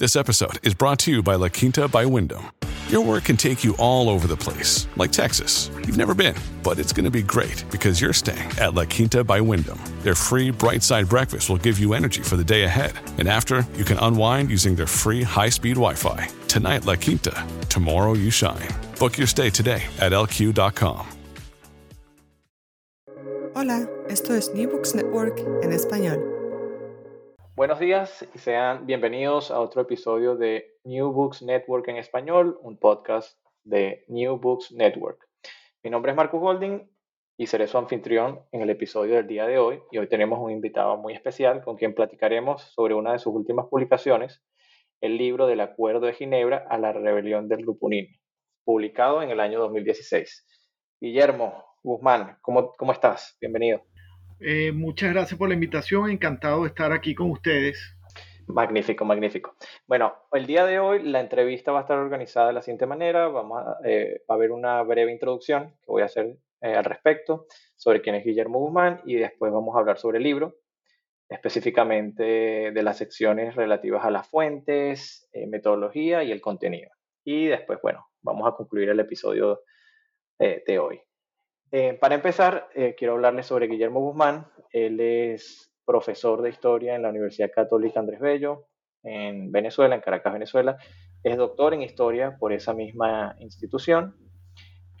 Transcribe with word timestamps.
This 0.00 0.16
episode 0.16 0.66
is 0.66 0.72
brought 0.72 0.98
to 1.00 1.10
you 1.10 1.22
by 1.22 1.34
La 1.34 1.50
Quinta 1.50 1.86
by 1.86 2.06
Wyndham. 2.06 2.50
Your 2.88 3.04
work 3.04 3.24
can 3.24 3.36
take 3.36 3.62
you 3.62 3.76
all 3.76 4.08
over 4.08 4.26
the 4.26 4.34
place, 4.34 4.88
like 4.96 5.12
Texas. 5.12 5.70
You've 5.84 5.98
never 5.98 6.14
been, 6.14 6.34
but 6.62 6.78
it's 6.78 6.90
going 6.90 7.04
to 7.04 7.10
be 7.10 7.22
great 7.22 7.66
because 7.70 8.00
you're 8.00 8.14
staying 8.14 8.50
at 8.58 8.72
La 8.72 8.86
Quinta 8.86 9.22
by 9.22 9.42
Wyndham. 9.42 9.78
Their 10.02 10.14
free 10.14 10.52
bright 10.52 10.82
side 10.82 11.06
breakfast 11.06 11.50
will 11.50 11.58
give 11.58 11.78
you 11.78 11.92
energy 11.92 12.22
for 12.22 12.36
the 12.38 12.42
day 12.42 12.62
ahead. 12.62 12.92
And 13.18 13.28
after, 13.28 13.66
you 13.76 13.84
can 13.84 13.98
unwind 13.98 14.48
using 14.48 14.74
their 14.74 14.86
free 14.86 15.22
high 15.22 15.50
speed 15.50 15.74
Wi 15.74 15.92
Fi. 15.92 16.28
Tonight, 16.48 16.86
La 16.86 16.96
Quinta. 16.96 17.46
Tomorrow, 17.68 18.14
you 18.14 18.30
shine. 18.30 18.70
Book 18.98 19.18
your 19.18 19.26
stay 19.26 19.50
today 19.50 19.82
at 19.98 20.12
lq.com. 20.12 21.06
Hola, 23.54 23.86
esto 24.08 24.32
es 24.32 24.48
New 24.54 24.66
Books 24.66 24.94
Network 24.94 25.38
en 25.62 25.72
español. 25.72 26.39
Buenos 27.60 27.78
días 27.78 28.26
y 28.34 28.38
sean 28.38 28.86
bienvenidos 28.86 29.50
a 29.50 29.60
otro 29.60 29.82
episodio 29.82 30.34
de 30.34 30.78
New 30.82 31.12
Books 31.12 31.42
Network 31.42 31.86
en 31.88 31.98
español, 31.98 32.58
un 32.62 32.78
podcast 32.78 33.38
de 33.64 34.06
New 34.08 34.38
Books 34.38 34.72
Network. 34.72 35.28
Mi 35.82 35.90
nombre 35.90 36.12
es 36.12 36.16
Marcus 36.16 36.40
Golding 36.40 36.90
y 37.36 37.46
seré 37.48 37.66
su 37.66 37.76
anfitrión 37.76 38.40
en 38.52 38.62
el 38.62 38.70
episodio 38.70 39.16
del 39.16 39.26
día 39.26 39.46
de 39.46 39.58
hoy. 39.58 39.82
Y 39.90 39.98
hoy 39.98 40.08
tenemos 40.08 40.38
un 40.40 40.52
invitado 40.52 40.96
muy 40.96 41.12
especial 41.12 41.62
con 41.62 41.76
quien 41.76 41.94
platicaremos 41.94 42.62
sobre 42.62 42.94
una 42.94 43.12
de 43.12 43.18
sus 43.18 43.34
últimas 43.34 43.66
publicaciones, 43.66 44.42
el 45.02 45.18
libro 45.18 45.46
del 45.46 45.60
Acuerdo 45.60 46.06
de 46.06 46.14
Ginebra 46.14 46.64
a 46.66 46.78
la 46.78 46.94
Rebelión 46.94 47.46
del 47.46 47.66
Rupunini, 47.66 48.22
publicado 48.64 49.22
en 49.22 49.28
el 49.28 49.38
año 49.38 49.60
2016. 49.60 50.46
Guillermo 50.98 51.62
Guzmán, 51.82 52.38
¿cómo, 52.40 52.72
cómo 52.72 52.92
estás? 52.92 53.36
Bienvenido. 53.38 53.82
Eh, 54.42 54.72
muchas 54.72 55.12
gracias 55.12 55.38
por 55.38 55.48
la 55.48 55.54
invitación, 55.54 56.08
encantado 56.08 56.62
de 56.62 56.68
estar 56.68 56.92
aquí 56.92 57.14
con 57.14 57.30
ustedes. 57.30 57.94
Magnífico, 58.46 59.04
magnífico. 59.04 59.54
Bueno, 59.86 60.14
el 60.32 60.46
día 60.46 60.64
de 60.64 60.78
hoy 60.78 61.02
la 61.02 61.20
entrevista 61.20 61.72
va 61.72 61.80
a 61.80 61.82
estar 61.82 61.98
organizada 61.98 62.48
de 62.48 62.54
la 62.54 62.62
siguiente 62.62 62.86
manera. 62.86 63.28
Vamos 63.28 63.62
a, 63.62 63.76
eh, 63.84 64.22
va 64.28 64.34
a 64.34 64.38
haber 64.38 64.50
una 64.52 64.82
breve 64.82 65.12
introducción 65.12 65.76
que 65.82 65.86
voy 65.92 66.02
a 66.02 66.06
hacer 66.06 66.38
eh, 66.62 66.74
al 66.74 66.84
respecto 66.84 67.46
sobre 67.76 68.00
quién 68.00 68.14
es 68.14 68.24
Guillermo 68.24 68.60
Guzmán 68.60 69.02
y 69.04 69.16
después 69.16 69.52
vamos 69.52 69.76
a 69.76 69.80
hablar 69.80 69.98
sobre 69.98 70.18
el 70.18 70.24
libro, 70.24 70.56
específicamente 71.28 72.72
de 72.72 72.82
las 72.82 72.96
secciones 72.96 73.54
relativas 73.54 74.04
a 74.06 74.10
las 74.10 74.26
fuentes, 74.26 75.28
metodología 75.48 76.24
y 76.24 76.32
el 76.32 76.40
contenido. 76.40 76.90
Y 77.24 77.46
después, 77.46 77.78
bueno, 77.82 78.06
vamos 78.22 78.48
a 78.48 78.56
concluir 78.56 78.88
el 78.88 79.00
episodio 79.00 79.60
de 80.38 80.78
hoy. 80.78 81.00
Eh, 81.72 81.94
para 82.00 82.16
empezar, 82.16 82.68
eh, 82.74 82.96
quiero 82.98 83.14
hablarles 83.14 83.46
sobre 83.46 83.68
Guillermo 83.68 84.00
Guzmán. 84.00 84.46
Él 84.72 84.98
es 85.00 85.72
profesor 85.84 86.42
de 86.42 86.50
historia 86.50 86.96
en 86.96 87.02
la 87.02 87.10
Universidad 87.10 87.50
Católica 87.54 88.00
Andrés 88.00 88.20
Bello, 88.20 88.66
en 89.04 89.52
Venezuela, 89.52 89.94
en 89.94 90.00
Caracas, 90.00 90.32
Venezuela. 90.32 90.78
Es 91.22 91.36
doctor 91.36 91.74
en 91.74 91.82
historia 91.82 92.36
por 92.38 92.52
esa 92.52 92.74
misma 92.74 93.36
institución 93.38 94.16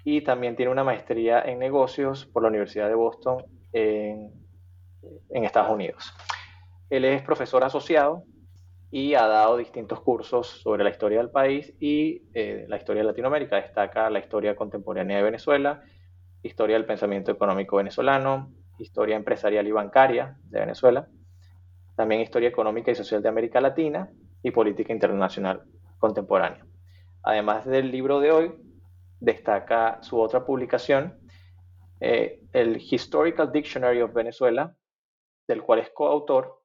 y 0.04 0.20
también 0.22 0.54
tiene 0.54 0.70
una 0.70 0.84
maestría 0.84 1.42
en 1.42 1.58
negocios 1.58 2.26
por 2.26 2.42
la 2.42 2.48
Universidad 2.48 2.88
de 2.88 2.94
Boston 2.94 3.44
en, 3.72 4.32
Estados 5.30 5.72
Unidos. 5.72 6.14
Él 6.88 7.04
es 7.04 7.22
profesor 7.22 7.64
asociado 7.64 8.24
y 8.90 9.14
ha 9.14 9.26
dado 9.26 9.56
distintos 9.56 10.00
cursos 10.00 10.46
sobre 10.46 10.84
la 10.84 10.90
historia 10.90 11.18
del 11.18 11.30
país 11.30 11.74
y 11.80 12.22
eh, 12.34 12.66
la 12.68 12.76
historia 12.76 13.02
de 13.02 13.08
Latinoamérica. 13.08 13.56
Destaca 13.56 14.08
la 14.10 14.18
historia 14.20 14.54
contemporánea 14.54 15.16
de 15.16 15.22
Venezuela 15.22 15.82
historia 16.42 16.76
del 16.76 16.86
pensamiento 16.86 17.30
económico 17.30 17.76
venezolano, 17.76 18.52
historia 18.78 19.16
empresarial 19.16 19.66
y 19.66 19.72
bancaria 19.72 20.36
de 20.44 20.60
Venezuela, 20.60 21.08
también 21.96 22.20
historia 22.20 22.48
económica 22.48 22.90
y 22.90 22.94
social 22.94 23.22
de 23.22 23.28
América 23.28 23.60
Latina 23.60 24.10
y 24.42 24.50
política 24.50 24.92
internacional 24.92 25.64
contemporánea. 25.98 26.64
Además 27.22 27.66
del 27.66 27.90
libro 27.90 28.20
de 28.20 28.32
hoy, 28.32 28.54
destaca 29.20 30.02
su 30.02 30.18
otra 30.18 30.44
publicación, 30.44 31.18
eh, 32.00 32.40
el 32.52 32.78
Historical 32.78 33.52
Dictionary 33.52 34.00
of 34.00 34.14
Venezuela, 34.14 34.74
del 35.46 35.62
cual 35.62 35.80
es 35.80 35.90
coautor, 35.90 36.62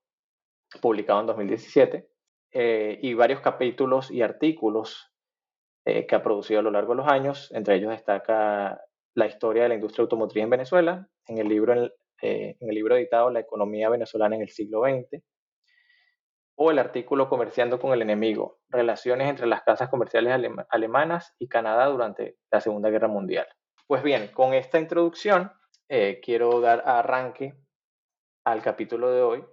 publicado 0.81 1.19
en 1.19 1.25
2017, 1.27 2.07
eh, 2.51 2.99
y 3.01 3.13
varios 3.13 3.41
capítulos 3.41 4.09
y 4.09 4.21
artículos 4.21 5.11
eh, 5.83 6.05
que 6.07 6.15
ha 6.15 6.23
producido 6.23 6.61
a 6.61 6.63
lo 6.63 6.71
largo 6.71 6.93
de 6.93 6.97
los 6.97 7.07
años. 7.07 7.51
Entre 7.53 7.75
ellos 7.75 7.91
destaca 7.91 8.81
la 9.15 9.25
historia 9.25 9.63
de 9.63 9.69
la 9.69 9.75
industria 9.75 10.03
automotriz 10.03 10.43
en 10.43 10.49
Venezuela, 10.49 11.07
en 11.27 11.37
el 11.37 11.47
libro, 11.47 11.73
eh, 12.21 12.57
en 12.59 12.69
el 12.69 12.75
libro 12.75 12.95
editado 12.95 13.29
La 13.29 13.39
economía 13.39 13.89
venezolana 13.89 14.35
en 14.35 14.41
el 14.41 14.49
siglo 14.49 14.83
XX, 14.83 15.23
o 16.57 16.71
el 16.71 16.79
artículo 16.79 17.27
Comerciando 17.27 17.79
con 17.79 17.93
el 17.93 18.01
enemigo, 18.01 18.59
relaciones 18.69 19.29
entre 19.29 19.47
las 19.47 19.63
casas 19.63 19.89
comerciales 19.89 20.33
alemanas 20.69 21.33
y 21.39 21.47
Canadá 21.47 21.87
durante 21.87 22.37
la 22.51 22.61
Segunda 22.61 22.89
Guerra 22.89 23.07
Mundial. 23.07 23.47
Pues 23.87 24.03
bien, 24.03 24.29
con 24.33 24.53
esta 24.53 24.79
introducción 24.79 25.51
eh, 25.89 26.19
quiero 26.23 26.59
dar 26.61 26.83
arranque 26.85 27.55
al 28.45 28.61
capítulo 28.61 29.11
de 29.11 29.21
hoy 29.21 29.45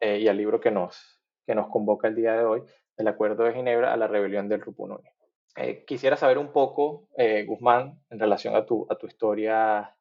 eh, 0.00 0.18
y 0.18 0.28
al 0.28 0.36
libro 0.36 0.60
que 0.60 0.70
nos, 0.70 1.20
que 1.46 1.54
nos 1.54 1.68
convoca 1.68 2.08
el 2.08 2.14
día 2.14 2.34
de 2.34 2.44
hoy, 2.44 2.62
el 2.96 3.08
Acuerdo 3.08 3.44
de 3.44 3.54
Ginebra 3.54 3.92
a 3.92 3.96
la 3.96 4.06
rebelión 4.06 4.48
del 4.48 4.60
Rupununi. 4.60 5.08
Eh, 5.56 5.84
quisiera 5.86 6.16
saber 6.16 6.38
un 6.38 6.50
poco, 6.50 7.08
eh, 7.16 7.44
Guzmán, 7.46 8.00
en 8.08 8.18
relación 8.18 8.56
a 8.56 8.64
tu, 8.64 8.86
a 8.88 8.96
tu 8.96 9.06
historia 9.06 9.94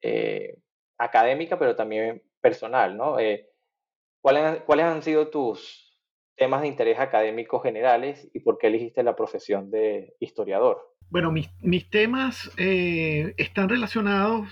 eh, 0.00 0.56
académica, 0.98 1.58
pero 1.58 1.74
también 1.74 2.22
personal, 2.40 2.96
¿no? 2.96 3.16
¿cuáles, 4.20 4.62
¿Cuáles 4.62 4.86
han 4.86 5.02
sido 5.02 5.28
tus 5.28 5.98
temas 6.36 6.62
de 6.62 6.68
interés 6.68 7.00
académicos 7.00 7.62
generales 7.62 8.30
y 8.32 8.40
por 8.40 8.58
qué 8.58 8.68
elegiste 8.68 9.02
la 9.02 9.16
profesión 9.16 9.70
de 9.70 10.14
historiador? 10.20 10.94
Bueno, 11.10 11.32
mis, 11.32 11.50
mis 11.60 11.90
temas 11.90 12.52
están 12.56 13.68
relacionados 13.68 14.48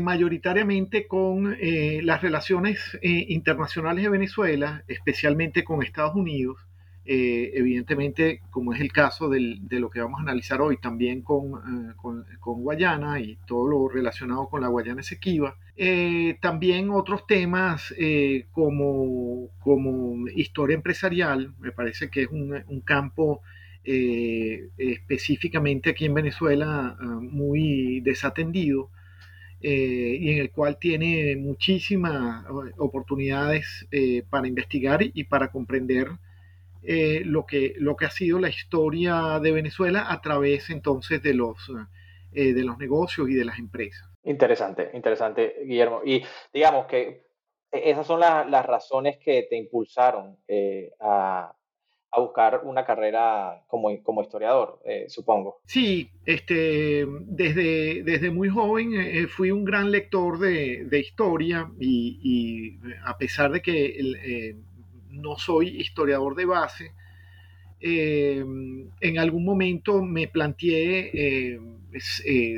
mayoritariamente 0.00 1.06
con 1.06 1.56
las 2.02 2.20
relaciones 2.20 2.98
internacionales 3.02 4.02
de 4.02 4.10
Venezuela, 4.10 4.82
especialmente 4.88 5.62
con 5.62 5.82
Estados 5.82 6.16
Unidos 6.16 6.58
eh, 7.06 7.52
evidentemente, 7.54 8.40
como 8.50 8.72
es 8.72 8.80
el 8.80 8.90
caso 8.90 9.28
de 9.28 9.78
lo 9.78 9.90
que 9.90 10.00
vamos 10.00 10.20
a 10.20 10.22
analizar 10.22 10.62
hoy, 10.62 10.78
también 10.78 11.20
con, 11.20 11.90
eh, 11.90 11.94
con, 11.96 12.62
Guayana 12.62 13.20
y 13.20 13.36
todo 13.46 13.68
lo 13.68 13.88
relacionado 13.88 14.48
con 14.48 14.62
la 14.62 14.68
Guayana 14.68 15.02
Esequiba. 15.02 15.54
Eh, 15.76 16.38
también 16.40 16.88
otros 16.90 17.26
temas 17.26 17.94
como, 18.52 19.50
como 19.60 20.28
historia 20.28 20.76
empresarial, 20.76 21.52
me 21.60 21.72
parece 21.72 22.08
que 22.08 22.22
es 22.22 22.28
un 22.30 22.80
campo 22.84 23.42
específicamente 23.84 25.90
aquí 25.90 26.06
en 26.06 26.14
Venezuela 26.14 26.96
muy 27.20 28.00
desatendido. 28.00 28.90
y 29.60 30.30
en 30.30 30.38
el 30.38 30.50
cual 30.50 30.78
tiene 30.78 31.36
muchísimas 31.36 32.46
oportunidades 32.78 33.86
para 34.30 34.48
investigar 34.48 35.00
y 35.02 35.24
para 35.24 35.50
comprender 35.50 36.08
eh, 36.86 37.22
lo, 37.24 37.46
que, 37.46 37.74
lo 37.78 37.96
que 37.96 38.06
ha 38.06 38.10
sido 38.10 38.38
la 38.38 38.48
historia 38.48 39.38
de 39.40 39.52
Venezuela 39.52 40.06
a 40.10 40.20
través 40.20 40.70
entonces 40.70 41.22
de 41.22 41.34
los, 41.34 41.56
eh, 42.32 42.52
de 42.52 42.64
los 42.64 42.78
negocios 42.78 43.28
y 43.30 43.34
de 43.34 43.44
las 43.44 43.58
empresas. 43.58 44.08
Interesante, 44.24 44.90
interesante, 44.92 45.56
Guillermo. 45.64 46.02
Y 46.04 46.22
digamos 46.52 46.86
que 46.86 47.24
esas 47.70 48.06
son 48.06 48.20
las 48.20 48.66
razones 48.66 49.18
que 49.18 49.46
te 49.48 49.56
impulsaron 49.56 50.36
eh, 50.46 50.92
a, 51.00 51.54
a 52.10 52.20
buscar 52.20 52.60
una 52.64 52.84
carrera 52.84 53.64
como, 53.66 53.90
como 54.02 54.22
historiador, 54.22 54.80
supongo. 55.08 55.60
Sí, 55.64 56.10
este, 56.24 57.04
desde, 57.06 58.02
desde 58.04 58.30
muy 58.30 58.48
joven 58.48 59.28
fui 59.28 59.50
un 59.50 59.64
gran 59.64 59.90
lector 59.90 60.38
de, 60.38 60.84
de 60.84 61.00
historia 61.00 61.68
y, 61.80 62.20
y, 62.22 62.78
a 63.04 63.18
pesar 63.18 63.50
de 63.50 63.60
que 63.60 64.54
no 65.14 65.36
soy 65.38 65.80
historiador 65.80 66.34
de 66.34 66.44
base, 66.44 66.92
en 67.80 69.18
algún 69.18 69.44
momento 69.44 70.02
me 70.02 70.26
planteé 70.26 71.58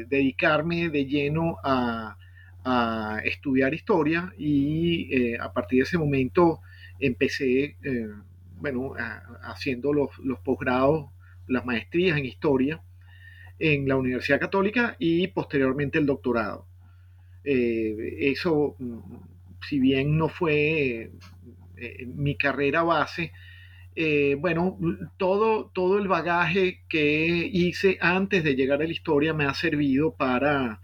dedicarme 0.08 0.88
de 0.88 1.04
lleno 1.06 1.56
a, 1.64 2.16
estudiar 3.24 3.74
historia 3.74 4.32
y 4.36 5.34
a 5.36 5.52
partir 5.52 5.78
de 5.78 5.82
ese 5.84 5.98
momento 5.98 6.60
empecé 6.98 7.76
bueno, 8.58 8.94
haciendo 9.42 9.92
los, 9.92 10.10
posgrados, 10.44 11.06
las 11.46 11.64
maestrías 11.64 12.18
en 12.18 12.24
historia 12.24 12.82
en 13.58 13.88
la 13.88 13.96
Universidad 13.96 14.40
Católica 14.40 14.96
y 14.98 15.28
posteriormente 15.28 15.98
el 15.98 16.06
doctorado. 16.06 16.66
Eh, 17.44 18.16
eso, 18.32 18.74
mm, 18.78 18.98
si 19.68 19.78
bien 19.78 20.18
no 20.18 20.28
fue 20.28 21.10
eh, 21.76 22.06
mi 22.06 22.36
carrera 22.36 22.82
base, 22.82 23.32
eh, 23.94 24.36
bueno, 24.38 24.78
todo, 25.16 25.70
todo 25.74 25.98
el 25.98 26.08
bagaje 26.08 26.82
que 26.88 27.48
hice 27.52 27.98
antes 28.00 28.44
de 28.44 28.54
llegar 28.54 28.82
a 28.82 28.84
la 28.84 28.92
historia 28.92 29.32
me 29.32 29.46
ha 29.46 29.54
servido 29.54 30.14
para, 30.14 30.80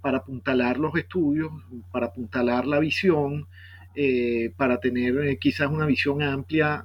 para 0.00 0.18
apuntalar 0.18 0.78
los 0.78 0.94
estudios, 0.96 1.50
para 1.90 2.06
apuntalar 2.06 2.66
la 2.66 2.78
visión, 2.80 3.48
eh, 3.96 4.52
para 4.56 4.80
tener 4.80 5.16
eh, 5.18 5.38
quizás 5.38 5.70
una 5.70 5.86
visión 5.86 6.20
amplia 6.20 6.84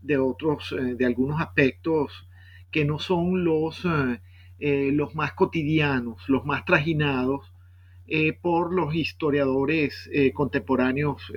de 0.00 0.16
otros, 0.16 0.72
eh, 0.72 0.94
de 0.94 1.04
algunos 1.04 1.38
aspectos 1.38 2.26
que 2.70 2.86
no 2.86 2.98
son 2.98 3.44
los, 3.44 3.84
los 4.58 5.14
más 5.14 5.32
cotidianos, 5.32 6.28
los 6.28 6.46
más 6.46 6.64
trajinados 6.64 7.52
por 8.42 8.72
los 8.72 8.94
historiadores 8.94 10.08
contemporáneos 10.34 11.32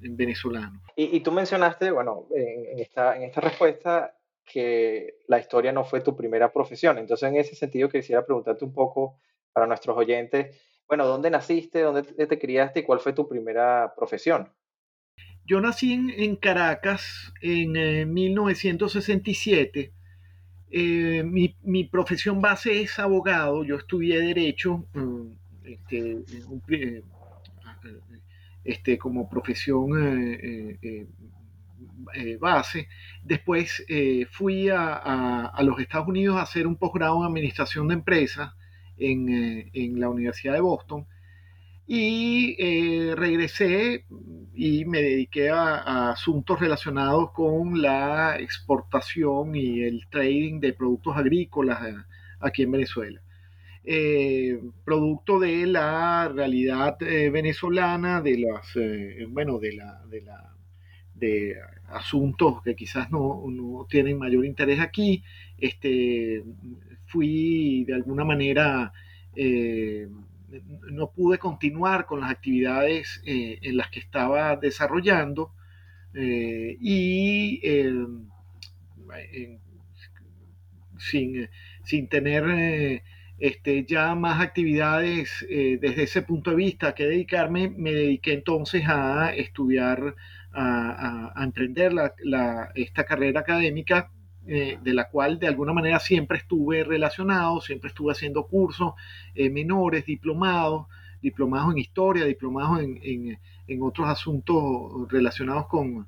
venezolanos. 0.00 0.82
Y, 0.96 1.16
y, 1.16 1.20
tú 1.20 1.32
mencionaste, 1.32 1.90
bueno, 1.90 2.26
en, 2.34 2.78
esta, 2.78 3.16
en 3.16 3.24
esta 3.24 3.40
respuesta 3.40 4.16
que 4.44 5.18
la 5.26 5.38
historia 5.38 5.72
no 5.72 5.84
fue 5.84 6.00
tu 6.00 6.16
primera 6.16 6.52
profesión. 6.52 6.98
Entonces, 6.98 7.28
en 7.28 7.36
ese 7.36 7.54
sentido, 7.54 7.88
quisiera 7.88 8.24
preguntarte 8.24 8.64
un 8.64 8.72
poco 8.72 9.18
para 9.52 9.66
nuestros 9.66 9.96
oyentes, 9.96 10.56
bueno, 10.86 11.06
¿dónde 11.06 11.30
naciste? 11.30 11.80
¿Dónde 11.80 12.02
te 12.02 12.38
criaste? 12.38 12.80
¿Y 12.80 12.82
cuál 12.82 13.00
fue 13.00 13.12
tu 13.12 13.26
primera 13.28 13.94
profesión? 13.96 14.52
Yo 15.46 15.60
nací 15.60 15.92
en, 15.92 16.36
Caracas 16.36 17.32
en 17.42 18.12
1967. 18.12 19.92
Eh, 20.70 21.22
mi, 21.22 21.56
mi, 21.62 21.84
profesión 21.84 22.40
base 22.40 22.80
es 22.80 22.98
abogado. 22.98 23.64
Yo 23.64 23.76
estudié 23.76 24.20
Derecho 24.20 24.84
mm, 24.94 25.26
este, 25.64 26.24
eh, 26.70 27.02
este, 28.64 28.98
como 28.98 29.28
profesión 29.28 29.90
eh, 30.82 31.06
base. 32.40 32.88
Después 33.22 33.84
fui 34.30 34.68
a, 34.70 35.52
los 35.62 35.78
Estados 35.80 36.08
Unidos 36.08 36.36
a 36.36 36.42
hacer 36.42 36.66
un 36.66 36.76
posgrado 36.76 37.18
en 37.20 37.26
Administración 37.28 37.88
de 37.88 37.94
Empresas 37.94 38.52
eh, 38.96 39.70
en, 39.72 40.00
la 40.00 40.08
Universidad 40.08 40.54
de 40.54 40.60
Boston. 40.60 41.06
Y 41.86 42.56
eh, 42.58 43.14
regresé 43.16 44.06
y 44.54 44.84
me 44.84 45.02
dediqué 45.02 45.50
a, 45.50 46.10
asuntos 46.10 46.60
relacionados 46.60 47.32
con 47.32 47.82
la 47.82 48.38
exportación 48.38 49.54
y 49.54 49.82
el 49.82 50.06
trading 50.10 50.60
de 50.60 50.72
productos 50.72 51.16
agrícolas 51.16 51.86
eh, 51.86 51.94
aquí 52.40 52.62
en 52.62 52.70
Venezuela. 52.72 53.20
Producto 54.84 55.38
de 55.38 55.66
la 55.66 56.28
realidad 56.28 56.96
venezolana, 56.98 58.22
de 58.22 58.38
las, 58.38 58.72
bueno, 59.28 59.58
de 59.58 59.72
la, 59.74 60.02
de 60.08 60.22
la, 60.22 60.54
de 61.14 61.56
asuntos 61.88 62.62
que 62.62 62.74
quizás 62.74 63.10
no, 63.10 63.44
no, 63.48 63.86
tienen 63.88 64.18
mayor 64.18 64.44
interés 64.44 64.80
aquí, 64.80 65.22
este, 65.58 66.44
fui 67.06 67.84
de 67.84 67.94
alguna 67.94 68.24
manera, 68.24 68.92
eh, 69.36 70.08
no 70.90 71.10
pude 71.10 71.38
continuar 71.38 72.06
con 72.06 72.20
las 72.20 72.30
actividades 72.30 73.22
eh, 73.26 73.58
en 73.62 73.76
las 73.76 73.90
que 73.90 74.00
estaba 74.00 74.56
desarrollando 74.56 75.52
eh, 76.14 76.76
y 76.80 77.60
sin, 80.98 81.48
sin, 81.84 82.08
tener 82.08 83.02
este, 83.38 83.84
ya 83.84 84.14
más 84.14 84.40
actividades 84.40 85.44
desde 85.48 86.04
ese 86.04 86.22
punto 86.22 86.50
de 86.50 86.56
vista 86.56 86.94
que 86.94 87.06
dedicarme, 87.06 87.68
me 87.68 87.92
dediqué 87.92 88.32
entonces 88.32 88.84
a 88.86 89.34
estudiar, 89.34 90.14
a, 90.52 91.32
emprender 91.42 91.92
esta 92.74 93.04
carrera 93.04 93.40
académica 93.40 94.10
eh, 94.46 94.78
de 94.82 94.92
la 94.92 95.08
cual 95.08 95.38
de 95.38 95.46
alguna 95.46 95.72
manera 95.72 95.98
siempre 95.98 96.36
estuve 96.36 96.84
relacionado, 96.84 97.62
siempre 97.62 97.88
estuve 97.88 98.12
haciendo 98.12 98.46
cursos 98.46 98.92
eh, 99.34 99.48
menores, 99.48 100.04
diplomados, 100.04 100.86
diplomados 101.22 101.72
en 101.72 101.78
historia, 101.78 102.26
diplomados 102.26 102.80
en, 102.82 103.38
otros 103.80 104.06
asuntos 104.06 105.10
relacionados 105.10 105.66
con, 105.66 106.06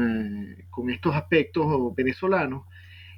eh, 0.00 0.66
con, 0.68 0.90
estos 0.90 1.14
aspectos 1.14 1.94
venezolanos. 1.94 2.64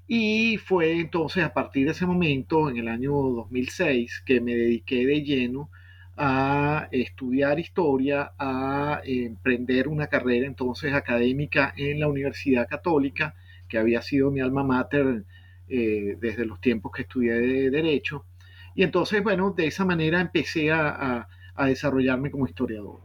Y 0.08 0.56
fue 0.56 1.00
entonces 1.00 1.44
a 1.44 1.52
partir 1.52 1.84
de 1.87 1.93
ese 1.93 2.06
momento, 2.06 2.70
en 2.70 2.78
el 2.78 2.88
año 2.88 3.12
2006, 3.12 4.22
que 4.25 4.40
me 4.40 4.55
dediqué 4.56 5.06
de 5.06 5.22
lleno 5.22 5.70
a 6.16 6.88
estudiar 6.90 7.60
historia, 7.60 8.32
a 8.38 9.00
emprender 9.05 9.87
una 9.87 10.08
carrera 10.08 10.46
entonces 10.46 10.94
académica 10.94 11.75
en 11.76 12.00
la 12.00 12.08
Universidad 12.08 12.66
Católica, 12.69 13.34
que 13.69 13.78
había 13.78 14.02
sido 14.02 14.31
mi 14.31 14.40
alma 14.40 14.64
mater 14.64 15.25
eh, 15.69 16.16
desde 16.20 16.46
los 16.46 16.61
tiempos 16.61 16.93
que 16.93 17.02
estudié 17.02 17.34
de 17.34 17.70
Derecho. 17.70 18.25
Y 18.75 18.84
entonces, 18.84 19.22
bueno, 19.22 19.50
de 19.50 19.66
esa 19.66 19.84
manera 19.84 20.20
empecé 20.20 20.70
a, 20.72 21.28
desarrollarme 21.66 22.31
como 22.31 22.46
historiador. 22.46 23.00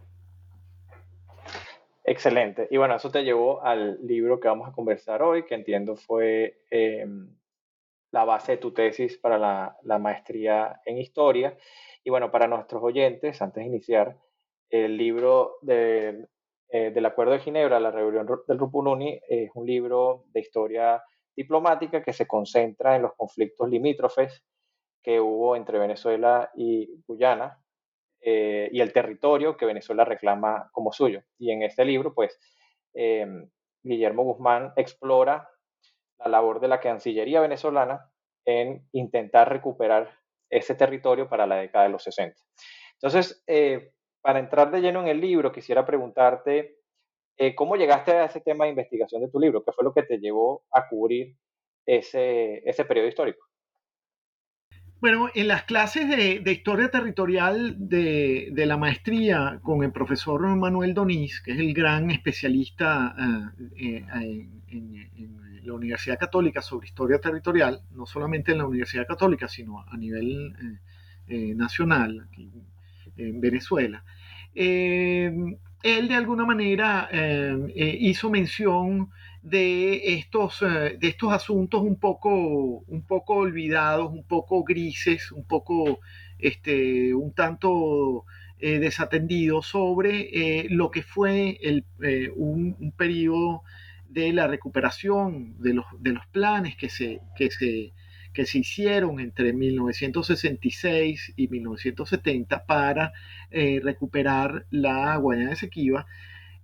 Excelente. 2.06 2.68
Y 2.70 2.78
bueno, 2.78 2.96
eso 2.96 3.10
te 3.12 3.24
llevó 3.24 3.64
al 3.64 3.98
libro 4.06 4.40
que 4.40 4.50
vamos 4.50 4.68
a 4.68 4.74
conversar 4.74 5.24
hoy, 5.24 5.46
que 5.46 5.56
entiendo 5.56 5.96
fue 5.96 6.62
em, 6.70 7.34
la 8.12 8.26
base 8.26 8.54
de 8.54 8.58
tu 8.58 8.74
tesis 8.74 9.18
para 9.18 9.38
la, 9.38 10.00
maestría 10.00 10.82
en 10.86 10.98
historia. 10.98 11.58
Y 12.04 12.10
bueno, 12.10 12.30
para 12.30 12.48
nuestros 12.48 12.84
oyentes, 12.84 13.42
antes 13.42 13.64
de 13.64 13.70
iniciar, 13.70 14.18
el 14.70 14.98
libro 14.98 15.60
eh, 15.68 16.26
del 16.70 17.06
Acuerdo 17.06 17.34
de 17.34 17.40
Ginebra, 17.40 17.80
la 17.80 17.92
rebelión 17.92 18.28
del 18.48 18.60
Rupununi, 18.60 19.20
es 19.30 19.52
un 19.54 19.66
libro 19.66 20.26
de 20.34 20.42
historia 20.42 21.02
diplomática 21.36 22.04
que 22.04 22.12
se 22.12 22.28
concentra 22.28 22.96
en 22.96 23.04
los 23.04 23.14
conflictos 23.14 23.70
limítrofes 23.70 24.44
que 25.02 25.20
hubo 25.20 25.56
entre 25.56 25.80
Venezuela 25.80 26.52
y 26.56 26.90
Guyana 27.08 27.63
eh, 28.26 28.70
y 28.72 28.80
el 28.80 28.94
territorio 28.94 29.58
que 29.58 29.66
Venezuela 29.66 30.06
reclama 30.06 30.70
como 30.72 30.94
suyo. 30.94 31.24
Y 31.38 31.52
en 31.52 31.64
este 31.64 31.84
libro, 31.84 32.14
pues, 32.14 32.40
em, 32.94 33.50
Guillermo 33.84 34.24
Guzmán 34.24 34.72
explora 34.78 35.50
la 36.20 36.28
labor 36.30 36.62
de 36.62 36.70
la 36.70 36.80
Cancillería 36.80 37.42
venezolana 37.42 38.10
en 38.46 38.88
intentar 38.94 39.50
recuperar 39.52 40.20
ese 40.50 40.76
territorio 40.76 41.28
para 41.28 41.46
la 41.46 41.58
década 41.58 41.86
de 41.86 41.92
los 41.92 42.04
60. 42.04 42.42
Entonces, 42.94 43.44
eh, 43.48 43.92
para 44.22 44.40
entrar 44.40 44.72
de 44.72 44.80
lleno 44.80 45.02
en 45.02 45.10
el 45.10 45.20
libro, 45.20 45.52
quisiera 45.52 45.86
preguntarte 45.86 46.78
eh, 47.38 47.56
cómo 47.56 47.76
llegaste 47.76 48.12
a 48.12 48.26
ese 48.26 48.40
tema 48.40 48.66
de 48.66 48.70
investigación 48.70 49.22
de 49.22 49.30
tu 49.30 49.40
libro, 49.40 49.64
qué 49.64 49.72
fue 49.74 49.84
lo 49.84 49.94
que 49.94 50.04
te 50.04 50.20
llevó 50.20 50.64
a 50.72 50.88
cubrir 50.88 51.36
ese, 51.86 52.62
ese 52.70 52.86
periodo 52.86 53.08
histórico. 53.08 53.46
Bueno, 55.04 55.30
en 55.36 55.50
las 55.50 55.64
clases 55.64 56.08
de, 56.08 56.50
historia 56.50 56.90
territorial 56.90 57.76
de, 57.78 58.54
la 58.56 58.78
maestría 58.78 59.60
con 59.62 59.84
el 59.84 59.92
profesor 59.92 60.40
Manuel 60.56 60.94
Donís, 60.94 61.42
que 61.42 61.52
es 61.52 61.60
el 61.60 61.74
gran 61.74 62.10
especialista 62.10 63.14
eh, 63.78 64.06
eh, 64.16 64.48
en, 64.70 65.62
la 65.62 65.74
Universidad 65.74 66.18
Católica 66.18 66.62
sobre 66.62 66.88
historia 66.88 67.20
territorial, 67.20 67.82
no 67.92 68.06
solamente 68.06 68.54
en 68.54 68.60
la 68.60 68.66
Universidad 68.66 69.06
Católica, 69.06 69.50
sino 69.50 69.82
a 69.82 69.98
nivel 69.98 70.56
nacional, 71.28 72.30
en 73.18 73.42
Venezuela. 73.42 74.06
Eh, 74.56 75.34
él 75.84 76.08
de 76.08 76.16
alguna 76.16 76.46
manera 76.46 77.10
eh, 77.12 77.58
eh, 77.76 77.98
hizo 78.00 78.30
mención 78.30 79.10
de 79.44 80.16
estos, 80.16 80.62
de 80.62 81.08
estos 81.08 81.32
asuntos 81.34 81.82
un 81.82 82.00
poco, 82.00 82.84
un 82.88 83.06
poco 83.06 83.36
olvidados, 83.36 84.12
un 84.12 84.24
poco 84.24 84.64
grises, 84.64 85.32
un 85.32 85.46
poco, 85.46 86.00
este, 86.40 87.14
un 87.14 87.34
tanto 87.34 88.26
desatendidos 88.60 89.68
sobre 89.68 90.68
lo 90.70 90.90
que 90.90 91.04
fue 91.04 91.60
el, 91.62 91.84
un, 92.36 92.94
periodo 92.96 93.64
de 94.14 94.32
la 94.32 94.48
recuperación 94.48 95.56
de 95.60 95.74
los, 95.74 95.86
de 96.00 96.14
los 96.14 96.26
planes 96.28 96.78
que 96.78 96.88
se, 96.88 97.20
que, 97.36 97.50
se, 97.52 97.92
que 98.34 98.46
se 98.46 98.60
hicieron 98.60 99.20
entre 99.20 99.54
1966 99.54 101.34
y 101.36 101.48
1970 101.48 102.66
para 102.66 103.14
eh, 103.52 103.80
recuperar 103.84 104.66
la 104.72 105.16
Guayana 105.18 105.54
Esequiba, 105.54 106.06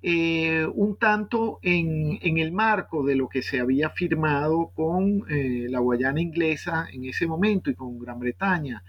eh, 0.01 0.65
un 0.73 0.97
tanto 0.97 1.59
en, 1.61 2.19
el 2.21 2.51
marco 2.53 3.03
de 3.05 3.15
lo 3.15 3.27
que 3.27 3.41
se 3.41 3.59
había 3.59 3.89
firmado 3.89 4.71
con 4.73 5.25
eh, 5.29 5.67
la 5.69 5.79
Guayana 5.79 6.21
inglesa 6.21 6.87
en 6.91 7.05
ese 7.05 7.27
momento 7.27 7.69
y 7.69 7.75
con 7.75 7.99
Gran 7.99 8.19
Bretaña, 8.19 8.83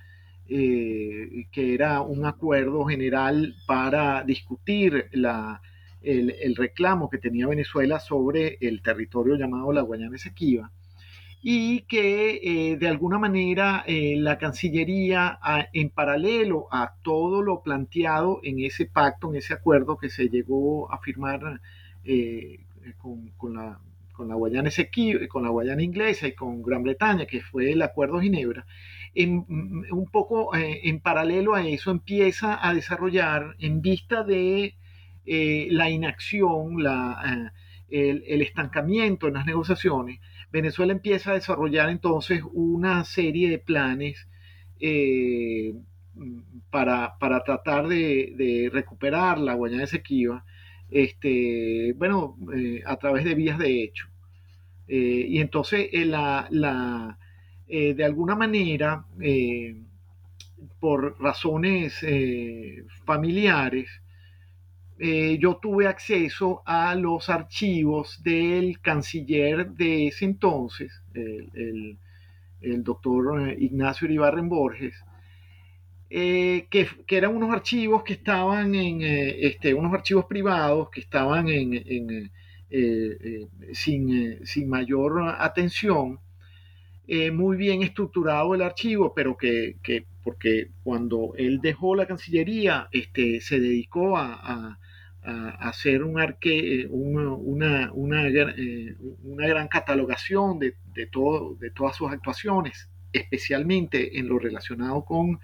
eh, 0.48 1.46
que 1.50 1.74
era 1.74 2.00
un 2.02 2.24
acuerdo 2.26 2.84
general 2.84 3.54
para 3.66 4.22
discutir 4.24 5.08
el, 5.10 6.30
el, 6.40 6.56
reclamo 6.56 7.10
que 7.10 7.18
tenía 7.18 7.46
Venezuela 7.48 7.98
sobre 7.98 8.58
el 8.60 8.80
territorio 8.82 9.36
llamado 9.36 9.72
la 9.72 9.82
Guayana 9.82 10.16
Esequiba 10.16 10.70
y 11.42 11.82
que 11.82 12.40
eh, 12.42 12.76
de 12.76 12.88
alguna 12.88 13.18
manera 13.18 13.82
eh, 13.86 14.14
la 14.18 14.38
Cancillería, 14.38 15.38
a, 15.42 15.68
en 15.72 15.90
paralelo 15.90 16.66
a 16.70 16.94
todo 17.02 17.42
lo 17.42 17.62
planteado 17.62 18.40
en 18.42 18.60
ese 18.60 18.86
pacto, 18.86 19.30
en 19.30 19.36
ese 19.36 19.54
acuerdo 19.54 19.96
que 19.96 20.10
se 20.10 20.28
llegó 20.28 20.92
a 20.92 20.98
firmar 20.98 21.60
eh, 22.04 22.60
con, 22.98 23.28
con, 23.38 23.54
la, 23.54 23.78
con, 24.12 24.28
la, 24.28 24.34
Guayana 24.34 24.70
con 25.28 25.42
la 25.42 25.48
Guayana 25.48 25.82
inglesa 25.82 26.28
y 26.28 26.34
con 26.34 26.62
Gran 26.62 26.82
Bretaña, 26.82 27.26
que 27.26 27.40
fue 27.40 27.72
el 27.72 27.82
Acuerdo 27.82 28.20
Ginebra, 28.20 28.66
en, 29.14 29.44
un 29.90 30.08
poco 30.10 30.54
eh, 30.54 30.80
en 30.84 31.00
paralelo 31.00 31.54
a 31.54 31.66
eso 31.66 31.90
empieza 31.90 32.66
a 32.66 32.74
desarrollar 32.74 33.56
en 33.58 33.82
vista 33.82 34.22
de 34.22 34.74
eh, 35.26 35.68
la 35.70 35.90
inacción, 35.90 36.82
la, 36.82 37.52
el, 37.88 38.24
el 38.26 38.42
estancamiento 38.42 39.28
en 39.28 39.34
las 39.34 39.46
negociaciones, 39.46 40.20
Venezuela 40.52 40.92
empieza 40.92 41.30
a 41.30 41.34
desarrollar 41.34 41.90
entonces 41.90 42.42
una 42.52 43.04
serie 43.04 43.48
de 43.48 43.58
planes 43.58 44.26
eh, 44.80 45.74
para, 46.70 47.16
para, 47.18 47.42
tratar 47.44 47.86
de, 47.88 48.68
recuperar 48.72 49.38
la 49.38 49.54
Guayana 49.54 49.84
Esequiba, 49.84 50.44
este, 50.90 51.94
bueno, 51.96 52.36
eh, 52.54 52.82
a 52.84 52.96
través 52.96 53.24
de 53.24 53.34
vías 53.34 53.58
de 53.58 53.82
hecho. 53.82 54.08
Eh, 54.88 55.26
y 55.28 55.38
entonces, 55.38 55.88
la, 56.06 56.48
la, 56.50 57.18
de 57.68 58.04
alguna 58.04 58.34
manera, 58.34 59.04
por 60.80 61.20
razones 61.20 62.04
familiares, 63.04 63.88
eh, 65.02 65.38
yo 65.40 65.56
tuve 65.56 65.86
acceso 65.86 66.62
a 66.66 66.94
los 66.94 67.30
archivos 67.30 68.22
del 68.22 68.80
canciller 68.80 69.70
de 69.70 70.08
ese 70.08 70.26
entonces, 70.26 70.92
el, 71.14 71.96
el, 72.60 72.84
doctor 72.84 73.48
eh, 73.48 73.56
Ignacio 73.58 74.06
Iribarren 74.06 74.50
Borges, 74.50 74.94
eh, 76.10 76.66
que, 76.68 76.86
que, 77.06 77.16
eran 77.16 77.34
unos 77.34 77.50
archivos 77.50 78.02
que 78.02 78.12
estaban 78.12 78.74
en, 78.74 79.00
este, 79.00 79.72
unos 79.72 79.94
archivos 79.94 80.26
privados 80.26 80.90
que 80.90 81.00
estaban 81.00 81.48
en, 81.48 81.82
en 81.86 82.30
sin, 83.72 84.44
sin, 84.44 84.68
mayor 84.68 85.34
atención, 85.38 86.20
muy 87.32 87.56
bien 87.56 87.82
estructurado 87.82 88.54
el 88.54 88.60
archivo, 88.60 89.14
pero 89.14 89.34
que, 89.38 89.76
que, 89.82 90.04
porque 90.22 90.68
cuando 90.84 91.32
él 91.38 91.60
dejó 91.62 91.96
la 91.96 92.06
Cancillería, 92.06 92.88
este, 92.92 93.40
se 93.40 93.58
dedicó 93.58 94.18
a 94.18 94.78
hacer 95.22 96.02
un 96.02 96.18
arque, 96.18 96.86
una, 96.90 97.34
una, 97.34 97.92
una, 97.92 98.22
una, 99.22 99.46
gran 99.46 99.68
catalogación 99.68 100.58
de, 100.58 100.74
de, 100.94 101.06
todo, 101.06 101.56
de 101.56 101.70
todas 101.70 101.96
sus 101.96 102.10
actuaciones, 102.10 102.88
especialmente 103.12 104.18
en 104.18 104.28
lo 104.28 104.38
relacionado 104.38 105.04
con 105.04 105.40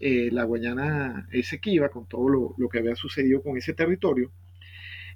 eh, 0.00 0.28
la 0.32 0.44
Guayana 0.44 1.28
Esequiba, 1.30 1.88
con 1.88 2.06
todo 2.06 2.28
lo, 2.28 2.54
lo, 2.58 2.68
que 2.68 2.78
había 2.78 2.96
sucedido 2.96 3.42
con 3.42 3.56
ese 3.56 3.72
territorio. 3.72 4.30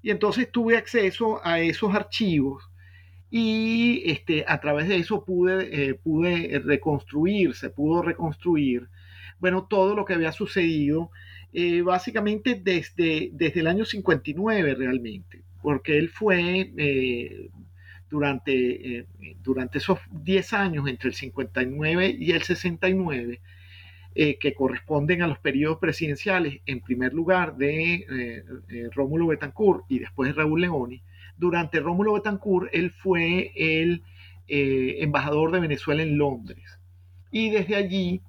Y 0.00 0.10
entonces 0.10 0.50
tuve 0.50 0.76
acceso 0.76 1.40
a 1.44 1.60
esos 1.60 1.94
archivos 1.94 2.70
y 3.30 4.02
este, 4.06 4.44
a 4.46 4.60
través 4.60 4.88
de 4.88 4.96
eso 4.96 5.24
pude, 5.24 5.90
eh, 5.90 5.94
pude 5.94 6.60
reconstruir, 6.64 7.54
se 7.54 7.70
pudo 7.70 8.02
reconstruir, 8.02 8.88
bueno, 9.38 9.66
todo 9.68 9.94
lo 9.94 10.04
que 10.04 10.14
había 10.14 10.32
sucedido 10.32 11.10
eh, 11.52 11.82
básicamente 11.82 12.60
desde, 12.62 13.30
desde 13.32 13.60
el 13.60 13.66
año 13.66 13.84
59 13.84 14.74
realmente, 14.74 15.42
porque 15.62 15.98
él 15.98 16.08
fue 16.08 16.72
eh, 16.76 17.50
durante, 18.10 18.98
eh, 18.98 19.06
durante 19.42 19.78
esos 19.78 19.98
10 20.10 20.52
años, 20.52 20.88
entre 20.88 21.08
el 21.08 21.14
59 21.14 22.16
y 22.18 22.32
el 22.32 22.42
69, 22.42 23.40
eh, 24.14 24.38
que 24.38 24.54
corresponden 24.54 25.22
a 25.22 25.26
los 25.26 25.38
periodos 25.38 25.78
presidenciales, 25.78 26.60
en 26.66 26.80
primer 26.80 27.12
lugar 27.12 27.56
de 27.56 28.44
Rómulo 28.92 29.28
Betancourt 29.28 29.84
y 29.88 30.00
después 30.00 30.28
de 30.28 30.34
Raúl 30.34 30.60
Leoni, 30.60 31.02
durante 31.36 31.80
Rómulo 31.80 32.14
Betancourt 32.14 32.68
él 32.72 32.90
fue 32.90 33.52
el 33.54 34.02
embajador 34.48 35.52
de 35.52 35.60
Venezuela 35.60 36.02
en 36.02 36.18
Londres. 36.18 36.78
Y 37.30 37.50
desde 37.50 37.76
allí 37.76 38.22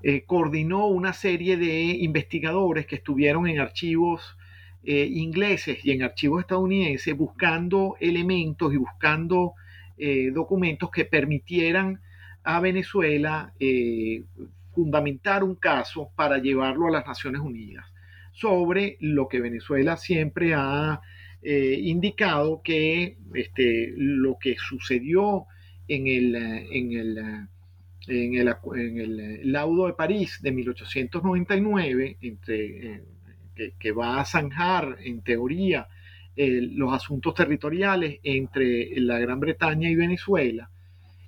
eh, 0.00 0.22
coordinó 0.24 0.86
una 0.86 1.12
serie 1.12 1.56
de 1.56 1.82
investigadores 1.82 2.86
que 2.86 2.96
estuvieron 2.96 3.48
en 3.48 3.58
archivos 3.58 4.36
eh, 4.84 5.08
ingleses 5.10 5.84
y 5.84 5.90
en 5.90 6.04
archivos 6.04 6.42
estadounidenses 6.42 7.16
buscando 7.16 7.96
elementos 7.98 8.72
y 8.72 8.76
buscando 8.76 9.54
eh, 9.96 10.30
documentos 10.32 10.92
que 10.92 11.04
permitieran 11.04 12.00
a 12.44 12.60
Venezuela 12.60 13.52
fundamentar 14.72 15.42
un 15.42 15.56
caso 15.56 16.10
para 16.14 16.38
llevarlo 16.38 16.86
a 16.86 16.92
las 16.92 17.06
Naciones 17.06 17.40
Unidas 17.40 17.84
sobre 18.32 18.96
lo 19.00 19.26
que 19.26 19.40
Venezuela 19.40 19.96
siempre 19.96 20.54
ha 20.54 21.00
indicado 21.42 22.62
que 22.62 23.18
este, 23.34 23.92
lo 23.96 24.38
que 24.38 24.56
sucedió 24.56 25.46
en 25.88 26.06
el, 26.06 26.34
en 26.36 26.92
el 26.92 27.48
en 28.08 28.34
el, 28.34 28.48
en 28.74 28.98
el, 28.98 29.52
laudo 29.52 29.86
de 29.86 29.92
París 29.92 30.38
de 30.42 30.52
1899, 30.52 32.16
entre, 32.20 32.94
eh, 33.54 33.72
que, 33.78 33.92
va 33.92 34.20
a 34.20 34.24
zanjar 34.24 34.96
en 35.04 35.22
teoría 35.22 35.88
eh, 36.34 36.60
los 36.72 36.92
asuntos 36.92 37.34
territoriales 37.34 38.18
entre 38.22 38.98
la 39.00 39.18
Gran 39.18 39.40
Bretaña 39.40 39.90
y 39.90 39.94
Venezuela, 39.94 40.70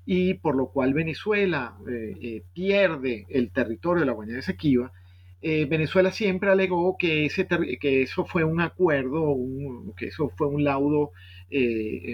y 0.07 0.35
por 0.35 0.57
lo 0.57 0.69
cual 0.69 0.95
Venezuela 0.95 1.77
eh, 1.89 2.43
pierde 2.53 3.27
el 3.29 3.51
territorio 3.51 4.01
de 4.01 4.07
la 4.07 4.13
Guayana 4.13 4.41
Esequiba, 4.41 4.93
Venezuela 5.43 6.13
siempre 6.13 6.51
alegó 6.51 6.99
que, 6.99 7.25
ese 7.25 7.49
que 7.81 8.03
eso 8.03 8.27
fue 8.27 8.45
un 8.45 8.61
acuerdo, 8.61 9.35
que 9.97 10.09
eso 10.09 10.29
fue 10.37 10.49
un 10.49 10.65
laudo, 10.65 11.13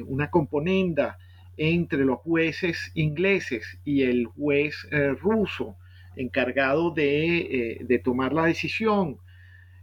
una 0.06 0.30
componenda 0.30 1.18
entre 1.56 2.04
los 2.04 2.18
jueces 2.18 2.90
ingleses 2.94 3.78
y 3.84 4.02
el 4.02 4.26
juez 4.26 4.86
eh, 4.90 5.14
ruso 5.14 5.76
encargado 6.16 6.90
de, 6.90 7.36
eh, 7.38 7.78
de, 7.82 7.98
tomar 7.98 8.32
la 8.32 8.46
decisión 8.46 9.18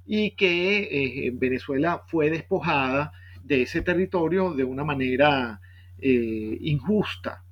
y 0.06 0.32
que 0.32 1.28
eh, 1.28 1.32
Venezuela 1.34 2.04
fue 2.08 2.30
despojada 2.30 3.12
de 3.44 3.64
ese 3.64 3.82
territorio 3.82 4.54
de 4.54 4.64
una 4.64 4.84
manera 4.84 5.60
injusta. 6.00 7.44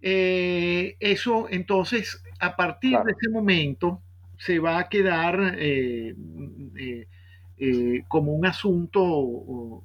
eso 0.00 1.48
entonces, 1.50 2.22
a 2.38 2.54
partir 2.54 2.90
claro. 2.90 3.06
de 3.06 3.12
ese 3.12 3.28
momento, 3.28 4.00
se 4.36 4.60
va 4.60 4.78
a 4.78 4.88
quedar 4.88 5.56
como 8.08 8.32
un 8.34 8.46
asunto 8.46 9.82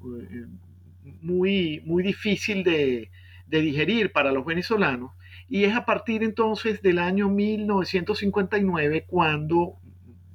muy, 1.22 1.82
muy 1.86 2.04
difícil 2.04 2.64
de, 2.64 3.10
de, 3.48 3.62
digerir 3.62 4.12
para 4.12 4.32
los 4.32 4.46
venezolanos. 4.46 5.12
Y 5.48 5.64
es 5.64 5.76
a 5.76 5.86
partir 5.86 6.24
entonces 6.24 6.82
del 6.82 7.00
año 7.00 7.30
1959 7.30 9.06
cuando 9.08 9.78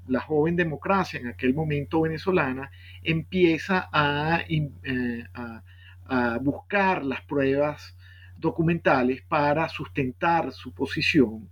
la 0.06 0.20
joven 0.20 0.56
democracia, 0.56 1.20
en 1.20 1.28
aquel 1.28 1.54
momento 1.54 2.02
venezolana, 2.02 2.70
empieza 3.02 3.88
a, 3.92 4.40
eh, 4.48 5.24
a, 5.34 5.62
a 6.06 6.38
buscar 6.38 7.04
las 7.04 7.22
pruebas 7.22 7.96
documentales 8.36 9.22
para 9.22 9.68
sustentar 9.68 10.52
su 10.52 10.72
posición. 10.72 11.48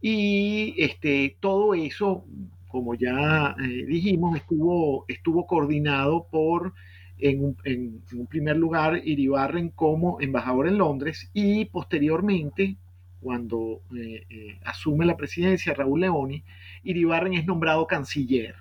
Y 0.00 0.74
este, 0.78 1.36
todo 1.40 1.74
eso, 1.74 2.24
como 2.68 2.94
ya 2.94 3.56
eh, 3.58 3.84
dijimos, 3.86 4.36
estuvo, 4.36 5.04
estuvo 5.08 5.46
coordinado 5.46 6.26
por 6.30 6.74
en 7.18 7.44
un, 7.44 7.56
en, 7.64 8.02
en 8.10 8.20
un, 8.20 8.26
primer 8.26 8.56
lugar 8.56 9.00
Iribarren 9.04 9.70
como 9.70 10.20
embajador 10.20 10.68
en 10.68 10.78
Londres 10.78 11.30
y 11.32 11.64
posteriormente, 11.66 12.76
cuando 13.20 13.80
eh, 13.96 14.26
eh, 14.28 14.58
asume 14.64 15.06
la 15.06 15.16
presidencia 15.16 15.74
Raúl 15.74 16.00
Leoni, 16.00 16.42
Iribarren 16.84 17.34
es 17.34 17.46
nombrado 17.46 17.86
canciller 17.86 18.54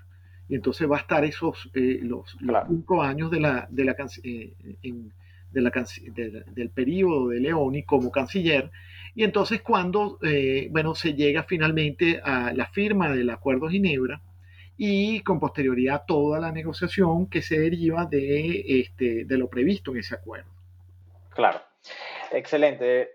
y 0.47 0.55
entonces 0.55 0.89
va 0.89 0.97
a 0.97 1.01
estar 1.01 1.25
esos 1.25 1.69
los, 1.74 2.38
cinco 2.67 3.01
años 3.01 3.31
de 3.31 3.39
la, 3.39 3.67
de 3.69 3.83
la, 3.83 3.95
de 5.51 5.62
la, 5.62 5.71
del 6.53 6.69
periodo 6.69 7.29
de 7.29 7.39
Leoni 7.39 7.83
como 7.83 8.12
canciller. 8.12 8.69
Y 9.15 9.24
entonces 9.24 9.62
cuando, 9.62 10.19
bueno, 10.69 10.93
se 10.93 11.15
llega 11.15 11.43
finalmente 11.43 12.21
a 12.24 12.53
la 12.53 12.67
firma 12.67 13.09
del 13.09 13.31
Acuerdo 13.31 13.65
de 13.65 13.74
Ginebra, 13.74 14.21
y 14.77 15.22
con 15.24 15.39
posterioridad 15.39 16.03
toda 16.05 16.39
la 16.39 16.51
negociación 16.51 17.29
que 17.29 17.41
se 17.41 17.60
deriva 17.60 18.05
de, 18.05 18.82
este, 18.82 19.25
de 19.25 19.38
lo 19.38 19.50
previsto 19.50 19.91
en 19.91 20.00
ese 20.00 20.15
acuerdo. 20.15 20.50
Claro, 21.29 21.62
excelente, 22.32 23.12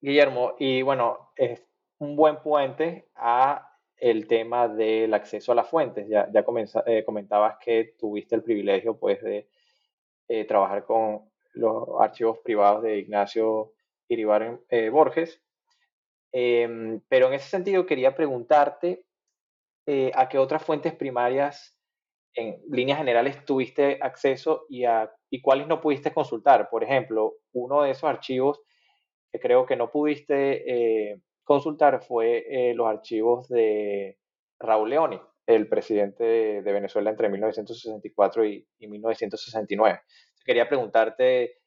Guillermo. 0.00 0.54
Y 0.58 0.82
bueno, 0.82 1.32
es 1.36 1.62
un 1.98 2.16
buen 2.16 2.40
puente 2.42 3.08
a 3.16 3.70
el 3.96 4.26
tema 4.26 4.66
del 4.66 5.12
acceso 5.14 5.52
a 5.52 5.54
las 5.54 5.68
fuentes. 5.68 6.08
Ya, 6.08 6.28
ya 6.32 6.44
eh, 6.86 7.04
comentabas 7.04 7.56
que 7.58 7.94
tuviste 7.98 8.34
el 8.34 8.42
privilegio 8.42 8.98
pues, 8.98 9.22
de 9.22 9.48
eh, 10.28 10.44
trabajar 10.44 10.84
con 10.84 11.30
los 11.52 11.88
archivos 12.00 12.38
privados 12.38 12.82
de 12.82 12.98
Ignacio 12.98 13.72
Iribar 14.08 14.60
eh, 14.68 14.88
Borges. 14.88 15.40
Em, 16.32 17.00
pero 17.08 17.26
en 17.28 17.34
ese 17.34 17.48
sentido 17.48 17.86
quería 17.86 18.14
preguntarte 18.14 19.04
eh, 19.86 20.12
a 20.14 20.28
qué 20.28 20.38
otras 20.38 20.62
fuentes 20.64 20.94
primarias 20.94 21.76
en 22.34 22.60
líneas 22.70 22.98
generales 22.98 23.44
tuviste 23.44 23.98
acceso 24.00 24.66
y, 24.68 24.84
a, 24.84 25.10
y 25.30 25.40
cuáles 25.40 25.66
no 25.66 25.80
pudiste 25.80 26.12
consultar. 26.12 26.68
Por 26.70 26.84
ejemplo, 26.84 27.34
uno 27.52 27.82
de 27.82 27.90
esos 27.90 28.04
archivos 28.04 28.60
que 29.32 29.38
creo 29.38 29.66
que 29.66 29.76
no 29.76 29.90
pudiste 29.90 31.10
eh, 31.12 31.20
consultar 31.44 32.02
fue 32.02 32.44
eh, 32.48 32.74
los 32.74 32.86
archivos 32.86 33.48
de 33.48 34.18
Raúl 34.58 34.90
Leoni, 34.90 35.20
el 35.46 35.68
presidente 35.68 36.62
de, 36.62 36.72
Venezuela 36.72 37.10
entre 37.10 37.28
1964 37.28 38.44
y, 38.46 38.66
1969. 38.78 40.00
Quería 40.44 40.68
preguntarte 40.68 41.58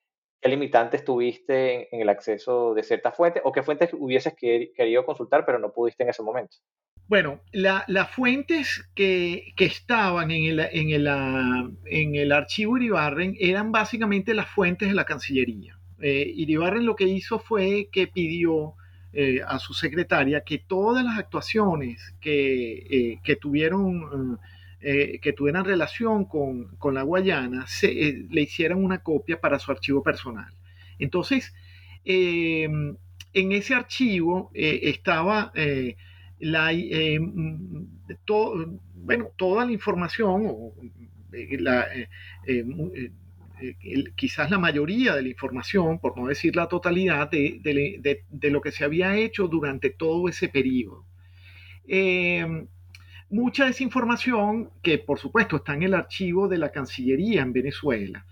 qué 0.42 0.50
limitantes 0.50 1.04
tuviste 1.04 1.94
en, 1.94 2.02
el 2.02 2.10
acceso 2.10 2.74
de 2.74 2.84
ciertas 2.84 3.16
fuentes 3.16 3.42
o 3.46 3.52
qué 3.52 3.64
fuentes 3.64 3.94
hubieses 3.94 4.34
querido 4.36 5.06
consultar 5.06 5.46
pero 5.46 5.60
no 5.60 5.72
pudiste 5.72 6.04
en 6.04 6.10
ese 6.10 6.24
momento. 6.24 6.58
Bueno, 7.08 7.42
las 7.52 8.10
fuentes 8.12 8.86
que, 8.96 9.54
estaban 9.58 10.32
en 10.32 10.46
el, 10.46 10.60
en, 10.72 10.90
el, 10.90 11.08
ah, 11.08 11.70
en 11.86 12.16
el 12.16 12.32
archivo 12.32 12.78
Iribarren 12.78 13.36
eran 13.40 13.72
básicamente 13.72 14.34
las 14.34 14.48
fuentes 14.48 14.88
de 14.88 14.96
la 14.96 15.06
Cancillería. 15.06 15.78
Eh, 16.02 16.32
Iribarren 16.36 16.86
lo 16.86 16.96
que 16.96 17.06
hizo 17.06 17.40
fue 17.40 17.90
que 17.92 18.08
pidió 18.08 18.74
eh, 19.12 19.42
a 19.46 19.60
su 19.60 19.74
secretaria 19.74 20.42
que 20.42 20.60
todas 20.60 21.04
las 21.04 21.20
actuaciones 21.20 22.16
que, 22.20 23.20
eh, 23.24 23.36
tuvieron, 23.36 24.40
que 24.80 25.34
tuvieran 25.34 25.66
relación 25.66 26.26
con, 26.26 26.78
la 26.94 27.04
Guayana 27.04 27.68
se, 27.68 28.26
le 28.30 28.42
hicieran 28.42 28.84
una 28.84 29.04
copia 29.04 29.40
para 29.40 29.60
su 29.60 29.72
archivo 29.72 30.02
personal. 30.04 30.52
Entonces, 31.00 31.54
en 32.04 32.98
ese 33.34 33.76
archivo 33.76 34.52
estaba 34.54 35.54
la, 36.40 36.72
eh, 36.74 37.20
mm, 37.20 37.88
bueno, 38.96 39.30
toda 39.38 39.66
la 39.66 39.72
información, 39.72 40.46
eh, 41.32 42.08
eh, 42.48 44.04
quizás 44.16 44.52
la 44.52 44.60
mayoría 44.60 45.16
de 45.16 45.22
la 45.22 45.30
información, 45.30 46.00
por 46.00 46.18
no 46.18 46.28
decir 46.28 46.56
la 46.56 46.68
totalidad, 46.68 47.30
de, 47.30 48.50
lo 48.52 48.62
que 48.62 48.72
se 48.72 48.84
había 48.84 49.16
hecho 49.16 49.48
durante 49.48 49.90
todo 49.90 50.28
ese 50.30 50.50
periodo. 50.50 51.06
mucha 53.30 53.66
de 53.66 53.72
esa 53.72 53.84
información, 53.84 54.70
que 54.84 55.00
por 55.00 55.20
supuesto 55.20 55.58
está 55.58 55.74
en 55.74 55.84
el 55.84 55.94
archivo 55.94 56.48
de 56.48 56.58
la 56.58 56.72
Cancillería 56.72 57.42
en 57.42 57.54
Venezuela, 57.54 58.26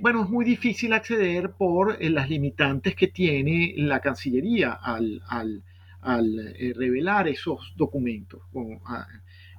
bueno, 0.00 0.24
es 0.24 0.30
muy 0.30 0.44
difícil 0.44 0.92
acceder 0.92 1.52
por 1.52 2.02
las 2.02 2.28
limitantes 2.28 2.94
que 2.94 3.08
tiene 3.08 3.74
la 3.76 4.00
Cancillería 4.00 4.72
al, 4.72 5.22
al 5.28 5.62
eh, 6.04 6.72
revelar 6.74 7.28
esos 7.28 7.74
documentos 7.76 8.42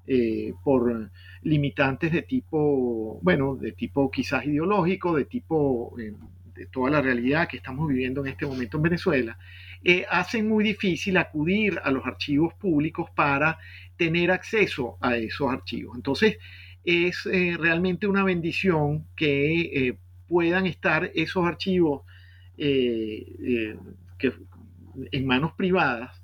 eh, 0.05 0.53
por 0.61 1.09
limitantes 1.43 2.11
de 2.11 2.23
tipo, 2.23 3.17
bueno, 3.21 3.55
de 3.55 3.71
tipo 3.71 4.11
quizás 4.11 4.45
ideológico, 4.45 5.15
de 5.15 5.23
tipo 5.23 5.97
eh, 5.97 6.13
de 6.53 6.65
toda 6.65 6.91
la 6.91 7.01
realidad 7.01 7.47
que 7.47 7.55
estamos 7.55 7.87
viviendo 7.87 8.19
en 8.21 8.33
este 8.33 8.45
momento 8.45 8.75
en 8.75 8.83
Venezuela, 8.83 9.37
hacen 10.09 10.47
muy 10.49 10.65
difícil 10.65 11.15
acudir 11.17 11.79
a 11.83 11.91
los 11.91 12.05
archivos 12.05 12.53
públicos 12.55 13.09
para 13.15 13.57
tener 13.97 14.29
acceso 14.31 14.97
a 15.01 15.15
esos 15.17 15.49
archivos. 15.49 15.95
Entonces, 15.95 16.37
es 16.83 17.23
realmente 17.25 18.05
una 18.05 18.23
bendición 18.23 19.07
que 19.15 19.97
puedan 20.27 20.67
estar 20.67 21.09
esos 21.15 21.45
archivos 21.45 22.03
que, 22.55 23.77
en 25.11 25.25
manos 25.25 25.53
privadas 25.53 26.22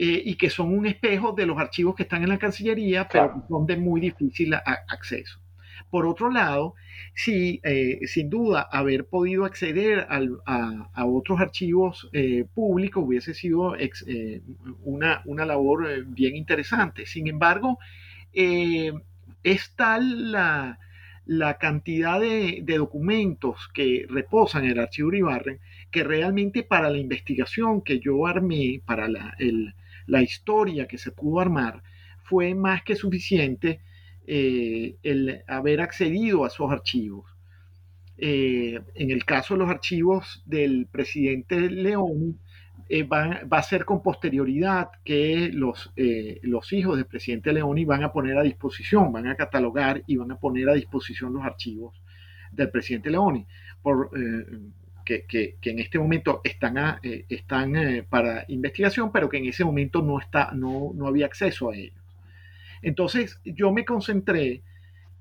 eh, 0.00 0.22
y 0.26 0.36
que 0.36 0.48
son 0.48 0.78
un 0.78 0.86
espejo 0.86 1.32
de 1.32 1.44
los 1.44 1.58
archivos 1.58 1.96
que 1.96 2.04
están 2.04 2.22
en 2.22 2.28
la 2.28 2.38
Cancillería, 2.38 3.08
pero 3.10 3.44
son 3.48 3.66
de 3.66 3.76
muy 3.76 4.00
difícil 4.00 4.54
acceso. 4.54 5.40
Por 5.90 6.06
otro 6.06 6.30
lado, 6.30 6.74
sí, 7.16 7.60
eh, 7.64 7.98
sin 8.06 8.30
duda, 8.30 8.68
haber 8.70 9.06
podido 9.06 9.44
acceder 9.44 10.06
a, 10.08 11.04
otros 11.04 11.40
archivos 11.40 12.08
eh, 12.12 12.44
públicos 12.54 13.02
hubiese 13.04 13.34
sido 13.34 13.74
una, 14.84 15.22
una, 15.24 15.44
labor 15.44 16.04
bien 16.04 16.36
interesante. 16.36 17.04
Sin 17.04 17.26
embargo, 17.26 17.80
es 18.32 19.74
tal 19.74 20.30
la, 20.30 20.78
la 21.26 21.58
cantidad 21.58 22.20
de, 22.20 22.62
documentos 22.64 23.68
que 23.74 24.06
reposan 24.08 24.64
en 24.64 24.70
el 24.70 24.78
archivo 24.78 25.08
Uribarren 25.08 25.58
que 25.90 26.04
realmente 26.04 26.62
para 26.62 26.88
la 26.88 26.98
investigación 26.98 27.82
que 27.82 27.98
yo 27.98 28.26
armé, 28.28 28.80
para 28.86 29.08
la, 29.08 29.34
el, 29.40 29.74
la 30.08 30.22
historia 30.22 30.88
que 30.88 30.98
se 30.98 31.12
pudo 31.12 31.38
armar, 31.38 31.82
fue 32.24 32.54
más 32.54 32.82
que 32.82 32.96
suficiente 32.96 33.80
eh, 34.26 34.96
el 35.02 35.42
haber 35.46 35.80
accedido 35.80 36.44
a 36.44 36.48
esos 36.48 36.70
archivos. 36.70 37.30
Eh, 38.16 38.80
en 38.96 39.10
el 39.10 39.24
caso 39.24 39.54
de 39.54 39.60
los 39.60 39.70
archivos 39.70 40.42
del 40.44 40.86
presidente 40.90 41.70
León, 41.70 42.38
eh, 42.88 43.04
va, 43.04 43.40
a 43.50 43.62
ser 43.62 43.84
con 43.84 44.02
posterioridad 44.02 44.90
que 45.04 45.50
los, 45.52 45.92
los 46.42 46.72
hijos 46.72 46.96
del 46.96 47.06
presidente 47.06 47.52
León 47.52 47.76
van 47.86 48.02
a 48.02 48.12
poner 48.12 48.38
a 48.38 48.42
disposición, 48.42 49.12
van 49.12 49.26
a 49.26 49.36
catalogar 49.36 50.02
y 50.06 50.16
van 50.16 50.32
a 50.32 50.38
poner 50.38 50.68
a 50.68 50.74
disposición 50.74 51.34
los 51.34 51.44
archivos 51.44 52.02
del 52.50 52.70
presidente 52.70 53.10
Leoni. 53.10 53.46
Por, 53.82 54.10
que, 55.08 55.56
en 55.62 55.78
este 55.78 55.98
momento 55.98 56.40
están, 56.44 56.98
eh, 57.02 57.24
están 57.28 57.76
eh, 57.76 58.04
para 58.08 58.44
investigación, 58.48 59.10
pero 59.10 59.28
que 59.28 59.38
en 59.38 59.46
ese 59.46 59.64
momento 59.64 60.02
no, 60.02 60.20
está, 60.20 60.50
no, 60.52 60.92
no 60.94 61.06
había 61.06 61.26
acceso 61.26 61.70
a 61.70 61.76
ellos. 61.76 61.96
Entonces 62.82 63.40
yo 63.44 63.72
me 63.72 63.84
concentré, 63.84 64.62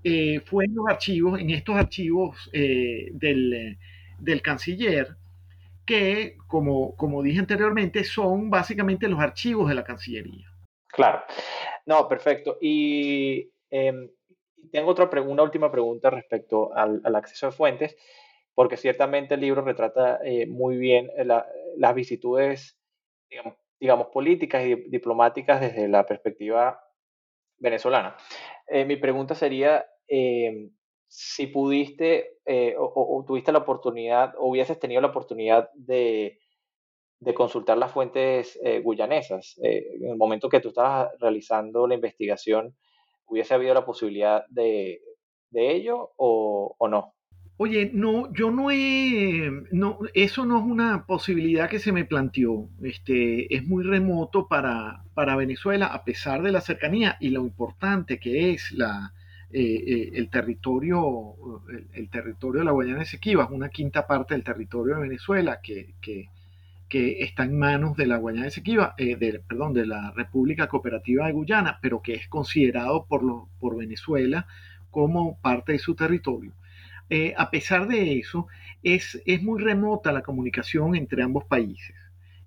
eh, 0.03 0.41
fue 0.45 0.65
en 0.65 0.75
los 0.75 0.87
archivos, 0.87 1.39
en 1.39 1.49
estos 1.51 1.75
archivos 1.75 2.49
del, 2.51 3.77
del, 4.19 4.41
canciller, 4.41 5.15
que 5.85 6.37
como, 6.47 6.95
como 6.95 7.23
dije 7.23 7.39
anteriormente, 7.39 8.03
son 8.03 8.49
básicamente 8.49 9.07
los 9.07 9.19
archivos 9.19 9.69
de 9.69 9.75
la 9.75 9.83
Cancillería. 9.83 10.51
Claro, 10.87 11.23
no, 11.85 12.07
perfecto. 12.07 12.57
Y 12.61 13.49
em, 13.71 14.09
tengo 14.71 14.91
otra 14.91 15.09
una 15.21 15.43
última 15.43 15.71
pregunta 15.71 16.09
respecto 16.09 16.75
al, 16.75 17.01
al 17.03 17.15
acceso 17.15 17.47
a 17.47 17.51
fuentes 17.51 17.95
porque 18.57 18.75
ciertamente 18.75 19.35
el 19.35 19.41
libro 19.41 19.61
retrata 19.61 20.19
eh, 20.23 20.47
muy 20.47 20.77
bien 20.77 21.11
eh, 21.15 21.25
las 21.25 21.93
vicitudes, 21.93 22.75
digamos, 23.79 24.07
políticas 24.07 24.65
y 24.65 24.73
diplomáticas 24.89 25.61
desde 25.61 25.87
la 25.87 26.07
perspectiva 26.07 26.83
venezolana. 27.59 28.17
Eh, 28.65 28.83
mi 28.83 28.95
pregunta 28.95 29.35
sería 29.35 29.85
si 31.07 31.47
pudiste 31.47 32.39
o, 32.79 33.23
tuviste 33.27 33.51
la 33.51 33.59
oportunidad 33.59 34.33
o 34.39 34.49
hubieses 34.49 34.79
tenido 34.79 35.01
la 35.01 35.09
oportunidad 35.09 35.69
de, 35.75 36.39
consultar 37.35 37.77
las 37.77 37.91
fuentes 37.91 38.59
guyanesas. 38.81 39.55
en 39.61 40.09
el 40.09 40.17
momento 40.17 40.49
que 40.49 40.61
tú 40.61 40.69
estabas 40.69 41.11
realizando 41.19 41.85
la 41.85 41.93
investigación, 41.93 42.75
¿hubiese 43.27 43.53
habido 43.53 43.75
la 43.75 43.85
posibilidad 43.85 44.47
de, 44.47 44.99
ello 45.51 46.13
o 46.17 46.87
no? 46.89 47.16
Oye, 47.59 47.89
no, 47.91 48.31
yo 48.33 48.51
no 48.51 48.69
he, 48.69 49.49
no, 49.71 49.97
eso 50.13 50.45
no 50.45 50.59
es 50.59 50.63
una 50.63 51.05
posibilidad 51.07 51.67
que 51.69 51.79
se 51.79 51.91
me 51.91 52.05
planteó. 52.05 52.69
Este, 52.83 53.53
es 53.55 53.65
muy 53.65 53.83
remoto 53.83 54.47
para, 54.47 55.03
para 55.15 55.35
Venezuela, 55.35 55.87
a 55.87 56.03
pesar 56.03 56.43
de 56.43 56.51
la 56.51 56.61
cercanía 56.61 57.17
y 57.19 57.29
lo 57.29 57.41
importante 57.41 58.19
que 58.19 58.51
es 58.51 58.71
la, 58.73 59.11
eh, 59.51 59.83
eh, 59.87 60.11
el 60.13 60.29
territorio, 60.29 61.35
el, 61.93 62.09
territorio 62.09 62.59
de 62.59 62.65
la 62.65 62.71
Guayana 62.71 63.01
Esequiba, 63.01 63.47
una 63.47 63.69
quinta 63.69 64.05
parte 64.05 64.35
del 64.35 64.43
territorio 64.43 64.95
de 64.95 65.01
Venezuela 65.01 65.59
que, 65.61 65.95
que 65.99 67.23
está 67.23 67.43
en 67.43 67.57
manos 67.57 67.97
de 67.97 68.05
la 68.05 68.17
Guayana 68.17 68.47
Esequiba, 68.47 68.93
de, 68.97 69.41
perdón, 69.47 69.73
de 69.73 69.85
la 69.87 70.11
República 70.11 70.67
Cooperativa 70.67 71.25
de 71.25 71.33
Guyana, 71.33 71.79
pero 71.81 72.01
que 72.01 72.13
es 72.13 72.27
considerado 72.27 73.05
por, 73.05 73.23
por 73.59 73.77
Venezuela 73.77 74.47
como 74.91 75.39
parte 75.41 75.73
de 75.73 75.79
su 75.79 75.95
territorio. 75.95 76.53
A 77.37 77.49
pesar 77.49 77.87
de 77.87 78.19
eso, 78.19 78.47
es, 78.83 79.21
es 79.25 79.41
muy 79.41 79.61
remota 79.61 80.11
la 80.11 80.21
comunicación 80.21 80.95
entre 80.95 81.23
ambos 81.23 81.45
países 81.45 81.95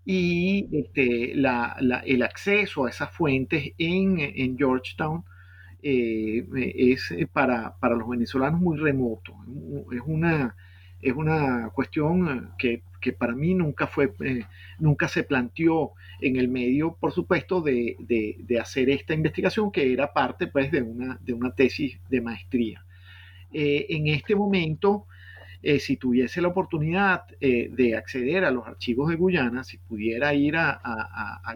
y 0.04 0.68
este, 0.72 1.32
el 1.32 2.22
acceso 2.22 2.86
a 2.86 2.90
esas 2.90 3.10
fuentes 3.10 3.72
en, 3.78 4.56
Georgetown 4.56 5.24
eh, 5.82 6.44
es 6.74 7.14
para, 7.32 7.76
los 7.82 8.08
venezolanos 8.08 8.60
muy 8.60 8.78
remoto. 8.78 9.34
Es 9.92 10.00
una, 10.04 10.56
es 11.00 11.12
una 11.14 11.70
cuestión 11.70 12.52
que, 12.58 12.82
para 13.12 13.34
mí 13.34 13.54
nunca, 13.54 13.86
fue, 13.86 14.12
eh, 14.24 14.44
nunca 14.78 15.06
se 15.08 15.22
planteó 15.22 15.92
en 16.20 16.36
el 16.36 16.48
medio, 16.48 16.96
por 16.98 17.12
supuesto, 17.12 17.60
de, 17.60 17.96
hacer 18.60 18.90
esta 18.90 19.14
investigación 19.14 19.70
que 19.70 19.92
era 19.92 20.12
parte 20.12 20.46
pues, 20.46 20.72
de, 20.72 20.82
una, 20.82 21.18
de 21.22 21.34
una 21.34 21.54
tesis 21.54 21.98
de 22.08 22.20
maestría. 22.20 22.84
Eh, 23.52 23.86
en 23.90 24.08
este 24.08 24.34
momento, 24.34 25.06
eh, 25.62 25.78
si 25.78 25.98
tuviese 25.98 26.40
la 26.40 26.48
oportunidad 26.48 27.24
eh, 27.38 27.68
de 27.70 27.94
acceder 27.94 28.46
a 28.46 28.50
los 28.50 28.66
archivos 28.66 29.10
de 29.10 29.16
Guyana, 29.16 29.62
si 29.62 29.76
pudiera 29.76 30.32
ir 30.32 30.56
a, 30.56 30.80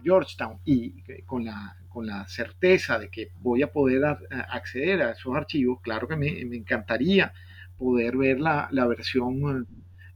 Georgetown 0.03 0.59
y 0.67 1.03
con 1.25 1.47
la, 1.47 1.77
con 1.89 2.07
la 2.07 2.27
certeza 2.29 2.99
de 2.99 3.09
que 3.09 3.31
voy 3.41 3.63
a 3.63 3.73
poder 3.73 4.05
acceder 4.05 5.01
a 5.01 5.13
esos 5.13 5.35
archivos, 5.35 5.81
claro 5.81 6.07
que 6.07 6.17
me, 6.17 6.29
encantaría 6.41 7.33
poder 7.79 8.19
ver 8.19 8.41
la, 8.41 8.69
versión 8.87 9.67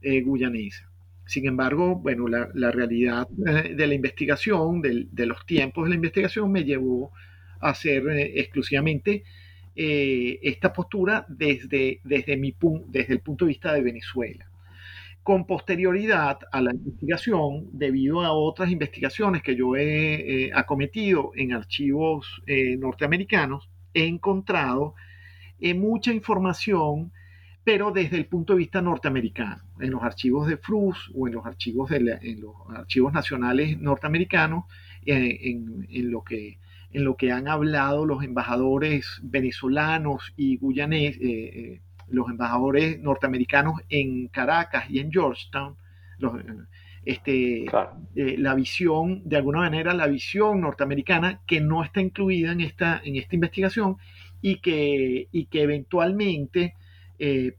eh, 0.01 0.21
guyanesa. 0.21 0.87
Sin 1.25 1.47
embargo, 1.47 1.95
bueno, 1.95 2.27
la, 2.27 2.71
realidad 2.71 3.27
de 3.29 3.87
la 3.87 3.93
investigación, 3.93 4.81
de 4.81 5.25
los 5.25 5.45
tiempos 5.47 5.85
de 5.85 5.89
la 5.89 5.95
investigación, 5.95 6.51
me 6.51 6.63
llevó 6.63 7.11
a 7.59 7.69
hacer 7.69 8.03
exclusivamente 8.35 9.23
eh, 9.81 10.41
esta 10.43 10.73
postura 10.73 11.25
desde, 11.29 12.01
desde, 12.03 12.35
mi, 12.35 12.53
desde 12.87 13.13
el 13.13 13.21
punto 13.21 13.45
de 13.45 13.49
vista 13.49 13.71
de 13.71 13.81
Venezuela. 13.81 14.45
Con 15.23 15.47
posterioridad 15.47 16.37
a 16.51 16.59
la 16.59 16.73
investigación, 16.73 17.69
debido 17.71 18.19
a 18.19 18.33
otras 18.33 18.71
investigaciones 18.71 19.41
que 19.41 19.55
yo 19.55 19.77
he 19.77 20.47
eh, 20.47 20.51
acometido 20.53 21.31
en 21.33 21.53
archivos 21.53 22.41
eh, 22.45 22.75
norteamericanos, 22.75 23.69
he 23.93 24.03
encontrado 24.05 24.95
mucha 25.75 26.11
información, 26.11 27.13
pero 27.63 27.91
desde 27.91 28.17
el 28.17 28.25
punto 28.25 28.53
de 28.53 28.59
vista 28.59 28.81
norteamericano, 28.81 29.63
en 29.79 29.91
los 29.91 30.03
archivos 30.03 30.45
de 30.49 30.57
FRUS 30.57 31.09
o 31.15 31.29
en 31.29 31.35
los 31.35 31.45
archivos, 31.45 31.89
de 31.89 32.19
en 32.21 32.41
los 32.41 32.53
archivos 32.75 33.13
nacionales 33.13 33.79
norteamericanos, 33.79 34.65
en, 35.05 35.87
en 35.89 36.11
lo 36.11 36.21
que 36.21 36.57
en 36.91 37.03
lo 37.03 37.15
que 37.15 37.31
han 37.31 37.47
hablado 37.47 38.05
los 38.05 38.23
embajadores 38.23 39.19
venezolanos 39.21 40.33
y 40.35 40.57
guyanés, 40.57 41.17
eh, 41.17 41.21
eh, 41.21 41.81
los 42.07 42.29
embajadores 42.29 42.99
norteamericanos 42.99 43.81
en 43.89 44.27
Caracas 44.29 44.89
y 44.89 44.99
en 44.99 45.11
Georgetown, 45.11 45.75
este, 47.05 47.65
eh, 48.15 48.35
la 48.37 48.55
visión, 48.55 49.21
de 49.25 49.37
alguna 49.37 49.59
manera, 49.59 49.93
la 49.93 50.07
visión 50.07 50.61
norteamericana 50.61 51.41
que 51.45 51.61
no 51.61 51.83
está 51.83 52.01
incluida 52.01 52.51
en 52.51 52.61
esta, 52.61 52.99
en 53.03 53.15
esta 53.15 53.35
investigación 53.35 53.97
y 54.41 54.55
que, 54.57 55.27
y 55.31 55.45
que 55.45 55.61
eventualmente 55.61 56.75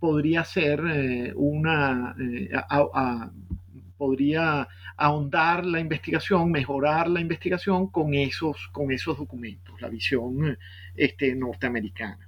podría 0.00 0.42
ser 0.44 1.34
una, 1.36 2.16
podría 4.00 4.66
ahondar 4.96 5.66
la 5.66 5.78
investigación, 5.78 6.50
mejorar 6.50 7.06
la 7.06 7.20
investigación 7.20 7.90
con 7.90 8.14
esos, 8.14 8.68
con 8.72 8.90
esos 8.92 9.18
documentos, 9.18 9.78
la 9.78 9.90
visión 9.90 10.56
este, 10.96 11.34
norteamericana. 11.34 12.26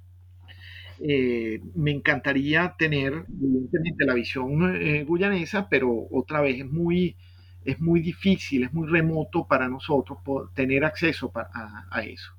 Eh, 0.99 1.59
me 1.73 1.89
encantaría 1.89 2.75
tener, 2.77 3.25
evidentemente, 3.27 4.05
la 4.05 4.13
visión 4.13 4.75
eh, 4.75 5.03
guyanesa, 5.03 5.67
pero 5.67 5.89
otra 6.11 6.41
vez 6.41 6.59
es 6.59 6.69
muy, 6.69 7.17
es 7.65 7.79
muy 7.79 8.01
difícil, 8.01 8.65
es 8.65 8.71
muy 8.71 8.87
remoto 8.87 9.47
para 9.47 9.67
nosotros 9.67 10.19
tener 10.53 10.85
acceso 10.85 11.31
a, 11.33 12.03
eso. 12.03 12.33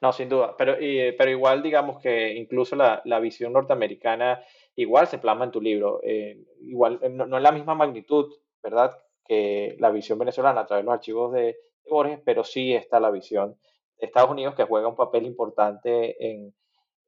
No, 0.00 0.12
sin 0.12 0.28
duda, 0.28 0.56
pero, 0.58 0.76
pero 1.16 1.30
igual 1.30 1.62
digamos 1.62 2.02
que 2.02 2.34
incluso 2.34 2.74
la, 2.74 3.00
la, 3.04 3.20
visión 3.20 3.52
norteamericana 3.52 4.40
igual 4.76 5.06
se 5.06 5.18
plasma 5.18 5.44
en 5.44 5.50
tu 5.50 5.60
libro, 5.60 6.00
eh, 6.02 6.38
igual 6.60 7.00
no, 7.10 7.26
no, 7.26 7.36
en 7.36 7.42
la 7.42 7.52
misma 7.52 7.74
magnitud, 7.74 8.32
¿verdad? 8.62 8.98
Que 9.24 9.76
la 9.78 9.90
visión 9.90 10.18
venezolana 10.18 10.62
a 10.62 10.66
través 10.66 10.84
de 10.84 10.86
los 10.86 10.94
archivos 10.94 11.32
de, 11.32 11.56
Borges, 11.88 12.20
pero 12.24 12.44
sí 12.44 12.74
está 12.74 13.00
la 13.00 13.10
visión 13.10 13.58
de 13.98 14.06
Estados 14.06 14.30
Unidos 14.30 14.54
que 14.54 14.64
juega 14.64 14.88
un 14.88 14.96
papel 14.96 15.26
importante 15.26 16.16
en, 16.30 16.54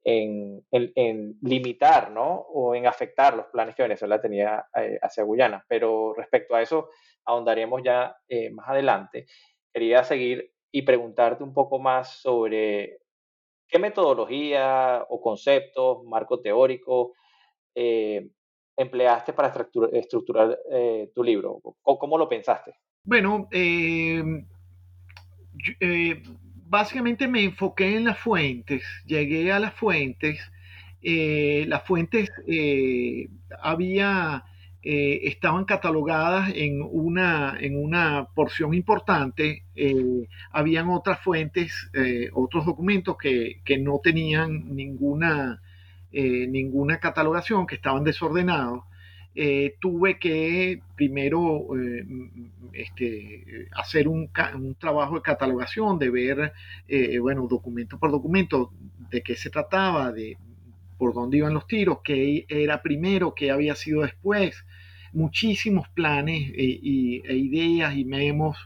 en, 0.03 1.37
limitar, 1.41 2.11
¿no? 2.11 2.45
O 2.53 2.75
en 2.75 2.85
afectar 2.85 3.35
los 3.35 3.47
planes 3.47 3.75
que 3.75 3.83
Venezuela 3.83 4.21
tenía 4.21 4.65
eh, 4.75 4.99
hacia 5.01 5.23
Guyana. 5.23 5.65
Pero 5.67 6.13
respecto 6.13 6.55
a 6.55 6.61
eso, 6.61 6.89
ahondaremos 7.25 7.81
ya 7.83 8.17
eh, 8.27 8.51
más 8.51 8.69
adelante. 8.69 9.25
Quería 9.73 10.03
seguir 10.03 10.51
y 10.71 10.83
preguntarte 10.83 11.43
un 11.43 11.53
poco 11.53 11.79
más 11.79 12.19
sobre 12.19 12.99
qué 13.67 13.79
metodología 13.79 15.05
o 15.09 15.21
conceptos, 15.21 16.03
marco 16.03 16.41
teórico, 16.41 17.13
eh, 17.73 18.29
empleaste 18.77 19.33
para 19.33 19.53
estructurar, 19.93 20.57
eh, 20.71 21.11
tu 21.13 21.23
libro? 21.23 21.61
¿Cómo, 21.81 22.17
lo 22.17 22.27
pensaste? 22.27 22.73
Bueno, 23.03 23.47
eh, 23.51 24.23
eh, 25.79 26.23
básicamente 26.67 27.27
me 27.27 27.43
enfoqué 27.43 27.95
en 27.95 28.05
las 28.05 28.19
fuentes, 28.19 28.83
llegué 29.05 29.51
a 29.51 29.59
las 29.59 29.73
fuentes. 29.73 30.39
las 31.01 31.83
fuentes 31.83 32.31
había, 33.61 34.43
estaban 34.81 35.65
catalogadas 35.65 36.51
en 36.55 36.81
una, 36.81 37.57
en 37.59 37.81
una 37.81 38.27
porción 38.33 38.73
importante. 38.73 39.63
habían 40.51 40.89
otras 40.89 41.19
fuentes, 41.19 41.91
otros 42.33 42.65
documentos 42.65 43.17
que, 43.17 43.61
que 43.63 43.77
no 43.77 43.99
tenían 44.03 44.75
ninguna 44.75 45.61
eh, 46.17 46.47
ninguna 46.47 47.01
catalogación, 47.01 47.67
que 47.67 47.75
estaban 47.75 48.05
desordenados. 48.05 48.85
Eh, 49.35 49.75
tuve 49.81 50.17
que 50.17 50.81
primero 50.95 51.67
eh, 51.77 52.05
este, 52.71 53.67
hacer 53.75 54.07
un, 54.07 54.29
trabajo 54.79 55.15
de 55.15 55.21
catalogación, 55.21 55.99
de 55.99 56.09
ver, 56.09 56.53
bueno, 57.19 57.47
documento 57.49 57.99
por 57.99 58.11
documento, 58.11 58.71
de 59.11 59.21
qué 59.23 59.35
se 59.35 59.49
trataba, 59.49 60.13
de 60.13 60.37
por 60.97 61.13
dónde 61.13 61.39
iban 61.39 61.53
los 61.53 61.67
tiros, 61.67 61.99
qué 62.01 62.45
era 62.47 62.81
primero, 62.81 63.35
qué 63.35 63.51
había 63.51 63.75
sido 63.75 64.03
después, 64.03 64.65
muchísimos 65.11 65.89
planes 65.89 66.49
y, 66.55 67.21
e 67.25 67.35
ideas 67.35 67.93
y 67.93 68.05
memos 68.05 68.57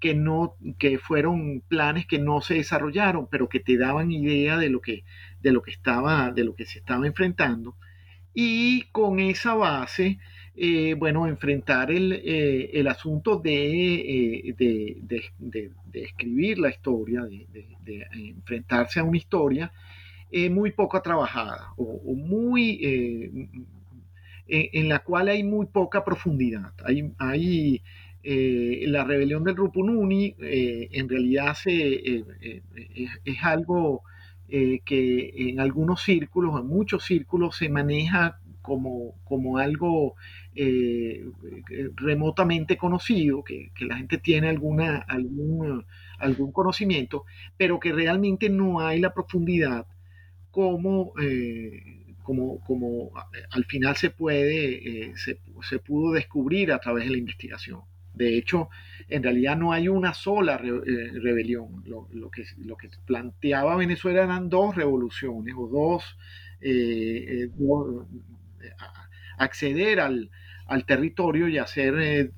que 0.00 0.14
no 0.14 0.56
que 0.78 0.98
fueron 0.98 1.62
planes 1.66 2.06
que 2.06 2.18
no 2.18 2.40
se 2.40 2.54
desarrollaron 2.54 3.28
pero 3.30 3.50
que 3.50 3.60
te 3.60 3.76
daban 3.76 4.10
idea 4.10 4.56
de 4.56 4.70
lo 4.70 4.80
que 4.80 5.04
de 5.42 5.52
lo 5.52 5.62
que 5.62 5.70
estaba 5.70 6.30
de 6.30 6.44
lo 6.44 6.54
que 6.54 6.66
se 6.66 6.78
estaba 6.78 7.06
enfrentando. 7.06 7.76
Y 8.32 8.82
con 8.92 9.18
esa 9.18 9.54
base 9.54 10.18
eh, 10.62 10.94
bueno 10.94 11.26
enfrentar 11.26 11.90
el, 11.90 12.20
eh, 12.22 12.84
asunto 12.86 13.40
eh, 13.44 14.54
de, 14.58 15.32
de, 15.38 15.72
escribir 15.94 16.58
la 16.58 16.68
historia 16.68 17.22
de, 17.22 18.06
enfrentarse 18.12 19.00
a 19.00 19.04
una 19.04 19.16
historia 19.16 19.72
muy 20.50 20.72
poco 20.72 21.00
trabajada 21.00 21.72
o, 21.78 22.14
muy 22.14 22.78
en, 24.46 24.88
la 24.88 24.98
cual 24.98 25.28
hay 25.28 25.42
muy 25.44 25.64
poca 25.66 26.04
profundidad. 26.04 26.72
Hay, 27.18 27.82
la 28.22 29.04
rebelión 29.04 29.44
del 29.44 29.56
Rupununi 29.56 30.34
en 30.38 31.08
realidad 31.08 31.56
eh, 31.64 32.22
es, 33.24 33.42
algo 33.42 34.02
que 34.50 35.32
en 35.36 35.60
algunos 35.60 36.02
círculos, 36.02 36.60
en 36.60 36.66
muchos 36.66 37.04
círculos, 37.04 37.56
se 37.56 37.68
maneja 37.68 38.40
como, 38.62 39.14
como 39.24 39.58
algo 39.58 40.16
remotamente 41.96 42.76
conocido, 42.76 43.42
que, 43.44 43.70
la 43.80 43.96
gente 43.96 44.18
tiene 44.18 44.48
alguna, 44.48 44.98
algún, 44.98 45.86
algún 46.18 46.52
conocimiento, 46.52 47.24
pero 47.56 47.80
que 47.80 47.92
realmente 47.92 48.50
no 48.50 48.80
hay 48.80 49.00
la 49.00 49.14
profundidad 49.14 49.86
como, 50.50 51.12
como, 52.22 52.60
como 52.64 53.10
al 53.50 53.64
final 53.64 53.96
se 53.96 54.10
puede, 54.10 55.16
se, 55.16 55.38
se 55.68 55.78
pudo 55.78 56.12
descubrir 56.12 56.72
a 56.72 56.80
través 56.80 57.04
de 57.04 57.10
la 57.10 57.18
investigación. 57.18 57.80
De 58.12 58.36
hecho, 58.36 58.68
en 59.10 59.22
realidad 59.24 59.56
no 59.56 59.72
hay 59.72 59.88
una 59.88 60.14
sola 60.14 60.60
eh, 60.62 61.10
rebelión. 61.20 61.82
Lo, 61.86 62.30
que, 62.30 62.44
planteaba 63.04 63.76
Venezuela 63.76 64.22
eran 64.22 64.48
dos 64.48 64.76
revoluciones 64.76 65.54
o 65.58 65.66
dos, 65.66 66.16
eh, 66.60 67.48
eh, 67.48 68.72
acceder 69.38 70.00
al, 70.00 70.30
territorio 70.86 71.48
y 71.48 71.58
hacer 71.58 72.30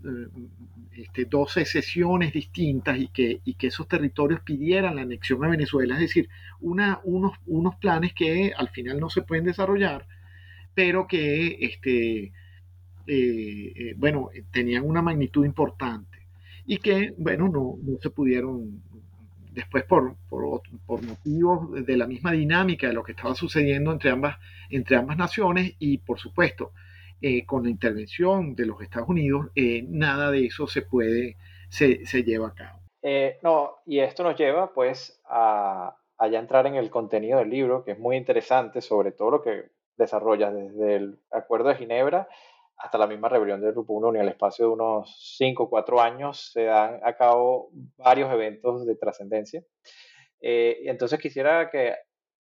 este, 0.97 1.25
12 1.27 1.67
sesiones 1.67 2.33
distintas 2.33 2.99
y 2.99 3.09
que, 3.09 3.41
esos 3.61 3.87
territorios 3.87 4.41
pidieran 4.41 4.97
la 4.97 5.03
anexión 5.03 5.45
a 5.45 5.49
Venezuela, 5.49 5.95
es 5.95 6.01
decir, 6.01 6.31
unos 6.61 7.77
planes 7.77 8.15
que 8.15 8.53
al 8.57 8.71
final 8.71 8.99
no 8.99 9.11
se 9.11 9.21
pueden 9.21 9.45
desarrollar, 9.45 10.07
pero 10.75 11.07
que 11.07 11.59
este, 11.61 12.33
bueno, 13.97 14.31
tenían 14.51 14.85
una 14.89 15.03
magnitud 15.03 15.45
importante 15.45 16.12
y 16.67 16.79
que, 16.79 17.15
bueno, 17.19 17.49
no, 17.49 17.77
no 17.83 17.99
se 18.01 18.11
pudieron 18.11 18.83
después 19.53 19.85
por, 19.85 20.17
por, 20.29 20.63
por, 20.87 21.03
motivos 21.03 21.85
de 21.85 21.97
la 21.97 22.07
misma 22.07 22.33
dinámica 22.33 22.87
de 22.87 22.95
lo 22.95 23.03
que 23.03 23.13
estaba 23.13 23.35
sucediendo 23.35 23.93
entre 23.93 24.11
ambas, 24.11 24.39
entre 24.71 24.97
ambas 24.97 25.17
naciones 25.17 25.75
y 25.79 25.99
por 25.99 26.19
supuesto 26.19 26.73
eh, 27.21 27.45
con 27.45 27.65
la 27.65 27.71
intervención 27.71 28.55
de 28.55 28.67
los 28.67 28.81
Estados 28.81 29.09
Unidos, 29.09 29.49
eh, 29.55 29.85
nada 29.89 30.31
de 30.31 30.47
eso 30.47 30.67
se 30.67 30.83
puede, 30.83 31.37
se, 31.69 32.05
se 32.07 32.25
lleva 32.25 32.49
a 32.49 32.55
cabo. 32.55 32.81
Eh, 33.03 33.39
no, 33.43 33.79
y 33.87 34.01
esto 34.01 34.23
nos 34.23 34.37
lleva 34.37 34.73
pues 34.73 35.21
a, 35.29 35.97
a, 36.19 36.29
ya 36.29 36.39
entrar 36.39 36.67
en 36.67 36.77
el 36.77 36.91
contenido 36.91 37.39
del 37.39 37.51
libro, 37.51 37.85
que 37.85 37.93
es 37.93 37.99
muy 37.99 38.17
interesante, 38.17 38.81
sobre 38.81 39.13
todo 39.13 39.31
lo 39.31 39.43
que 39.43 39.67
desarrolla 39.97 40.51
desde 40.51 40.97
el 40.97 41.19
Acuerdo 41.31 41.69
de 41.69 41.77
Ginebra 41.77 42.29
hasta 42.77 42.99
la 42.99 43.07
misma 43.07 43.29
rebelión 43.29 43.61
del 43.61 43.73
Grupo 43.73 43.95
1 43.95 44.17
y 44.17 44.19
al 44.19 44.29
espacio 44.29 44.67
de 44.67 44.73
unos 44.73 45.37
5 45.37 45.63
o 45.63 45.71
4 45.71 46.01
años 46.01 46.51
se 46.53 46.65
dan 46.65 47.01
a 47.05 47.15
cabo 47.17 47.71
varios 47.97 48.33
eventos 48.33 48.87
de 48.87 48.97
trascendencia. 48.97 49.63
Eh, 50.41 50.81
entonces 50.87 51.21
quisiera 51.21 51.71
que 51.71 51.95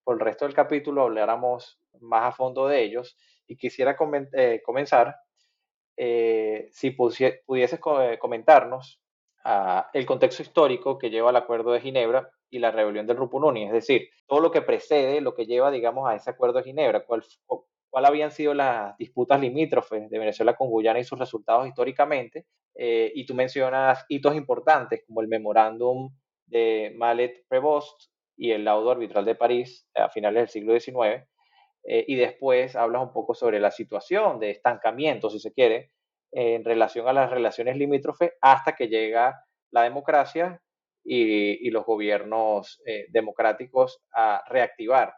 por 0.03 0.15
el 0.15 0.21
resto 0.21 0.47
del 0.47 0.55
capítulo 0.55 1.03
habláramos 1.03 1.79
más 2.01 2.25
a 2.25 2.33
fondo 2.33 2.67
de 2.67 2.83
ellos 2.83 3.17
y 3.47 3.57
quisiera 3.57 3.97
eh, 4.33 4.63
comenzar 4.65 5.17
eh, 5.97 6.69
si 6.73 6.93
pudieses 6.93 7.81
comentarnos 8.19 9.03
ah, 9.45 9.91
el 9.93 10.07
contexto 10.07 10.43
histórico 10.43 10.97
que 10.99 11.11
lleva 11.11 11.29
al 11.29 11.37
Acuerdo 11.37 11.73
de 11.73 11.81
Ginebra 11.81 12.31
y 12.49 12.59
la 12.59 12.71
rebelión 12.71 13.07
del 13.07 13.17
Grupo 13.17 13.37
Ununi, 13.37 13.67
es 13.67 13.73
decir, 13.73 14.09
todo 14.27 14.41
lo 14.41 14.51
que 14.51 14.63
precede, 14.63 15.21
lo 15.21 15.35
que 15.35 15.47
lleva, 15.47 15.71
digamos, 15.71 16.09
a 16.09 16.15
ese 16.15 16.31
Acuerdo 16.31 16.59
de 16.59 16.65
Ginebra, 16.65 17.05
cuál, 17.05 17.23
cuáles 17.91 18.11
habían 18.11 18.31
sido 18.31 18.55
las 18.55 18.97
disputas 18.97 19.41
limítrofes 19.41 20.09
de 20.09 20.19
Venezuela 20.19 20.55
con 20.55 20.69
Guyana 20.71 21.01
y 21.01 21.05
sus 21.05 21.19
resultados 21.19 21.67
históricamente. 21.67 22.47
Eh, 22.75 23.13
y 23.15 23.27
tú 23.27 23.35
mencionas 23.35 24.05
hitos 24.09 24.35
importantes 24.37 25.03
como 25.07 25.21
el 25.21 25.29
memorándum 25.29 26.15
de 26.47 26.93
Malet 26.97 27.45
Prevost 27.49 28.11
y 28.37 28.53
el 28.53 28.65
laudo 28.65 28.93
arbitral 28.93 29.25
de 29.25 29.35
París 29.35 29.89
a 29.95 30.09
finales 30.09 30.43
del 30.43 30.49
siglo 30.49 30.79
XIX. 30.79 31.27
Eh, 31.85 32.05
y 32.09 32.15
después 32.17 32.77
hablas 32.77 33.03
un 33.03 33.13
poco 33.13 33.35
sobre 33.35 33.59
la 33.59 33.71
situación 33.71 34.39
de 34.39 34.51
estancamiento, 34.51 35.29
si 35.31 35.41
se 35.41 35.53
quiere, 35.53 35.93
en 36.33 36.65
relación 36.65 37.09
a 37.09 37.13
las 37.13 37.31
relaciones 37.31 37.77
limítrofes 37.77 38.33
hasta 38.41 38.77
que 38.77 38.89
llega 38.89 39.45
la 39.73 39.83
democracia 39.83 40.63
y, 41.05 41.67
y 41.67 41.71
los 41.71 41.85
gobiernos 41.85 42.81
eh, 42.87 43.07
democráticos 43.11 44.01
a 44.13 44.43
reactivar 44.49 45.15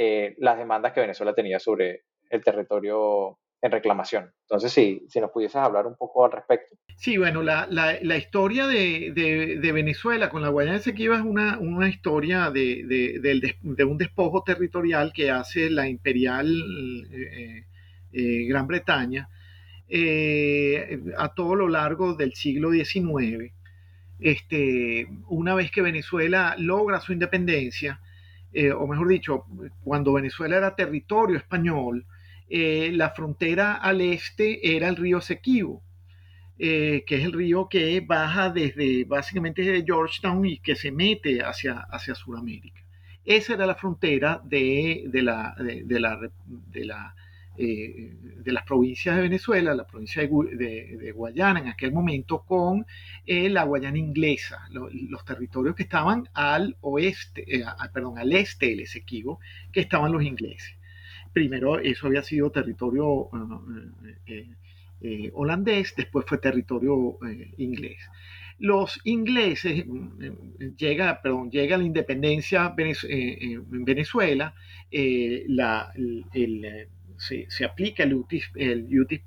eh, 0.00 0.36
las 0.38 0.56
demandas 0.56 0.92
que 0.92 1.00
Venezuela 1.00 1.34
tenía 1.34 1.58
sobre 1.58 2.04
el 2.30 2.44
territorio 2.44 3.36
en 3.60 3.72
reclamación. 3.72 4.32
Entonces, 4.42 4.72
sí, 4.72 5.04
si 5.08 5.20
nos 5.20 5.32
pudieses 5.32 5.56
hablar 5.56 5.88
un 5.88 5.96
poco 5.96 6.24
al 6.24 6.30
respecto. 6.30 6.76
Sí, 6.96 7.18
bueno, 7.18 7.42
la, 7.42 7.66
la, 7.68 8.16
historia 8.16 8.68
de, 8.68 9.10
de, 9.12 9.72
Venezuela 9.72 10.30
con 10.30 10.42
la 10.42 10.50
Guayana 10.50 10.76
Esequiba 10.76 11.16
es 11.16 11.22
una, 11.22 11.58
una 11.58 11.88
historia 11.88 12.52
de, 12.52 12.84
de, 12.86 13.84
un 13.84 13.98
despojo 13.98 14.44
territorial 14.44 15.12
que 15.12 15.32
hace 15.32 15.68
la 15.68 15.88
imperial 15.88 16.46
eh, 17.10 17.64
eh, 18.12 18.46
Gran 18.46 18.68
Bretaña 18.68 19.28
a 21.16 21.34
todo 21.34 21.56
lo 21.56 21.68
largo 21.68 22.14
del 22.14 22.34
siglo 22.34 22.70
XIX. 22.70 23.52
Este, 24.20 25.08
una 25.28 25.56
vez 25.56 25.72
que 25.72 25.82
Venezuela 25.82 26.54
logra 26.56 27.00
su 27.00 27.12
independencia, 27.12 28.00
eh, 28.52 28.72
o 28.72 28.86
mejor 28.86 29.08
dicho, 29.08 29.44
cuando 29.84 30.14
Venezuela 30.14 30.56
era 30.56 30.74
territorio 30.74 31.36
español, 31.36 32.06
eh, 32.48 32.90
la 32.94 33.10
frontera 33.10 33.74
al 33.74 34.00
este 34.00 34.76
era 34.76 34.88
el 34.88 34.96
río 34.96 35.18
Esequibo, 35.18 35.82
eh, 36.58 37.04
que 37.06 37.16
es 37.16 37.24
el 37.24 37.32
río 37.32 37.68
que 37.68 38.00
baja 38.00 38.50
desde 38.50 39.04
básicamente 39.04 39.62
desde 39.62 39.84
Georgetown 39.84 40.44
y 40.46 40.58
que 40.58 40.74
se 40.76 40.90
mete 40.90 41.42
hacia, 41.42 41.80
hacia 41.90 42.14
Sudamérica. 42.14 42.80
Esa 43.24 43.54
era 43.54 43.66
la 43.66 43.74
frontera 43.74 44.40
de, 44.42 45.08
la, 45.12 45.54
de 45.58 46.00
la, 46.00 46.18
de 46.46 46.84
la 46.86 47.14
eh, 47.60 48.14
de 48.36 48.52
las 48.52 48.64
provincias 48.64 49.16
de 49.16 49.22
Venezuela, 49.22 49.74
la 49.74 49.84
provincia 49.84 50.22
de, 50.22 51.12
Guayana 51.12 51.58
en 51.58 51.66
aquel 51.66 51.92
momento, 51.92 52.44
con 52.46 52.86
eh, 53.26 53.48
la 53.48 53.64
Guayana 53.64 53.98
inglesa, 53.98 54.68
los 54.70 55.24
territorios 55.24 55.74
que 55.74 55.82
estaban 55.82 56.28
al 56.34 56.76
oeste, 56.82 57.44
eh, 57.48 57.64
perdón, 57.92 58.16
al 58.16 58.32
este 58.32 58.66
del 58.66 58.80
Esequibo, 58.80 59.40
que 59.72 59.80
estaban 59.80 60.12
los 60.12 60.22
ingleses. 60.22 60.76
Primero 61.32 61.80
eso 61.80 62.06
había 62.06 62.22
sido 62.22 62.52
territorio 62.52 63.28
holandés, 65.32 65.94
después 65.96 66.24
fue 66.28 66.38
territorio 66.38 67.18
inglés 67.56 67.98
los 68.60 69.00
ingleses 69.04 69.84
llega, 70.76 71.22
perdón, 71.22 71.48
llega 71.48 71.78
la 71.78 71.84
independencia 71.84 72.74
en 72.76 73.84
Venezuela, 73.84 74.52
la, 74.90 75.92
el, 76.32 76.88
se, 77.18 77.64
aplica 77.64 78.04
el 78.04 78.14
utis, 78.14 78.50
el 78.54 78.88
iutis 78.88 79.22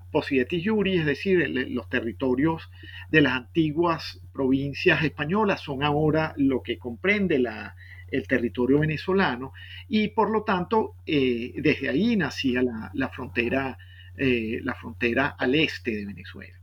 iuri, 0.49 0.97
es 0.97 1.05
decir, 1.05 1.49
los 1.49 1.89
territorios 1.89 2.69
de 3.09 3.21
las 3.21 3.33
antiguas 3.33 4.21
provincias 4.33 5.03
españolas 5.03 5.61
son 5.61 5.83
ahora 5.83 6.33
lo 6.37 6.63
que 6.63 6.77
comprende 6.77 7.39
la, 7.39 7.75
el 8.11 8.27
territorio 8.27 8.79
venezolano 8.79 9.53
y 9.87 10.09
por 10.09 10.29
lo 10.29 10.43
tanto 10.43 10.95
eh, 11.05 11.53
desde 11.55 11.89
ahí 11.89 12.15
nacía 12.15 12.61
la, 12.61 13.09
frontera, 13.09 13.77
eh, 14.17 14.59
la 14.63 14.75
frontera 14.75 15.35
al 15.37 15.55
este 15.55 15.91
de 15.91 16.05
Venezuela. 16.05 16.60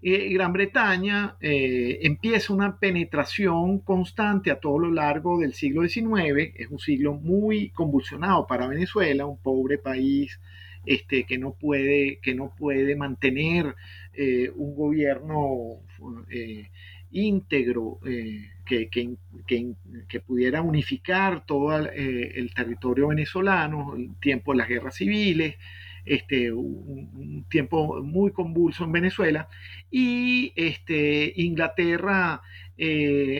Eh, 0.00 0.32
Gran 0.32 0.52
Bretaña 0.52 1.36
empieza 1.40 2.52
una 2.52 2.78
penetración 2.78 3.80
constante 3.80 4.50
a 4.50 4.60
todo 4.60 4.78
lo 4.78 4.92
largo 4.92 5.38
del 5.38 5.54
siglo 5.54 5.86
XIX, 5.88 6.52
es 6.54 6.68
un 6.70 6.78
siglo 6.78 7.14
muy 7.14 7.70
convulsionado 7.70 8.46
para 8.46 8.68
Venezuela, 8.68 9.26
un 9.26 9.38
pobre 9.38 9.78
país 9.78 10.38
este, 10.88 11.24
que, 11.24 11.38
no 11.38 11.52
puede, 11.52 12.18
que 12.22 12.34
no 12.34 12.54
puede 12.56 12.96
mantener 12.96 13.74
eh, 14.14 14.50
un 14.54 14.74
gobierno 14.74 15.80
eh, 16.30 16.70
íntegro 17.10 18.00
eh, 18.06 18.50
que, 18.64 18.88
que, 18.88 20.20
pudiera 20.20 20.62
unificar 20.62 21.44
todo 21.46 21.76
el 21.76 22.52
territorio 22.54 23.08
venezolano, 23.08 23.94
el 23.96 24.14
tiempo 24.20 24.52
de 24.52 24.58
las 24.58 24.68
guerras 24.68 24.96
civiles, 24.96 25.56
este, 26.08 26.52
un, 26.52 27.44
tiempo 27.48 28.02
muy 28.02 28.32
convulso 28.32 28.84
en 28.84 28.92
Venezuela, 28.92 29.48
y 29.90 30.52
este, 30.56 31.32
Inglaterra 31.36 32.42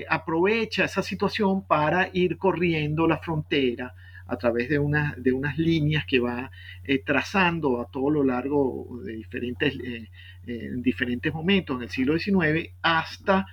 aprovecha 0.09 0.85
esa 0.85 1.03
situación 1.03 1.65
para 1.65 2.11
ir 2.13 2.39
corriendo 2.39 3.07
la 3.07 3.19
frontera 3.19 3.95
a 4.29 4.37
través 4.37 4.69
de, 4.69 4.79
una, 4.79 5.15
de 5.17 5.33
unas 5.33 5.59
líneas 5.59 6.05
que 6.07 6.21
va 6.21 6.51
eh, 6.85 7.03
trazando 7.05 7.81
a 7.81 7.87
todo 7.91 8.11
lo 8.11 8.23
largo 8.23 9.01
de 9.03 9.15
diferentes, 9.15 9.75
eh, 9.75 10.09
eh, 10.47 10.71
diferentes 10.77 11.33
momentos 11.33 11.77
en 11.77 11.83
el 11.83 11.89
siglo 11.89 12.19
XIX 12.19 12.71
hasta 12.83 13.47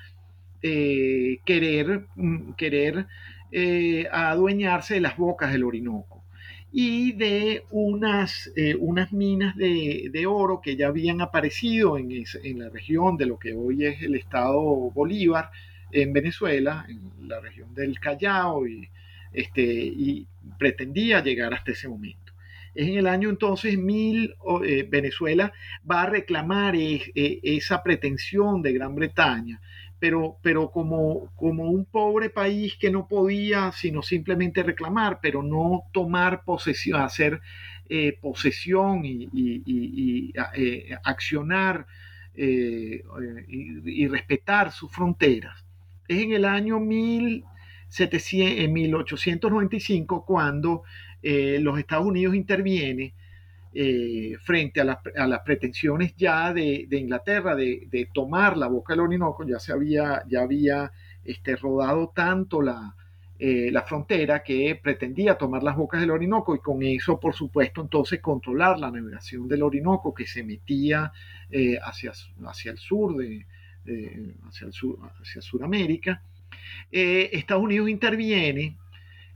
querer, 0.62 2.08
mm, 2.16 2.54
querer 2.54 3.06
adueñarse 4.12 4.96
de 4.96 5.00
las 5.00 5.16
bocas 5.16 5.52
del 5.52 5.64
Orinoco 5.64 6.25
y 6.78 7.14
de 7.14 7.64
unas, 7.72 8.52
unas 8.80 9.14
minas 9.14 9.56
de, 9.56 10.10
de, 10.12 10.26
oro 10.26 10.60
que 10.60 10.76
ya 10.76 10.88
habían 10.88 11.22
aparecido 11.22 11.98
en, 11.98 12.12
en, 12.12 12.60
la 12.60 12.68
región 12.68 13.16
de 13.16 13.26
lo 13.26 13.40
que 13.40 13.54
hoy 13.54 13.86
es 13.86 14.02
el 14.02 14.16
estado 14.16 14.60
Bolívar 14.92 15.52
en 15.94 16.12
Venezuela, 16.12 16.86
en 16.90 17.30
la 17.30 17.40
región 17.40 17.74
del 17.74 17.98
Callao 18.02 18.68
y, 18.68 18.90
este, 19.32 19.64
y 19.64 20.28
pretendía 20.60 21.24
llegar 21.24 21.54
hasta 21.54 21.72
ese 21.72 21.88
momento. 21.88 22.34
Es 22.74 22.90
en 22.90 22.98
el 22.98 23.08
año 23.08 23.30
entonces 23.30 23.78
mil, 23.78 24.36
eh, 24.66 24.86
Venezuela 24.90 25.54
va 25.90 26.04
a 26.04 26.10
reclamar 26.10 26.76
e, 26.76 27.14
esa 27.42 27.84
pretensión 27.84 28.62
de 28.62 28.74
Gran 28.74 28.96
Bretaña, 28.96 29.62
pero, 30.00 30.38
pero 30.42 30.72
como, 30.72 31.32
como 31.36 31.70
un 31.70 31.86
pobre 31.86 32.30
país 32.30 32.76
que 32.80 32.92
no 32.92 33.08
podía 33.08 33.72
sino 33.72 34.02
simplemente 34.02 34.64
reclamar, 34.64 35.20
pero 35.22 35.42
no 35.42 35.84
tomar 35.92 36.44
posesión, 36.44 37.02
hacer 37.02 37.42
eh, 37.90 38.18
posesión 38.22 39.02
y, 39.04 40.34
eh, 40.56 40.98
accionar 41.04 41.86
y, 42.36 44.08
respetar 44.08 44.72
sus 44.72 44.92
fronteras. 44.92 45.66
Es 46.08 46.22
en 46.22 46.34
el 46.34 46.46
año 46.46 46.80
mil 46.80 47.44
en 47.98 48.74
1895 48.74 50.26
cuando 50.26 50.84
eh, 51.22 51.60
los 51.62 51.80
Estados 51.80 52.06
Unidos 52.06 52.36
interviene 52.36 53.14
eh, 53.78 54.38
frente 54.42 54.80
a, 54.80 54.86
las 54.86 55.40
pretensiones 55.42 56.16
ya 56.16 56.54
de, 56.54 56.88
Inglaterra 56.92 57.56
de, 57.56 58.10
tomar 58.14 58.56
la 58.56 58.68
boca 58.68 58.94
del 58.94 59.02
Orinoco, 59.02 59.46
ya 59.46 59.60
se 59.60 59.74
había, 59.74 60.24
ya 60.30 60.44
había 60.44 60.94
este, 61.26 61.58
rodado 61.58 62.14
tanto 62.16 62.62
la, 62.62 62.96
eh, 63.38 63.70
la 63.74 63.82
frontera 63.82 64.42
que 64.42 64.80
pretendía 64.82 65.38
tomar 65.38 65.62
las 65.62 65.76
bocas 65.76 66.00
del 66.00 66.12
Orinoco 66.12 66.56
y 66.56 66.60
con 66.60 66.84
eso, 66.84 67.20
por 67.20 67.36
supuesto, 67.36 67.82
entonces 67.82 68.22
controlar 68.22 68.80
la 68.80 68.90
navegación 68.90 69.46
del 69.46 69.64
Orinoco 69.64 70.14
que 70.14 70.26
se 70.26 70.42
metía 70.42 71.12
eh, 71.52 71.78
hacia, 71.84 72.14
hacia 72.46 72.72
el 72.72 72.78
sur, 72.78 73.18
de, 73.18 73.46
hacia, 74.48 74.68
el 74.68 74.72
sur 74.72 75.00
hacia 75.22 75.42
Sudamérica. 75.42 76.22
Estados 76.90 77.64
Unidos 77.64 77.90
interviene 77.90 78.78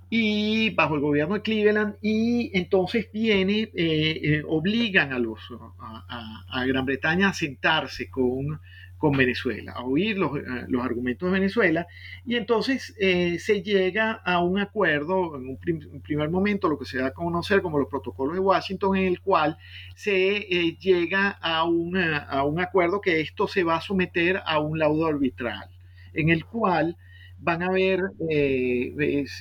y 0.10 0.72
bajo 0.72 0.96
el 0.96 1.02
gobierno 1.02 1.36
de 1.36 1.42
Cleveland 1.42 1.96
y 2.02 2.50
entonces 2.58 3.10
viene, 3.14 3.70
eh, 3.76 4.20
eh, 4.24 4.44
obligan 4.48 5.14
a, 5.14 5.20
los, 5.20 5.40
a, 5.80 6.66
Gran 6.66 6.86
Bretaña 6.86 7.30
a 7.30 7.34
sentarse 7.34 8.10
con, 8.10 8.60
con 8.98 9.12
Venezuela, 9.16 9.74
a 9.74 9.84
oír 9.84 10.18
los, 10.18 10.36
eh, 10.36 10.44
los, 10.68 10.84
argumentos 10.84 11.28
de 11.28 11.40
Venezuela 11.40 11.86
y 12.26 12.36
entonces 12.38 12.96
se 12.98 13.62
llega 13.62 14.14
a 14.14 14.44
un 14.44 14.60
acuerdo 14.60 15.38
en 15.38 15.48
un 15.48 16.02
primer 16.02 16.30
momento, 16.32 16.70
lo 16.70 16.80
que 16.80 16.86
se 16.86 16.98
da 16.98 17.08
a 17.08 17.14
conocer 17.14 17.62
como 17.62 17.78
los 17.78 17.88
protocolos 17.88 18.34
de 18.34 18.40
Washington, 18.40 18.98
en 18.98 19.06
el 19.06 19.22
cual 19.22 19.58
se 19.94 20.40
llega 20.80 21.38
a, 21.40 21.60
a 21.60 22.44
un 22.44 22.60
acuerdo 22.60 23.00
que 23.00 23.22
esto 23.22 23.48
se 23.48 23.64
va 23.64 23.76
a 23.76 23.82
someter 23.82 24.42
a 24.44 24.60
un 24.60 24.80
laudo 24.80 25.06
arbitral, 25.06 25.70
en 26.14 26.30
el 26.30 26.46
cual 26.46 26.98
van 27.42 27.64
a 27.64 27.68
haber 27.68 28.02
eh, 28.30 28.94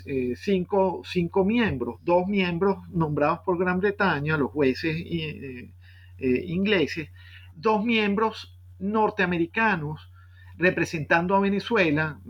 eh, 0.06 0.34
cinco, 0.36 1.02
miembros, 1.44 1.96
dos 2.04 2.26
miembros 2.26 2.76
nombrados 2.90 3.40
por 3.44 3.58
Gran 3.58 3.80
Bretaña, 3.80 4.36
los 4.36 4.50
jueces 4.52 4.96
eh, 4.96 5.72
ingleses, 6.18 7.08
dos 7.54 7.84
miembros 7.84 8.56
norteamericanos 8.78 10.10
representando 10.56 11.34
a 11.34 11.40
Venezuela. 11.40 12.20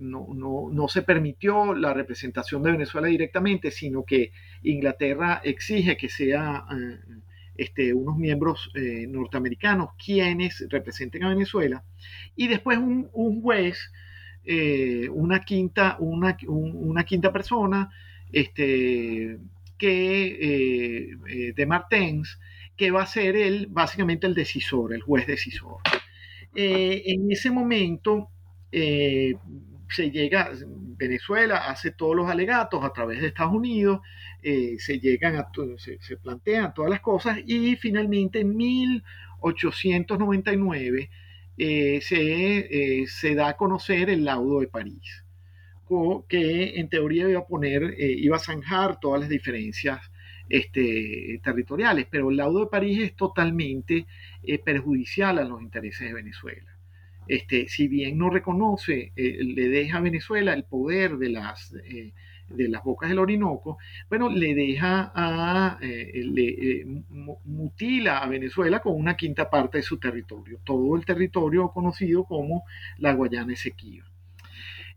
No, 0.00 0.28
no, 0.32 0.86
se 0.86 1.02
permitió 1.02 1.74
la 1.74 1.92
representación 1.92 2.62
de 2.62 2.70
Venezuela 2.70 3.08
directamente, 3.08 3.72
sino 3.72 4.04
que 4.04 4.30
Inglaterra 4.62 5.40
exige 5.42 5.96
que 5.96 6.08
sea 6.08 6.64
este, 7.56 7.92
unos 7.92 8.16
miembros 8.16 8.70
norteamericanos 9.08 9.88
quienes 10.02 10.64
representen 10.70 11.24
a 11.24 11.30
Venezuela. 11.30 11.82
Y 12.36 12.46
después 12.46 12.78
un, 12.78 13.10
un 13.12 13.42
juez 13.42 13.90
eh, 14.50 15.10
una, 15.10 15.40
quinta, 15.40 15.96
una, 15.98 16.34
una, 16.46 17.04
quinta 17.04 17.30
persona 17.30 17.90
este, 18.32 19.38
que, 19.76 20.26
eh, 20.26 21.18
eh, 21.28 21.52
de 21.54 21.66
Martens, 21.66 22.40
que 22.74 22.90
va 22.90 23.02
a 23.02 23.06
ser 23.06 23.36
el, 23.36 23.66
básicamente 23.66 24.26
el 24.26 24.32
decisor, 24.32 24.94
el 24.94 25.02
juez 25.02 25.26
decisor. 25.26 25.82
en 26.54 27.30
ese 27.30 27.50
momento 27.50 28.30
se 28.70 30.10
llega, 30.10 30.50
Venezuela 30.96 31.68
hace 31.68 31.90
todos 31.90 32.16
los 32.16 32.30
alegatos 32.30 32.82
a 32.82 32.94
través 32.94 33.20
de 33.20 33.26
Estados 33.26 33.52
Unidos, 33.52 34.00
se 34.42 34.98
llegan 34.98 35.44
se, 35.76 35.98
se, 36.00 36.16
plantean 36.16 36.72
todas 36.72 36.90
las 36.90 37.00
cosas 37.00 37.36
y 37.44 37.76
finalmente 37.76 38.40
en 38.40 38.56
1899 38.56 41.10
eh, 41.58 42.00
se, 42.02 43.02
eh, 43.02 43.06
se, 43.08 43.34
da 43.34 43.48
a 43.48 43.56
conocer 43.56 44.10
el 44.10 44.24
laudo 44.24 44.60
de 44.60 44.68
París, 44.68 45.24
que 46.28 46.78
en 46.78 46.88
teoría 46.88 47.28
iba 47.28 47.40
a 47.40 47.46
poner, 47.46 47.94
eh, 47.98 48.14
iba 48.16 48.36
a 48.36 48.40
zanjar 48.40 49.00
todas 49.00 49.20
las 49.22 49.28
diferencias 49.28 50.00
este, 50.48 51.40
territoriales, 51.42 52.06
pero 52.08 52.30
el 52.30 52.36
laudo 52.36 52.60
de 52.60 52.70
París 52.70 53.00
es 53.02 53.16
totalmente 53.16 54.06
perjudicial 54.64 55.38
a 55.38 55.44
los 55.44 55.60
intereses 55.60 56.06
de 56.08 56.14
Venezuela. 56.14 56.78
Este, 57.26 57.68
si 57.68 57.88
bien 57.88 58.16
no 58.16 58.30
reconoce, 58.30 59.12
le 59.16 59.68
deja 59.68 59.98
a 59.98 60.00
Venezuela 60.00 60.54
el 60.54 60.64
poder 60.64 61.18
de 61.18 61.28
las 61.30 61.74
de 62.48 62.68
las 62.68 62.82
bocas 62.82 63.08
del 63.08 63.18
Orinoco, 63.18 63.78
bueno, 64.08 64.28
le 64.28 64.54
deja 64.54 65.12
a, 65.14 65.78
eh, 65.80 66.22
le, 66.24 66.48
eh, 66.80 66.86
mutila 67.44 68.18
a 68.18 68.28
Venezuela 68.28 68.80
con 68.80 68.94
una 68.94 69.16
quinta 69.16 69.50
parte 69.50 69.78
de 69.78 69.82
su 69.82 69.98
territorio, 69.98 70.60
todo 70.64 70.96
el 70.96 71.04
territorio 71.04 71.70
conocido 71.70 72.24
como 72.24 72.64
la 72.98 73.12
Guayana 73.12 73.52
Esequiba. 73.52 74.06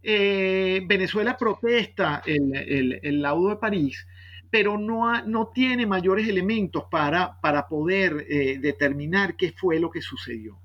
Eh, 0.03 0.81
Venezuela 0.87 1.37
protesta 1.37 2.23
el, 2.25 3.21
laudo 3.21 3.49
de 3.49 3.55
París, 3.57 4.07
pero 4.49 4.77
no, 4.77 5.23
no 5.25 5.47
tiene 5.47 5.85
mayores 5.85 6.27
elementos 6.27 6.85
para, 6.89 7.39
para 7.39 7.67
poder 7.67 8.25
determinar 8.59 9.35
qué 9.35 9.51
fue 9.51 9.79
lo 9.79 9.91
que 9.91 10.01
sucedió. 10.01 10.57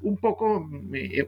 Un 0.00 0.18
poco, 0.18 0.68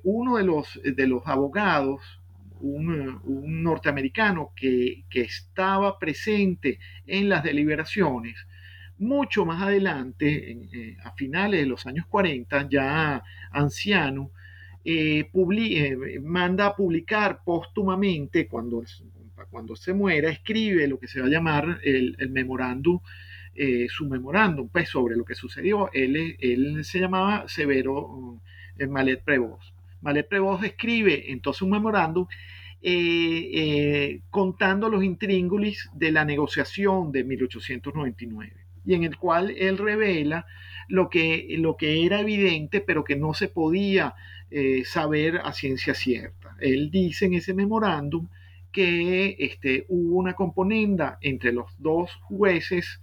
uno 0.05 0.37
de 0.37 0.45
los, 0.45 0.81
de 0.85 1.07
los 1.07 1.27
abogados 1.27 2.21
un, 2.62 3.62
norteamericano 3.62 4.53
que, 4.57 5.05
estaba 5.11 5.98
presente 5.98 6.79
en 7.07 7.29
las 7.29 7.42
deliberaciones, 7.42 8.46
mucho 8.98 9.44
más 9.44 9.62
adelante, 9.62 10.53
eh, 10.72 10.96
a 11.05 11.12
finales 11.12 11.61
de 11.61 11.66
los 11.66 11.87
años 11.87 12.07
40, 12.07 12.68
ya 12.68 13.22
anciano, 13.51 14.31
eh, 14.85 15.31
eh, 15.35 16.20
manda 16.20 16.66
a 16.66 16.77
publicar 16.77 17.42
póstumamente, 17.44 18.46
cuando, 18.46 18.85
cuando 19.51 19.77
se 19.77 19.92
muera, 19.92 20.31
escribe 20.31 20.87
lo 20.87 20.98
que 20.98 21.09
se 21.09 21.20
va 21.20 21.27
a 21.27 21.31
llamar 21.31 21.81
el, 21.85 22.16
memorándum, 22.31 23.01
su 23.88 24.09
memorándum, 24.09 24.68
pues 24.68 24.88
sobre 24.88 25.16
lo 25.16 25.25
que 25.25 25.35
sucedió. 25.35 25.90
Él, 25.92 26.37
él 26.38 26.85
se 26.85 27.01
llamaba 27.01 27.44
Severo 27.48 28.40
Malet 28.88 29.22
Prevost. 29.22 29.82
Malet 30.03 30.29
Prevost 30.29 30.65
escribe 30.65 31.33
entonces 31.33 31.62
un 31.62 31.71
memorándum 31.71 32.27
eh, 32.83 33.51
eh, 33.55 34.21
contando 34.29 34.88
los 34.88 35.05
intríngulis 35.05 35.88
de 35.95 36.11
la 36.11 36.25
negociación 36.25 37.12
de 37.12 37.23
1899 37.23 38.53
y 38.85 38.95
en 38.95 39.05
el 39.05 39.17
cual 39.17 39.53
él 39.57 39.79
revela 39.79 40.47
lo 40.88 41.09
que, 41.09 41.47
lo 41.59 41.77
que 41.77 42.05
era 42.05 42.21
evidente 42.21 42.81
pero 42.81 43.05
que 43.05 43.15
no 43.15 43.35
se 43.35 43.47
podía 43.47 44.15
eh, 44.51 44.83
saber 44.85 45.41
a 45.45 45.53
ciencia 45.53 45.95
cierta. 45.95 46.57
Él 46.59 46.91
dice 46.91 47.27
en 47.27 47.35
ese 47.35 47.55
memorándum 47.55 48.29
que 48.73 49.37
este, 49.38 49.87
hubo 49.88 50.17
una 50.17 50.35
componenda 50.35 51.19
entre 51.21 51.53
los 51.53 51.71
dos 51.79 52.11
jueces 52.23 53.01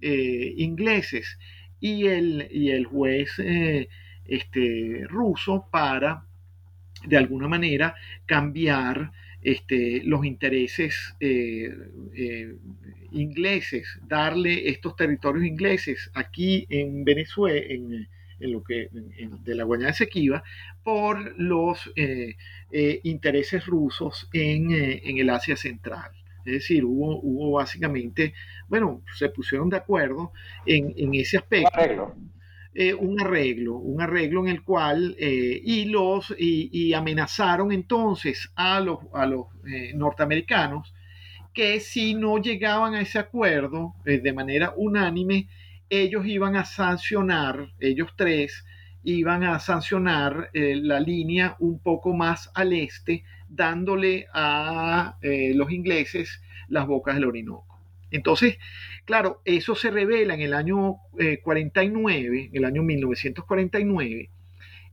ingleses 0.00 1.38
y 1.80 2.06
el, 2.06 2.48
y 2.52 2.70
el 2.70 2.86
juez 2.86 3.32
este, 4.24 5.04
ruso 5.08 5.66
para 5.72 6.27
de 7.06 7.16
alguna 7.16 7.48
manera 7.48 7.94
cambiar 8.26 9.12
este, 9.42 10.02
los 10.04 10.24
intereses 10.24 11.14
eh, 11.20 11.72
eh, 12.14 12.56
ingleses, 13.12 13.86
darle 14.06 14.68
estos 14.68 14.96
territorios 14.96 15.46
ingleses 15.46 16.10
aquí 16.14 16.66
en 16.68 17.04
Venezuela, 17.04 17.60
en, 17.68 18.08
lo 18.40 18.62
que 18.62 18.88
de 18.92 19.54
la 19.56 19.64
Guayana 19.64 19.90
Esequiba, 19.90 20.44
por 20.84 21.36
los 21.40 21.90
eh, 21.96 22.36
intereses 23.02 23.66
rusos 23.66 24.28
en, 24.32 24.70
el 24.72 25.30
Asia 25.30 25.56
Central. 25.56 26.12
Es 26.44 26.52
decir, 26.52 26.84
hubo, 26.84 27.20
hubo 27.20 27.52
básicamente, 27.52 28.34
bueno, 28.68 29.02
se 29.16 29.28
pusieron 29.28 29.68
de 29.68 29.78
acuerdo 29.78 30.32
en, 30.66 30.94
en 30.96 31.14
ese 31.14 31.38
aspecto. 31.38 32.14
Eh, 32.74 32.94
un 32.94 33.20
arreglo, 33.20 33.76
un 33.76 34.00
arreglo 34.00 34.42
en 34.42 34.48
el 34.48 34.62
cual, 34.62 35.16
eh, 35.18 35.60
y, 35.64 35.86
los, 35.86 36.34
y, 36.38 36.92
amenazaron 36.92 37.72
entonces 37.72 38.52
a 38.54 38.78
los, 38.80 38.98
a 39.14 39.26
los 39.26 39.46
eh, 39.66 39.92
norteamericanos 39.94 40.94
que 41.54 41.80
si 41.80 42.14
no 42.14 42.38
llegaban 42.38 42.94
a 42.94 43.00
ese 43.00 43.18
acuerdo 43.18 43.94
de 44.04 44.32
manera 44.32 44.74
unánime, 44.76 45.48
ellos 45.90 46.24
iban 46.26 46.54
a 46.54 46.64
sancionar, 46.64 47.72
ellos 47.80 48.10
tres, 48.16 48.64
iban 49.02 49.42
a 49.42 49.58
sancionar 49.58 50.50
la 50.52 51.00
línea 51.00 51.56
un 51.58 51.80
poco 51.80 52.14
más 52.14 52.48
al 52.54 52.74
este, 52.74 53.24
dándole 53.48 54.26
a 54.32 55.18
los 55.54 55.72
ingleses 55.72 56.40
las 56.68 56.86
bocas 56.86 57.16
del 57.16 57.24
Orinoco. 57.24 57.67
Entonces, 58.10 58.58
Claro, 59.08 59.40
eso 59.46 59.74
se 59.74 59.90
revela 59.90 60.34
en 60.34 60.42
el 60.42 60.52
año 60.52 60.96
49, 61.42 62.40
eh, 62.40 62.48
en 62.52 62.56
el 62.58 62.64
año 62.66 62.82
1949, 62.82 64.28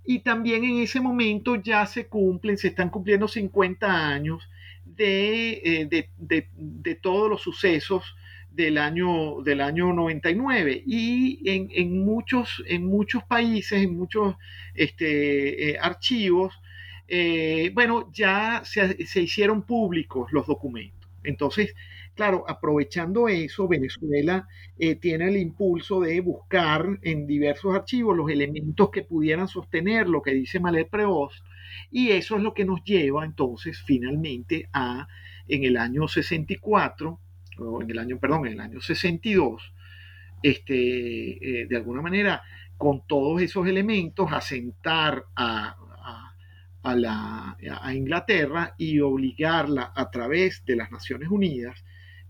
y 0.06 0.20
también 0.20 0.64
en 0.64 0.80
ese 0.80 1.02
momento 1.02 1.58
ya 1.58 1.86
se 1.86 2.08
cumplen, 2.08 2.58
se 2.58 2.70
están 2.70 2.90
cumpliendo 2.90 3.28
50 3.28 4.08
años 4.08 4.50
de, 4.86 6.00
eh, 6.32 6.96
todos 7.02 7.30
los 7.30 7.42
sucesos 7.42 8.16
del 8.52 8.78
año, 8.78 9.42
del 9.42 9.60
año 9.60 9.92
99 9.92 10.84
y 10.88 11.42
en, 11.44 12.06
muchos, 12.06 12.64
en 12.68 12.86
muchos 12.86 13.22
países, 13.26 13.84
en 13.84 13.98
muchos 13.98 14.36
este, 14.76 15.72
eh, 15.72 15.78
archivos, 15.78 16.54
bueno, 17.74 18.10
ya 18.14 18.62
se, 18.64 19.06
se, 19.06 19.22
hicieron 19.24 19.64
públicos 19.64 20.32
los 20.32 20.48
documentos. 20.48 21.10
Entonces, 21.26 21.76
Claro, 22.16 22.46
aprovechando 22.48 23.28
eso, 23.28 23.68
Venezuela 23.68 24.48
eh, 24.78 24.96
tiene 24.96 25.28
el 25.28 25.36
impulso 25.36 26.00
de 26.00 26.22
buscar 26.22 26.98
en 27.02 27.28
diversos 27.28 27.76
archivos 27.76 28.16
los 28.16 28.32
elementos 28.32 28.90
que 28.90 29.02
pudieran 29.04 29.50
sostener 29.50 30.08
lo 30.08 30.22
que 30.22 30.32
dice 30.34 30.62
Malet 30.62 30.90
Prevost, 30.90 31.44
y 31.92 32.12
eso 32.12 32.38
es 32.38 32.42
lo 32.42 32.54
que 32.54 32.64
nos 32.64 32.82
lleva 32.86 33.26
entonces 33.26 33.82
finalmente 33.86 34.70
a, 34.72 35.10
en 35.50 35.66
el 35.66 35.76
año 35.76 36.08
64, 36.08 37.20
o 37.58 37.82
en 37.82 37.92
el 37.92 38.00
año, 38.00 38.18
perdón, 38.18 38.48
en 38.48 38.54
el 38.54 38.60
año 38.62 38.80
62, 38.80 39.74
este, 40.42 41.62
eh, 41.64 41.68
de 41.68 41.76
alguna 41.76 42.02
manera, 42.02 42.42
con 42.78 43.06
todos 43.06 43.42
esos 43.42 43.68
elementos, 43.68 44.32
asentar 44.32 45.26
a, 45.36 45.76
a, 46.82 46.96
la, 46.96 47.58
a 47.82 47.94
Inglaterra 47.94 48.74
y 48.78 49.00
obligarla 49.02 49.92
a 49.94 50.10
través 50.12 50.64
de 50.66 50.78
las 50.78 50.92
Naciones 50.92 51.30
Unidas 51.30 51.84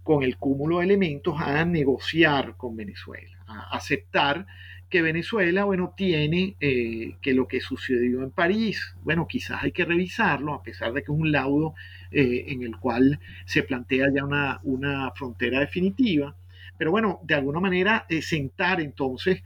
con 0.05 0.21
el 0.21 0.37
cúmulo 0.37 0.77
de 0.77 0.85
elementos 0.85 1.33
a 1.41 1.65
negociar 1.65 2.55
con 2.57 2.75
Venezuela, 2.75 3.35
a 3.47 3.75
aceptar 3.75 4.45
que 4.87 5.01
Venezuela, 5.01 5.63
bueno, 5.63 5.95
tiene 5.97 6.55
eh, 6.59 7.15
que 7.23 7.33
lo 7.33 7.47
que 7.47 7.59
sucedió 7.59 8.21
en 8.21 8.29
París, 8.29 8.95
bueno, 9.03 9.27
quizás 9.27 9.63
hay 9.63 9.71
que 9.71 9.83
revisarlo, 9.83 10.53
a 10.53 10.61
pesar 10.61 10.93
de 10.93 11.01
que 11.01 11.11
es 11.11 11.17
un 11.17 11.31
laudo 11.31 11.73
eh, 12.11 12.45
en 12.49 12.61
el 12.61 12.77
cual 12.77 13.19
se 13.45 13.63
plantea 13.63 14.05
ya 14.13 14.23
una, 14.23 14.59
una, 14.61 15.09
frontera 15.15 15.59
definitiva, 15.59 16.35
pero 16.77 16.91
bueno, 16.91 17.19
de 17.23 17.33
alguna 17.33 17.59
manera 17.59 18.05
eh, 18.07 18.21
sentar 18.21 18.81
entonces, 18.81 19.41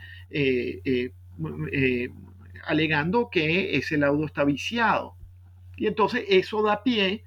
alegando 2.68 3.30
que 3.30 3.78
ese 3.78 3.98
laudo 3.98 4.26
está 4.26 4.44
viciado. 4.44 5.16
Y 5.78 5.88
entonces 5.88 6.26
eso 6.28 6.62
da 6.62 6.84
pie 6.84 7.24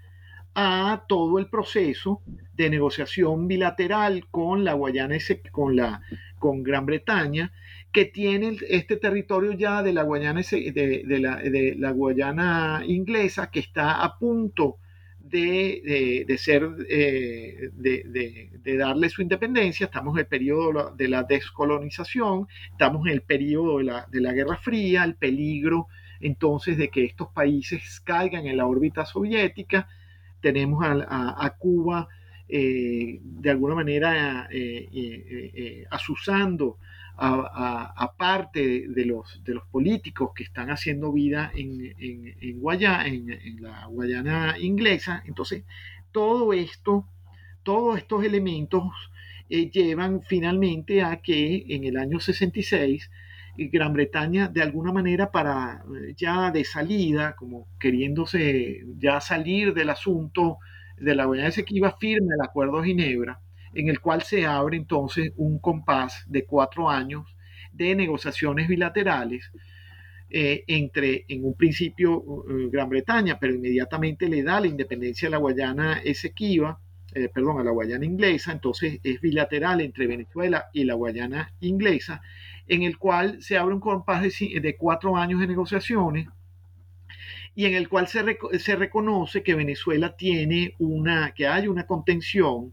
a 0.54 1.04
todo 1.08 1.38
el 1.38 1.46
proceso 1.46 2.22
de 2.54 2.68
negociación 2.70 3.48
bilateral 3.48 4.26
con 4.30 4.64
la 4.64 4.74
Guayana, 4.74 5.16
con, 5.50 5.76
la, 5.76 6.02
con 6.38 6.62
Gran 6.62 6.86
Bretaña, 6.86 7.52
que 7.92 8.04
tiene 8.06 8.56
este 8.68 8.96
territorio 8.96 9.52
ya 9.52 9.82
de 9.82 9.92
la 9.92 10.02
Guayana, 10.02 10.40
de, 10.42 11.76
la, 11.78 11.90
Guayana 11.90 12.82
inglesa, 12.86 13.50
que 13.50 13.60
está 13.60 14.02
a 14.02 14.18
punto 14.18 14.78
de, 15.20 16.26
ser, 16.38 16.68
eh, 16.88 17.70
de, 17.72 18.76
darle 18.76 19.08
su 19.08 19.22
independencia. 19.22 19.86
Estamos 19.86 20.14
en 20.14 20.20
el 20.20 20.26
periodo 20.26 20.94
de 20.94 21.08
la 21.08 21.22
descolonización, 21.22 22.46
estamos 22.70 23.06
en 23.06 23.12
el 23.12 23.22
periodo 23.22 23.78
de 23.78 23.84
la, 23.84 24.06
de 24.10 24.20
la 24.20 24.32
Guerra 24.32 24.56
Fría, 24.56 25.04
el 25.04 25.14
peligro 25.14 25.88
entonces 26.20 26.78
de 26.78 26.88
que 26.88 27.04
estos 27.04 27.28
países 27.32 28.00
caigan 28.00 28.46
en 28.46 28.56
la 28.56 28.66
órbita 28.66 29.04
soviética 29.04 29.88
tenemos 30.42 30.84
a, 30.84 31.56
Cuba 31.58 32.08
eh, 32.48 33.18
de 33.22 33.50
alguna 33.50 33.74
manera 33.74 34.48
eh, 34.50 34.88
eh, 34.92 35.86
asusando 35.90 36.76
a, 37.16 38.12
parte 38.18 38.88
de 38.88 39.06
los, 39.06 39.42
de 39.44 39.54
los 39.54 39.64
políticos 39.68 40.32
que 40.34 40.42
están 40.42 40.70
haciendo 40.70 41.12
vida 41.12 41.52
en, 41.54 41.94
en, 41.98 42.34
en, 42.40 43.62
la 43.62 43.86
Guayana 43.86 44.56
inglesa. 44.58 45.22
Entonces, 45.26 45.64
todo 46.10 46.52
esto, 46.52 47.06
todos 47.62 47.98
estos 47.98 48.24
elementos 48.24 48.84
llevan 49.48 50.22
finalmente 50.22 51.02
a 51.02 51.18
que 51.18 51.64
en 51.68 51.84
el 51.84 51.96
año 51.96 52.18
66 52.18 53.08
Gran 53.56 53.92
Bretaña 53.92 54.48
de 54.48 54.62
alguna 54.62 54.92
manera 54.92 55.30
para 55.30 55.84
eh, 55.94 56.14
ya 56.16 56.50
de 56.50 56.64
salida, 56.64 57.36
como 57.36 57.68
queriéndose 57.78 58.82
ya 58.98 59.20
salir 59.20 59.74
del 59.74 59.90
asunto 59.90 60.58
de 60.96 61.14
la 61.14 61.26
Guayana 61.26 61.48
Esequiba, 61.48 61.96
firme 61.98 62.34
el 62.34 62.44
Acuerdo 62.44 62.80
de 62.80 62.88
Ginebra, 62.88 63.40
en 63.74 63.88
el 63.88 64.00
cual 64.00 64.22
se 64.22 64.46
abre 64.46 64.76
entonces 64.76 65.32
un 65.36 65.58
compás 65.58 66.24
de 66.26 66.44
cuatro 66.44 66.88
años 66.88 67.26
de 67.72 67.94
negociaciones 67.94 68.68
bilaterales 68.68 69.50
eh, 70.30 70.64
entre, 70.66 71.26
en 71.28 71.44
un 71.44 71.54
principio, 71.54 72.22
eh, 72.48 72.68
Gran 72.70 72.88
Bretaña, 72.88 73.38
pero 73.38 73.54
inmediatamente 73.54 74.28
le 74.28 74.42
da 74.42 74.60
la 74.60 74.66
independencia 74.66 75.28
a 75.28 75.30
la 75.30 75.38
Guayana 75.38 76.00
Esequiba, 76.02 76.80
perdón, 77.34 77.60
a 77.60 77.64
la 77.64 77.72
Guayana 77.72 78.06
inglesa, 78.06 78.52
entonces 78.52 78.98
es 79.02 79.20
bilateral 79.20 79.82
entre 79.82 80.06
Venezuela 80.06 80.70
y 80.72 80.84
la 80.84 80.94
Guayana 80.94 81.52
inglesa, 81.60 82.22
en 82.68 82.82
el 82.82 82.98
cual 82.98 83.42
se 83.42 83.58
abre 83.58 83.74
un 83.74 83.80
compás 83.80 84.22
de, 84.22 84.76
cuatro 84.78 85.16
años 85.16 85.40
de 85.40 85.46
negociaciones 85.46 86.28
y 87.54 87.66
en 87.66 87.74
el 87.74 87.88
cual 87.88 88.08
se, 88.08 88.76
reconoce 88.76 89.42
que 89.42 89.54
Venezuela 89.54 90.16
tiene 90.16 90.74
una, 90.78 91.32
que 91.34 91.46
hay 91.46 91.68
una 91.68 91.86
contención 91.86 92.72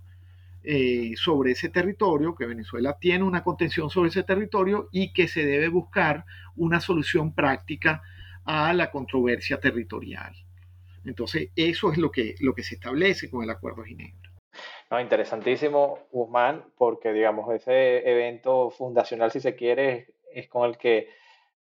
eh, 0.63 1.13
sobre 1.17 1.51
ese 1.51 1.69
territorio, 1.69 2.35
que 2.35 2.45
Venezuela 2.45 2.97
tiene 2.99 3.23
una 3.23 3.43
contención 3.43 3.89
sobre 3.89 4.09
ese 4.09 4.23
territorio 4.23 4.89
y 4.91 5.11
que 5.11 5.27
se 5.27 5.45
debe 5.45 5.67
buscar 5.67 6.25
una 6.55 6.79
solución 6.79 7.33
práctica 7.33 8.01
a 8.45 8.73
la 8.73 8.89
controversia 8.89 9.59
territorial. 9.59 10.33
Entonces, 11.05 11.49
eso 11.55 11.91
es 11.91 11.97
lo 11.97 12.11
que, 12.11 12.35
lo 12.39 12.53
que 12.53 12.63
se 12.63 12.75
establece 12.75 13.29
con 13.29 13.43
el 13.43 13.49
Acuerdo 13.49 13.83
de 13.83 13.89
Ginebra. 13.89 14.18
No, 14.91 14.99
interesantísimo, 14.99 15.99
Guzmán, 16.11 16.65
porque 16.75 17.13
digamos, 17.13 17.53
ese 17.53 18.09
evento 18.09 18.71
fundacional, 18.71 19.29
si 19.29 19.39
se 19.39 19.55
quiere, 19.55 20.15
es, 20.33 20.49
con 20.49 20.67
el 20.67 20.77
que 20.77 21.09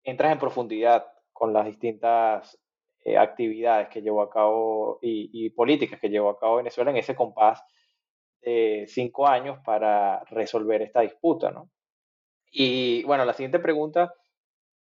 entras 0.03 0.33
en 0.33 0.39
profundidad 0.39 1.07
con 1.33 1.53
las 1.53 1.67
distintas 1.67 2.59
eh, 3.05 3.19
actividades 3.19 3.89
que 3.89 4.01
llevó 4.01 4.23
a 4.23 4.31
cabo 4.31 4.99
y, 5.03 5.51
políticas 5.51 6.01
que 6.01 6.09
llevó 6.09 6.31
a 6.31 6.39
cabo 6.39 6.57
Venezuela 6.57 6.91
en 6.91 6.97
ese 6.97 7.15
compás 7.15 7.63
de 8.41 8.87
cinco 8.89 9.29
años 9.29 9.59
para 9.63 10.25
resolver 10.31 10.81
esta 10.81 11.03
disputa, 11.03 11.51
¿no? 11.51 11.71
Y 12.51 13.03
bueno, 13.05 13.27
la 13.27 13.35
siguiente 13.35 13.59
pregunta 13.59 14.15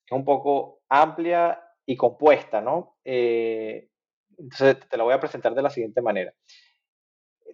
es 0.06 0.12
un 0.12 0.24
poco 0.24 0.80
amplia 0.88 1.60
y 1.84 1.96
compuesta, 1.96 2.62
¿no? 2.62 2.96
Eh, 3.04 3.90
entonces 4.38 4.78
te 4.88 4.96
la 4.96 5.04
voy 5.04 5.12
a 5.12 5.20
presentar 5.20 5.54
de 5.54 5.62
la 5.62 5.70
siguiente 5.70 6.00
manera 6.00 6.32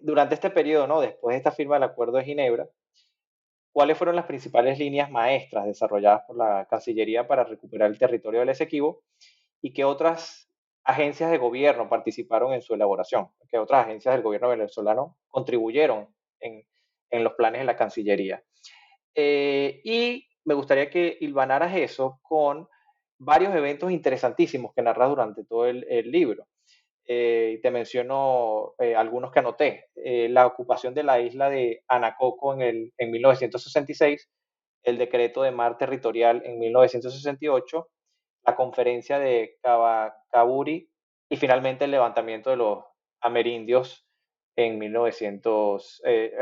durante 0.01 0.35
este 0.35 0.49
periodo, 0.49 0.87
¿no? 0.87 1.01
después 1.01 1.33
de 1.33 1.37
esta 1.37 1.51
firma 1.51 1.75
del 1.75 1.83
Acuerdo 1.83 2.17
de 2.17 2.23
Ginebra, 2.23 2.67
¿cuáles 3.71 3.97
fueron 3.97 4.15
las 4.15 4.25
principales 4.25 4.79
líneas 4.79 5.11
maestras 5.11 5.65
desarrolladas 5.65 6.23
por 6.27 6.37
la 6.37 6.67
Cancillería 6.69 7.27
para 7.27 7.43
recuperar 7.43 7.89
el 7.89 7.97
territorio 7.97 8.39
del 8.39 8.49
Esequibo 8.49 9.03
y 9.61 9.73
qué 9.73 9.83
otras 9.83 10.49
agencias 10.83 11.31
de 11.31 11.37
gobierno 11.37 11.89
participaron 11.89 12.53
en 12.53 12.61
su 12.61 12.73
elaboración? 12.73 13.29
¿Qué 13.49 13.57
otras 13.57 13.85
agencias 13.85 14.13
del 14.13 14.23
gobierno 14.23 14.49
venezolano 14.49 15.17
contribuyeron 15.27 16.07
en, 16.39 16.65
los 17.23 17.33
planes 17.33 17.61
de 17.61 17.65
la 17.65 17.75
Cancillería? 17.75 18.43
Eh, 19.13 19.81
y 19.83 20.27
me 20.43 20.53
gustaría 20.53 20.89
que 20.89 21.17
hilvanaras 21.19 21.75
eso 21.75 22.19
con 22.21 22.67
varios 23.17 23.55
eventos 23.55 23.91
interesantísimos 23.91 24.73
que 24.73 24.81
narras 24.81 25.09
durante 25.09 25.45
todo 25.45 25.65
el 25.67 26.11
libro. 26.11 26.45
Eh, 27.07 27.59
te 27.61 27.69
menciono 27.69 28.73
eh, 28.79 28.95
algunos 28.95 29.31
que 29.31 29.39
anoté. 29.39 29.89
Eh, 29.95 30.27
la 30.29 30.47
ocupación 30.47 30.93
de 30.95 31.03
la 31.03 31.19
isla 31.19 31.49
de 31.49 31.83
Anacoco 31.87 32.53
en, 32.53 32.61
el, 32.61 32.93
en 32.97 33.11
1966, 33.11 34.29
el 34.83 34.97
decreto 34.97 35.43
de 35.43 35.51
mar 35.51 35.77
territorial 35.77 36.41
en 36.45 36.57
1968, 36.57 37.89
la 38.45 38.55
conferencia 38.55 39.19
de 39.19 39.57
Caburi 40.31 40.89
y 41.29 41.37
finalmente 41.37 41.85
el 41.85 41.91
levantamiento 41.91 42.49
de 42.49 42.57
los 42.57 42.83
amerindios 43.21 44.07
en 44.55 44.79
1900, 44.79 46.01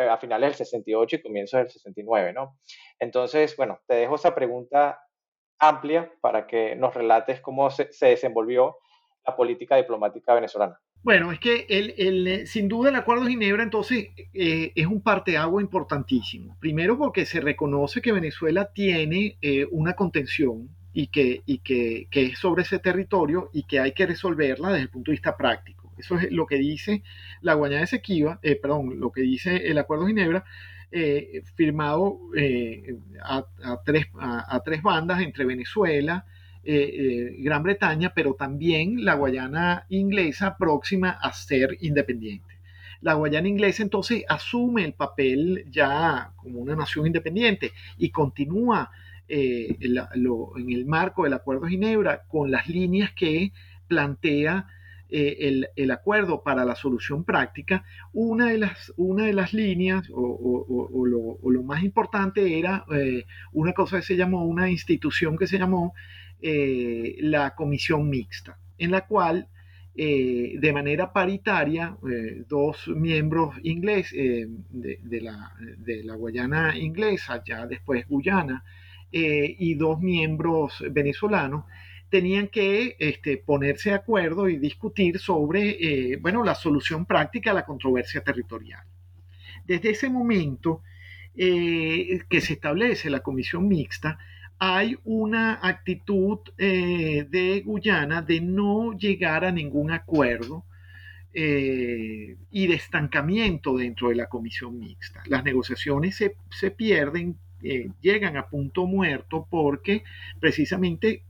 a 0.10 0.18
finales 0.18 0.50
del 0.50 0.68
68 0.68 1.16
y 1.16 1.22
comienzos 1.22 1.58
del 1.60 1.70
69, 1.70 2.34
¿no? 2.34 2.58
Entonces, 3.00 3.56
bueno, 3.58 3.80
te 3.88 3.96
dejo 3.96 4.16
esa 4.16 4.36
pregunta 4.36 5.02
amplia 5.60 6.14
para 6.22 6.46
que 6.46 6.76
nos 6.76 6.94
relates 6.94 7.42
cómo 7.42 7.70
se, 7.72 7.92
se 7.92 8.08
desenvolvió 8.08 8.78
la 9.26 9.36
política 9.36 9.76
diplomática 9.78 10.34
venezolana. 10.34 10.80
Bueno, 11.04 11.34
es 11.34 11.40
que 11.40 11.66
el, 11.68 12.28
eh, 12.28 12.48
sin 12.48 12.70
duda 12.70 12.90
el 12.90 12.96
Acuerdo 12.96 13.26
de 13.26 13.32
Ginebra 13.32 13.62
entonces 13.62 14.12
eh, 14.34 14.72
es 14.74 14.88
un 14.88 15.02
parteagua 15.02 15.62
importantísimo. 15.62 16.58
Primero 16.62 16.98
porque 16.98 17.26
se 17.26 17.42
reconoce 17.42 18.02
que 18.02 18.14
Venezuela 18.14 18.72
tiene 18.74 19.38
eh, 19.42 19.68
una 19.72 19.94
contención 19.94 20.70
y, 20.94 21.08
que, 21.08 21.42
y 21.46 21.58
que, 21.58 22.08
que, 22.10 22.28
es 22.28 22.40
sobre 22.40 22.62
ese 22.62 22.80
territorio 22.80 23.50
y 23.52 23.64
que 23.64 23.82
hay 23.82 23.92
que 23.92 24.06
resolverla 24.06 24.70
desde 24.70 24.84
el 24.84 24.90
punto 24.90 25.12
de 25.12 25.16
vista 25.16 25.36
práctico. 25.36 25.94
Eso 25.98 26.18
es 26.18 26.32
lo 26.32 26.46
que 26.46 26.56
dice 26.56 27.04
la 27.42 27.56
Guayana 27.56 27.84
Esequiba, 27.84 28.40
perdón, 28.62 29.00
lo 29.00 29.12
que 29.12 29.22
dice 29.22 29.68
el 29.68 29.78
Acuerdo 29.78 30.06
de 30.06 30.12
Ginebra, 30.12 30.46
firmado 31.56 32.20
a, 33.24 33.46
tres, 33.84 34.06
a, 34.20 34.62
tres 34.64 34.82
bandas 34.82 35.22
entre 35.22 35.46
Venezuela, 35.46 36.26
eh, 36.64 36.76
eh, 36.76 37.36
Gran 37.40 37.64
Bretaña, 37.64 38.14
pero 38.14 38.36
también 38.36 39.04
la 39.04 39.16
Guayana 39.16 39.86
inglesa 39.90 40.58
próxima 40.58 41.10
a 41.10 41.34
ser 41.34 41.78
independiente. 41.82 42.54
La 43.02 43.16
Guayana 43.16 43.50
inglesa 43.50 43.84
entonces 43.84 44.24
asume 44.30 44.86
el 44.86 44.94
papel 44.94 45.66
ya 45.70 46.32
como 46.38 46.60
una 46.60 46.76
nación 46.76 47.06
independiente 47.06 47.74
y 47.98 48.12
continúa 48.12 48.92
eh, 49.28 49.78
en 49.82 50.72
el 50.72 50.86
marco 50.86 51.26
del 51.26 51.34
Acuerdo 51.34 51.66
de 51.66 51.72
Ginebra 51.72 52.24
con 52.28 52.50
las 52.50 52.70
líneas 52.70 53.12
que 53.12 53.52
plantea 53.88 54.68
el, 55.14 55.68
el, 55.76 55.92
acuerdo 55.92 56.44
para 56.44 56.66
la 56.66 56.76
solución 56.76 57.24
práctica, 57.24 57.84
una 58.14 58.50
de 58.50 58.58
las, 58.58 58.92
una 58.98 59.26
de 59.26 59.34
las 59.34 59.54
líneas 59.54 60.10
o, 60.10 60.22
o, 60.22 60.90
o, 60.92 61.06
lo, 61.06 61.20
o 61.20 61.52
lo, 61.52 61.64
más 61.64 61.84
importante 61.84 62.58
era 62.58 62.86
eh, 62.92 63.26
una 63.52 63.74
cosa 63.74 63.98
que 63.98 64.04
se 64.04 64.16
llamó, 64.16 64.46
una 64.46 64.70
institución 64.70 65.38
que 65.38 65.48
se 65.48 65.60
llamó 65.60 65.94
eh, 66.42 67.16
la 67.20 67.56
comisión 67.56 68.10
mixta, 68.10 68.58
en 68.78 68.92
la 68.92 69.06
cual 69.08 69.48
eh, 69.96 70.56
de 70.58 70.74
manera 70.74 71.14
paritaria, 71.14 71.96
eh, 72.10 72.46
dos 72.50 72.88
miembros 72.88 73.56
ingleses 73.62 74.14
eh, 74.18 74.48
de, 74.72 75.00
de, 75.04 75.22
la, 75.22 75.54
de, 75.78 76.04
la, 76.04 76.16
Guayana 76.16 76.76
inglesa, 76.76 77.44
ya 77.46 77.68
después 77.68 78.08
Guyana, 78.08 78.64
y 79.16 79.76
dos 79.76 80.00
miembros 80.00 80.84
venezolanos, 80.90 81.66
tenían 82.14 82.48
que 82.48 82.96
este, 83.00 83.38
ponerse 83.38 83.90
de 83.90 83.96
acuerdo 83.96 84.48
y 84.48 84.58
discutir 84.58 85.18
sobre 85.18 86.16
bueno, 86.22 86.44
la 86.44 86.54
solución 86.54 87.08
práctica 87.08 87.50
a 87.50 87.56
la 87.56 87.66
controversia 87.66 88.24
territorial. 88.24 88.84
Desde 89.66 89.90
ese 89.90 90.12
momento 90.12 90.84
que 91.36 92.40
se 92.40 92.54
establece 92.54 93.10
la 93.10 93.22
comisión 93.22 93.68
mixta, 93.68 94.20
hay 94.60 94.98
una 95.04 95.60
actitud 95.62 96.40
eh, 96.58 97.26
de 97.30 97.62
Guyana 97.66 98.22
de 98.22 98.40
no 98.40 98.94
llegar 98.98 99.44
a 99.44 99.52
ningún 99.52 99.92
acuerdo 99.92 100.64
eh, 101.34 102.38
y 102.50 102.68
de 102.68 102.74
estancamiento 102.74 103.76
dentro 103.76 104.10
de 104.10 104.16
la 104.16 104.28
comisión 104.28 104.80
mixta. 104.80 105.24
Las 105.26 105.44
negociaciones 105.44 106.16
se, 106.16 106.72
pierden, 106.72 107.36
eh, 107.62 107.90
llegan 108.00 108.38
a 108.38 108.48
punto 108.48 108.86
muerto 108.86 109.48
porque 109.50 110.04
precisamente 110.40 111.24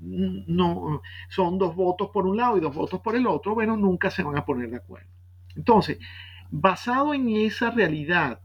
no 0.00 1.02
son 1.28 1.58
dos 1.58 1.74
votos 1.74 2.10
por 2.12 2.26
un 2.26 2.36
lado 2.36 2.56
y 2.56 2.60
dos 2.60 2.74
votos 2.74 3.00
por 3.00 3.16
el 3.16 3.26
otro, 3.26 3.54
bueno, 3.54 3.76
nunca 3.76 4.10
se 4.10 4.22
van 4.22 4.36
a 4.36 4.44
poner 4.44 4.70
de 4.70 4.76
acuerdo. 4.76 5.08
Entonces, 5.56 5.98
basado 6.50 7.14
en 7.14 7.28
esa 7.28 7.70
realidad 7.70 8.40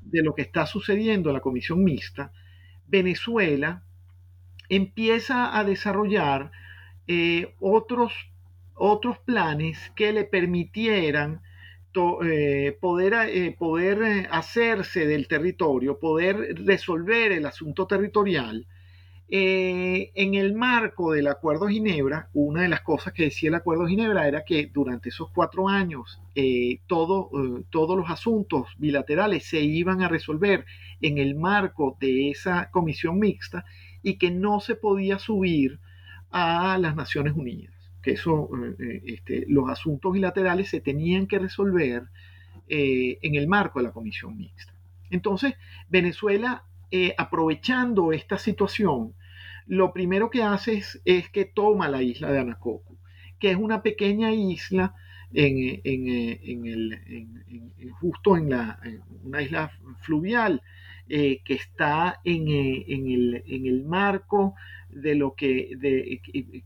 de 0.00 0.22
lo 0.22 0.34
que 0.34 0.42
está 0.42 0.66
sucediendo 0.66 1.30
en 1.30 1.34
la 1.34 1.40
comisión 1.40 1.84
mixta, 1.84 2.32
Venezuela 2.86 3.82
empieza 4.68 5.58
a 5.58 5.64
desarrollar 5.64 6.50
eh, 7.06 7.54
otros, 7.60 8.12
otros 8.74 9.18
planes 9.18 9.92
que 9.94 10.12
le 10.12 10.24
permitieran 10.24 11.42
eh, 12.22 12.78
poder, 12.80 13.14
eh, 13.28 13.56
poder 13.58 14.28
hacerse 14.30 15.06
del 15.06 15.26
territorio, 15.26 15.98
poder 15.98 16.54
resolver 16.64 17.32
el 17.32 17.44
asunto 17.44 17.86
territorial 17.86 18.66
eh, 19.30 20.10
en 20.14 20.34
el 20.34 20.54
marco 20.54 21.12
del 21.12 21.26
Acuerdo 21.26 21.68
Ginebra, 21.68 22.30
una 22.32 22.62
de 22.62 22.68
las 22.68 22.80
cosas 22.80 23.12
que 23.12 23.24
decía 23.24 23.50
el 23.50 23.56
Acuerdo 23.56 23.86
Ginebra 23.86 24.26
era 24.26 24.42
que 24.42 24.70
durante 24.72 25.10
esos 25.10 25.30
cuatro 25.32 25.68
años 25.68 26.18
eh, 26.34 26.70
eh, 26.72 26.80
todos 26.88 27.28
los 27.70 28.10
asuntos 28.10 28.68
bilaterales 28.78 29.44
se 29.44 29.60
iban 29.60 30.00
a 30.00 30.08
resolver 30.08 30.64
en 31.02 31.18
el 31.18 31.34
marco 31.34 31.98
de 32.00 32.30
esa 32.30 32.70
comisión 32.70 33.18
mixta 33.18 33.66
y 34.02 34.16
que 34.16 34.30
no 34.30 34.60
se 34.60 34.76
podía 34.76 35.18
subir 35.18 35.78
a 36.30 36.78
las 36.78 36.96
Naciones 36.96 37.34
Unidas, 37.36 37.74
que 38.02 38.12
eso, 38.12 38.48
este, 38.78 39.44
los 39.48 39.68
asuntos 39.68 40.12
bilaterales 40.12 40.70
se 40.70 40.80
tenían 40.80 41.26
que 41.26 41.38
resolver 41.38 42.04
en 42.66 43.34
el 43.34 43.46
marco 43.46 43.78
de 43.78 43.84
la 43.84 43.92
comisión 43.92 44.36
mixta. 44.36 44.72
Entonces, 45.10 45.54
Venezuela 45.88 46.64
aprovechando 47.16 48.12
esta 48.12 48.38
situación, 48.38 49.14
lo 49.68 49.92
primero 49.92 50.30
que 50.30 50.42
hace 50.42 50.78
es, 50.78 51.00
es, 51.04 51.28
que 51.30 51.44
toma 51.44 51.88
la 51.88 52.02
isla 52.02 52.32
de 52.32 52.40
Anacoco, 52.40 52.96
que 53.38 53.50
es 53.50 53.56
una 53.56 53.82
pequeña 53.82 54.32
isla 54.32 54.94
en, 55.32 55.80
en, 55.84 56.08
en 56.42 56.66
el, 56.66 57.92
justo 58.00 58.36
en 58.36 58.50
la, 58.50 58.80
una 59.24 59.42
isla 59.42 59.70
fluvial 60.00 60.62
eh, 61.08 61.40
que 61.44 61.54
está 61.54 62.20
en, 62.24 62.48
el, 62.48 63.42
en, 63.46 63.66
el, 63.66 63.84
marco 63.84 64.54
de 64.88 65.14
lo 65.14 65.34
que, 65.34 65.70
de, 65.76 66.20
que, 66.22 66.62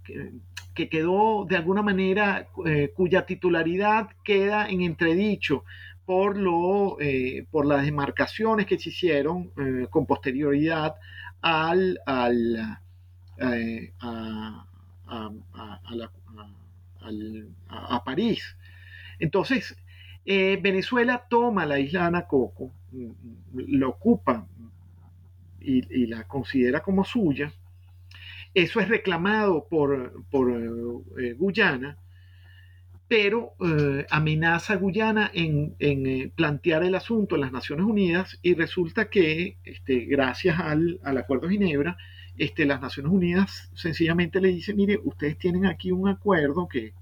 que 0.75 0.89
quedó 0.89 1.45
de 1.49 1.57
alguna 1.57 1.83
manera, 1.83 2.49
eh, 2.67 2.93
cuya 2.95 3.27
titularidad 3.27 4.09
queda 4.25 4.69
en 4.69 4.83
entredicho 4.83 5.65
por, 6.05 6.37
lo, 6.37 7.01
eh, 7.01 7.47
por 7.51 7.67
las 7.67 7.85
demarcaciones 7.85 8.67
que 8.67 8.79
se 8.79 8.91
hicieron 8.91 9.53
eh, 9.57 9.87
con 9.91 10.07
posterioridad 10.07 10.95
al, 11.41 12.01
al 12.07 12.79
eh, 13.39 13.93
a, 14.01 14.67
a, 15.07 15.31
a, 15.85 15.95
la, 15.95 16.11
a, 17.69 18.05
París. 18.05 18.57
Entonces, 19.19 19.77
eh, 20.25 20.59
Venezuela 20.63 21.27
toma 21.29 21.67
la 21.67 21.79
isla 21.79 22.03
de 22.03 22.07
Anacoco, 22.07 22.73
lo 23.55 23.89
ocupa 23.89 24.47
y, 25.61 26.07
la 26.07 26.25
considera 26.25 26.81
como 26.81 27.05
suya. 27.05 27.53
Eso 28.55 28.81
es 28.81 28.89
reclamado 28.89 29.67
por, 29.69 30.25
por 30.31 30.51
eh, 30.53 31.33
Guyana, 31.33 31.97
pero 33.09 33.55
amenaza 34.11 34.75
a 34.75 34.77
Guyana 34.77 35.31
en, 35.35 35.75
en 35.79 36.31
plantear 36.31 36.83
el 36.83 36.95
asunto 36.95 37.35
en 37.35 37.43
las 37.43 37.53
Naciones 37.53 37.85
Unidas 37.85 38.39
y 38.43 38.55
resulta 38.55 39.11
que, 39.11 39.59
este, 39.65 40.07
gracias 40.07 40.59
al, 40.59 40.99
al, 41.03 41.19
Acuerdo 41.19 41.47
de 41.47 41.55
Ginebra, 41.55 41.99
este, 42.39 42.65
las 42.65 42.81
Naciones 42.81 43.13
Unidas 43.13 43.71
sencillamente 43.75 44.41
le 44.41 44.49
dicen, 44.49 44.77
mire, 44.77 44.99
ustedes 45.05 45.39
tienen 45.39 45.67
aquí 45.67 45.93
un 45.93 46.09
acuerdo 46.09 46.69
que, 46.69 46.93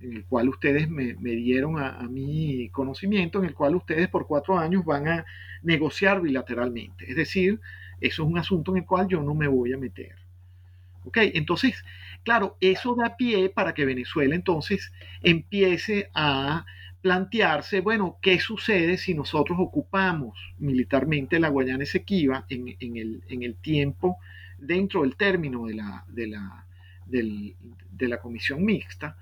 en 0.00 0.12
el 0.16 0.24
cual 0.26 0.48
ustedes 0.48 0.88
me, 0.88 1.14
dieron 1.14 1.78
a, 1.78 1.98
a, 1.98 2.08
mi 2.08 2.68
conocimiento, 2.70 3.38
en 3.38 3.46
el 3.46 3.54
cual 3.54 3.74
ustedes 3.76 4.08
por 4.08 4.26
cuatro 4.26 4.58
años 4.58 4.84
van 4.84 5.08
a 5.08 5.24
negociar 5.62 6.20
bilateralmente. 6.20 7.10
Es 7.10 7.16
decir, 7.16 7.60
eso 8.00 8.22
es 8.22 8.28
un 8.28 8.38
asunto 8.38 8.72
en 8.72 8.78
el 8.78 8.86
cual 8.86 9.08
yo 9.08 9.22
no 9.22 9.34
me 9.34 9.48
voy 9.48 9.72
a 9.72 9.78
meter. 9.78 10.14
¿Ok? 11.04 11.18
Entonces, 11.34 11.84
claro, 12.22 12.56
eso 12.60 12.94
da 12.94 13.16
pie 13.16 13.50
para 13.50 13.74
que 13.74 13.84
Venezuela 13.84 14.34
entonces 14.34 14.92
empiece 15.22 16.10
a 16.14 16.64
plantearse, 17.04 17.82
bueno, 17.82 18.16
¿qué 18.22 18.40
sucede 18.40 18.96
si 18.96 19.12
nosotros 19.12 19.58
ocupamos 19.60 20.38
militarmente 20.56 21.38
la 21.38 21.50
Guayana 21.50 21.84
Esequiba 21.84 22.46
en, 22.48 22.74
en, 22.80 22.96
el, 22.96 23.22
en 23.28 23.42
el, 23.42 23.56
tiempo 23.56 24.16
dentro 24.56 25.02
del 25.02 25.14
término 25.14 25.66
de 25.66 25.74
la, 25.74 26.02
de 26.08 26.26
la, 26.28 26.66
de 27.04 28.08
la 28.08 28.16
comisión 28.16 28.64
mixta 28.64 29.18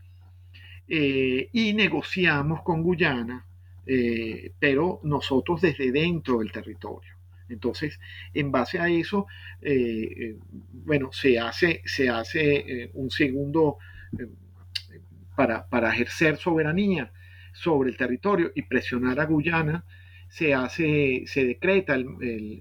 eh, 0.86 1.48
y 1.52 1.72
negociamos 1.72 2.62
con 2.62 2.84
Guyana, 2.84 3.44
eh, 3.84 4.52
pero 4.60 5.00
nosotros 5.02 5.60
desde 5.60 5.90
dentro 5.90 6.38
del 6.38 6.52
territorio? 6.52 7.16
Entonces, 7.48 7.98
en 8.32 8.52
base 8.52 8.78
a 8.78 8.88
eso, 8.88 9.26
eh, 9.60 10.36
bueno, 10.72 11.10
se 11.12 11.36
hace, 11.36 11.82
se 11.84 12.08
hace 12.08 12.92
un 12.94 13.10
segundo 13.10 13.78
para, 15.34 15.66
para, 15.68 15.92
ejercer 15.92 16.36
soberanía 16.36 17.10
sobre 17.52 17.90
el 17.90 17.96
territorio 17.96 18.52
y 18.54 18.62
presionar 18.62 19.20
a 19.20 19.26
Guyana, 19.26 19.84
se 20.28 20.54
hace, 20.54 21.24
se 21.26 21.44
decreta 21.44 21.94
el, 21.94 22.06
el, 22.20 22.60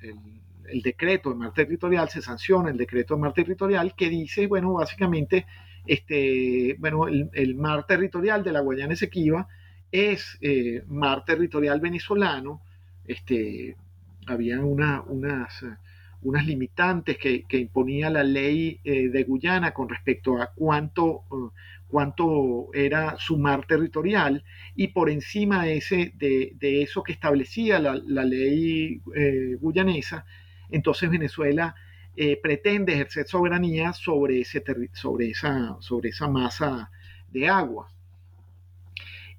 el, 0.00 0.40
el 0.68 0.82
decreto 0.82 1.30
de 1.30 1.36
mar 1.36 1.52
territorial, 1.52 2.08
se 2.08 2.22
sanciona 2.22 2.70
el 2.70 2.76
decreto 2.76 3.14
de 3.14 3.20
mar 3.20 3.32
territorial 3.32 3.94
que 3.94 4.08
dice, 4.08 4.46
bueno, 4.46 4.74
básicamente, 4.74 5.46
este, 5.86 6.76
bueno, 6.78 7.06
el, 7.06 7.54
mar 7.54 7.86
territorial 7.86 8.42
de 8.42 8.52
la 8.52 8.60
Guayana 8.60 8.94
Esequiba 8.94 9.48
es 9.90 10.38
eh, 10.40 10.82
mar 10.88 11.24
territorial 11.24 11.80
venezolano, 11.80 12.62
este, 13.06 13.76
había 14.26 14.60
una, 14.60 15.02
unas, 15.02 15.64
unas, 16.22 16.46
limitantes 16.46 17.18
que, 17.18 17.44
que, 17.44 17.58
imponía 17.58 18.10
la 18.10 18.24
ley 18.24 18.80
eh, 18.82 19.08
de 19.08 19.22
Guyana 19.22 19.72
con 19.72 19.88
respecto 19.88 20.42
a 20.42 20.48
cuánto, 20.52 21.22
cuánto 21.88 22.68
era 22.74 23.16
su 23.18 23.38
mar 23.38 23.66
territorial 23.66 24.44
y 24.74 24.88
por 24.88 25.10
encima 25.10 25.64
de, 25.64 25.76
ese, 25.76 26.12
de, 26.16 26.52
de 26.56 26.82
eso 26.82 27.02
que 27.02 27.12
establecía 27.12 27.78
la, 27.78 28.00
la 28.06 28.24
ley 28.24 29.00
eh, 29.14 29.56
guyanesa, 29.60 30.24
entonces 30.70 31.10
Venezuela 31.10 31.74
eh, 32.16 32.40
pretende 32.42 32.94
ejercer 32.94 33.26
soberanía 33.26 33.92
sobre, 33.92 34.40
ese 34.40 34.64
sobre, 34.94 35.30
esa, 35.30 35.76
sobre 35.80 36.08
esa 36.08 36.28
masa 36.28 36.90
de 37.28 37.48
agua. 37.48 37.88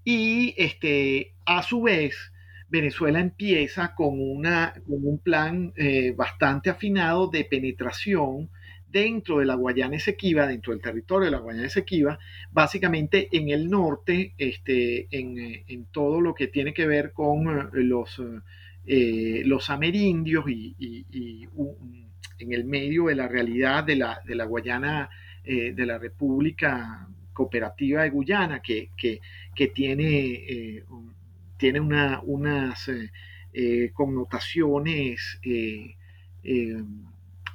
Y 0.04 0.54
este, 0.58 1.34
a 1.46 1.64
su 1.64 1.82
vez, 1.82 2.32
Venezuela 2.70 3.20
empieza 3.20 3.96
con, 3.96 4.22
una, 4.22 4.74
con 4.86 5.06
un 5.06 5.18
plan 5.18 5.74
eh, 5.76 6.14
bastante 6.16 6.70
afinado 6.70 7.28
de 7.28 7.46
penetración 7.46 8.50
dentro 8.90 9.40
de 9.40 9.46
la 9.46 9.56
Guayana 9.56 9.98
Esequiba, 9.98 10.48
dentro 10.48 10.74
del 10.74 10.82
territorio 10.82 11.26
de 11.26 11.32
la 11.32 11.40
Guayana 11.40 11.68
Esequiba, 11.68 12.20
básicamente 12.52 13.28
en 13.32 13.50
el 13.50 13.70
norte, 13.70 14.34
este, 14.38 15.08
en, 15.12 15.64
en, 15.68 15.86
todo 15.86 16.22
lo 16.22 16.34
que 16.34 16.48
tiene 16.48 16.74
que 16.74 16.88
ver 16.88 17.12
con 17.12 17.48
uh, 17.48 17.70
los, 17.74 18.22
eh, 18.86 19.42
los 19.46 19.70
amerindios 19.70 20.46
y, 20.48 21.48
en 22.40 22.54
el 22.54 22.66
medio 22.66 23.06
de 23.06 23.16
la 23.16 23.28
realidad 23.28 23.84
de 23.84 23.96
la, 23.96 24.22
de 24.26 24.36
la 24.36 24.46
Guayana 24.46 25.10
de 25.44 25.86
la 25.86 25.98
República 25.98 27.08
Cooperativa 27.32 28.04
de 28.04 28.10
Guyana, 28.10 28.62
que, 28.62 28.90
que, 28.98 29.68
tiene, 29.70 30.84
tiene 31.56 31.80
una, 31.80 32.20
unas 32.22 32.92
connotaciones 33.94 35.40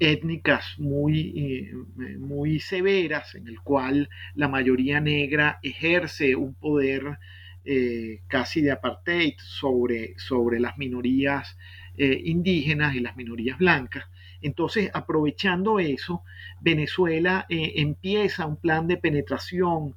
étnicas 0.02 0.78
muy, 0.78 1.70
muy 2.18 2.58
severas, 2.58 3.34
en 3.34 3.46
el 3.46 3.60
cual 3.60 4.08
la 4.34 4.48
mayoría 4.48 5.00
negra 5.00 5.58
ejerce 5.62 6.34
un 6.34 6.54
poder 6.54 7.18
eh, 7.64 8.22
casi 8.26 8.60
de 8.60 8.72
apartheid 8.72 9.34
sobre, 9.38 10.18
sobre 10.18 10.58
las 10.58 10.78
minorías 10.78 11.56
eh, 11.96 12.20
indígenas 12.24 12.96
y 12.96 13.00
las 13.00 13.16
minorías 13.16 13.56
blancas. 13.56 14.04
Entonces, 14.40 14.90
aprovechando 14.92 15.78
eso, 15.78 16.24
Venezuela 16.60 17.46
eh, 17.48 17.74
empieza 17.76 18.46
un 18.46 18.56
plan 18.56 18.88
de 18.88 18.96
penetración 18.96 19.94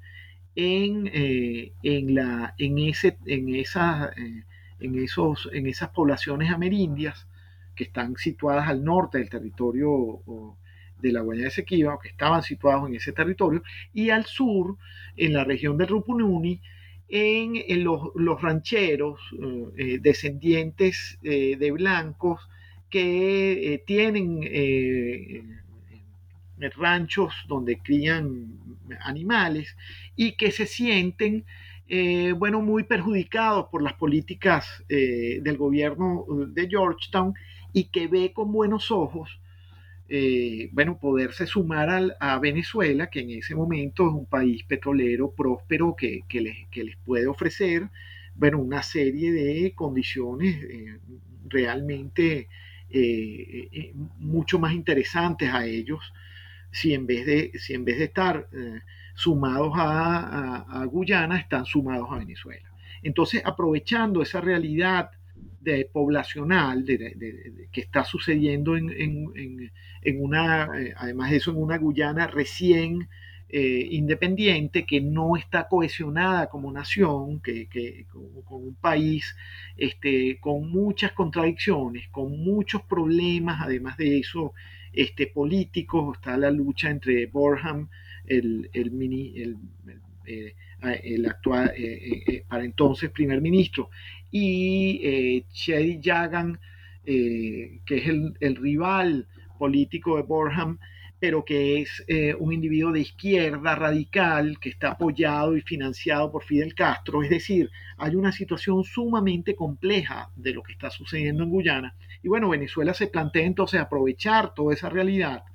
en, 0.55 1.09
en, 1.11 2.13
la, 2.13 2.53
en, 2.59 2.77
ese, 2.77 3.17
en, 3.25 3.49
en, 3.49 4.95
esos, 4.95 5.49
en 5.51 5.65
esas 5.67 5.89
poblaciones 5.89 6.51
amerindias 6.51 7.27
que 7.76 7.86
están 7.86 8.15
situadas 8.15 8.67
al 8.67 8.84
norte 8.84 9.17
del 9.17 9.30
territorio 9.30 10.21
de 11.01 11.11
la 11.11 11.21
Guayana 11.21 11.49
Esequiba, 11.49 11.99
que 12.01 12.09
estaban 12.09 12.41
situados 12.41 12.88
en 12.88 12.95
ese 12.95 13.11
territorio, 13.11 13.61
y 13.93 14.09
al 14.09 14.26
sur, 14.26 14.78
en 15.17 15.34
la 15.34 15.43
región 15.43 15.78
del 15.78 15.88
Rupununi, 15.88 16.61
en, 17.07 17.84
los, 17.84 18.41
rancheros 18.41 19.19
eh, 19.34 19.65
eh, 19.78 19.99
descendientes 20.01 21.19
eh, 21.23 21.55
de 21.57 21.71
blancos 21.71 22.41
que 22.89 23.84
tienen 23.86 24.39
ranchos 26.78 27.34
donde 27.47 27.78
crían 27.80 28.57
animales 29.01 29.76
y 30.15 30.34
que 30.34 30.51
se 30.51 30.65
sienten 30.65 31.43
bueno, 32.38 32.61
muy 32.61 32.84
perjudicados 32.84 33.67
por 33.69 33.82
las 33.82 33.93
políticas 33.93 34.84
del 34.88 35.57
gobierno 35.57 36.26
de 36.47 36.69
Georgetown 36.69 37.34
y 37.76 37.86
que 37.86 38.07
ve 38.07 38.32
con 38.34 38.53
buenos 38.53 38.89
ojos 38.89 39.39
eh, 40.07 40.69
bueno, 40.71 40.97
poderse 40.97 41.45
sumar 41.45 42.15
a 42.19 42.39
Venezuela, 42.39 43.09
que 43.09 43.21
en 43.21 43.32
ese 43.32 43.53
momento 43.53 44.07
es 44.07 44.13
un 44.13 44.28
país 44.28 44.63
petrolero 44.63 45.32
próspero 45.32 45.95
que, 45.95 46.23
les, 46.32 46.95
puede 47.03 47.28
ofrecer, 47.28 47.89
bueno, 48.36 48.59
una 48.59 48.82
serie 48.82 49.34
de 49.34 49.73
condiciones 49.73 50.63
eh, 50.63 50.99
realmente 51.49 52.47
eh, 52.91 53.93
mucho 54.19 54.57
más 54.59 54.73
interesantes 54.73 55.49
a 55.51 55.65
ellos 55.65 56.13
si 56.71 56.93
en 56.93 57.07
vez 57.07 57.26
de, 57.26 57.51
si 57.57 57.73
en 57.73 57.84
vez 57.84 57.97
de 57.97 58.05
estar 58.05 58.47
sumados 59.15 59.73
a, 59.76 60.86
Guyana, 60.86 61.39
están 61.39 61.65
sumados 61.65 62.07
a 62.11 62.19
Venezuela. 62.19 62.69
Entonces, 63.01 63.41
aprovechando 63.43 64.21
esa 64.21 64.39
realidad 64.39 65.11
de, 65.66 65.89
poblacional 65.91 66.86
que 66.86 67.82
está 67.82 68.05
sucediendo 68.05 68.78
en, 68.78 69.72
una, 70.18 70.70
eh, 70.80 70.93
además 70.95 71.32
de 71.32 71.38
eso, 71.38 71.51
en 71.51 71.57
una 71.57 71.78
Guyana 71.78 72.28
recién 72.28 73.09
eh, 73.49 73.88
independiente, 73.91 74.86
que 74.86 75.01
no 75.01 75.36
está 75.36 75.68
cohesionada 75.68 76.47
como 76.47 76.72
nación, 76.72 77.41
que, 77.41 78.05
con, 78.45 78.63
un 78.63 78.76
país 78.76 79.36
este, 79.78 80.39
con 80.39 80.70
muchas 80.72 81.11
contradicciones, 81.11 82.07
con 82.09 82.39
muchos 82.39 82.84
problemas, 82.84 83.61
además 83.61 83.97
de 83.97 84.20
eso, 84.20 84.53
este, 84.93 85.28
políticos, 85.28 86.18
está 86.18 86.38
la 86.38 86.51
lucha 86.51 86.89
entre 86.89 87.26
Borham, 87.28 87.89
el, 88.26 88.70
eh, 90.26 90.55
el 90.93 91.25
actual, 91.25 91.73
para 92.47 92.63
entonces 92.63 93.09
primer 93.11 93.41
ministro, 93.41 93.89
y 94.38 94.99
eh, 95.01 95.45
Chedi 95.53 96.01
Jagan, 96.03 96.59
eh, 97.05 97.79
que 97.86 97.95
es 97.95 98.07
el, 98.41 98.55
rival 98.57 99.29
político 99.57 100.17
de 100.17 100.23
Borham, 100.23 100.77
pero 101.21 101.45
que 101.45 101.79
es 101.79 102.03
eh, 102.09 102.36
un 102.38 102.51
individuo 102.51 102.91
de 102.91 102.99
izquierda 102.99 103.75
radical 103.75 104.59
que 104.59 104.67
está 104.67 104.89
apoyado 104.91 105.55
y 105.55 105.61
financiado 105.61 106.33
por 106.33 106.43
Fidel 106.43 106.75
Castro. 106.75 107.23
Es 107.23 107.29
decir, 107.29 107.71
hay 107.95 108.15
una 108.15 108.33
situación 108.33 108.83
sumamente 108.83 109.55
compleja 109.55 110.29
de 110.36 110.51
lo 110.51 110.63
que 110.63 110.73
está 110.73 110.89
sucediendo 110.89 111.43
en 111.43 111.49
Guyana. 111.51 111.95
Y 112.21 112.27
bueno, 112.27 112.49
Venezuela 112.49 112.93
se 112.93 113.07
plantea 113.07 113.45
entonces 113.45 113.79
aprovechar 113.79 114.53
toda 114.53 114.73
esa 114.73 114.89
realidad 114.89 115.45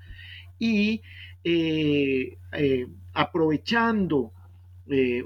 y 0.59 1.03
aprovechando 3.13 4.33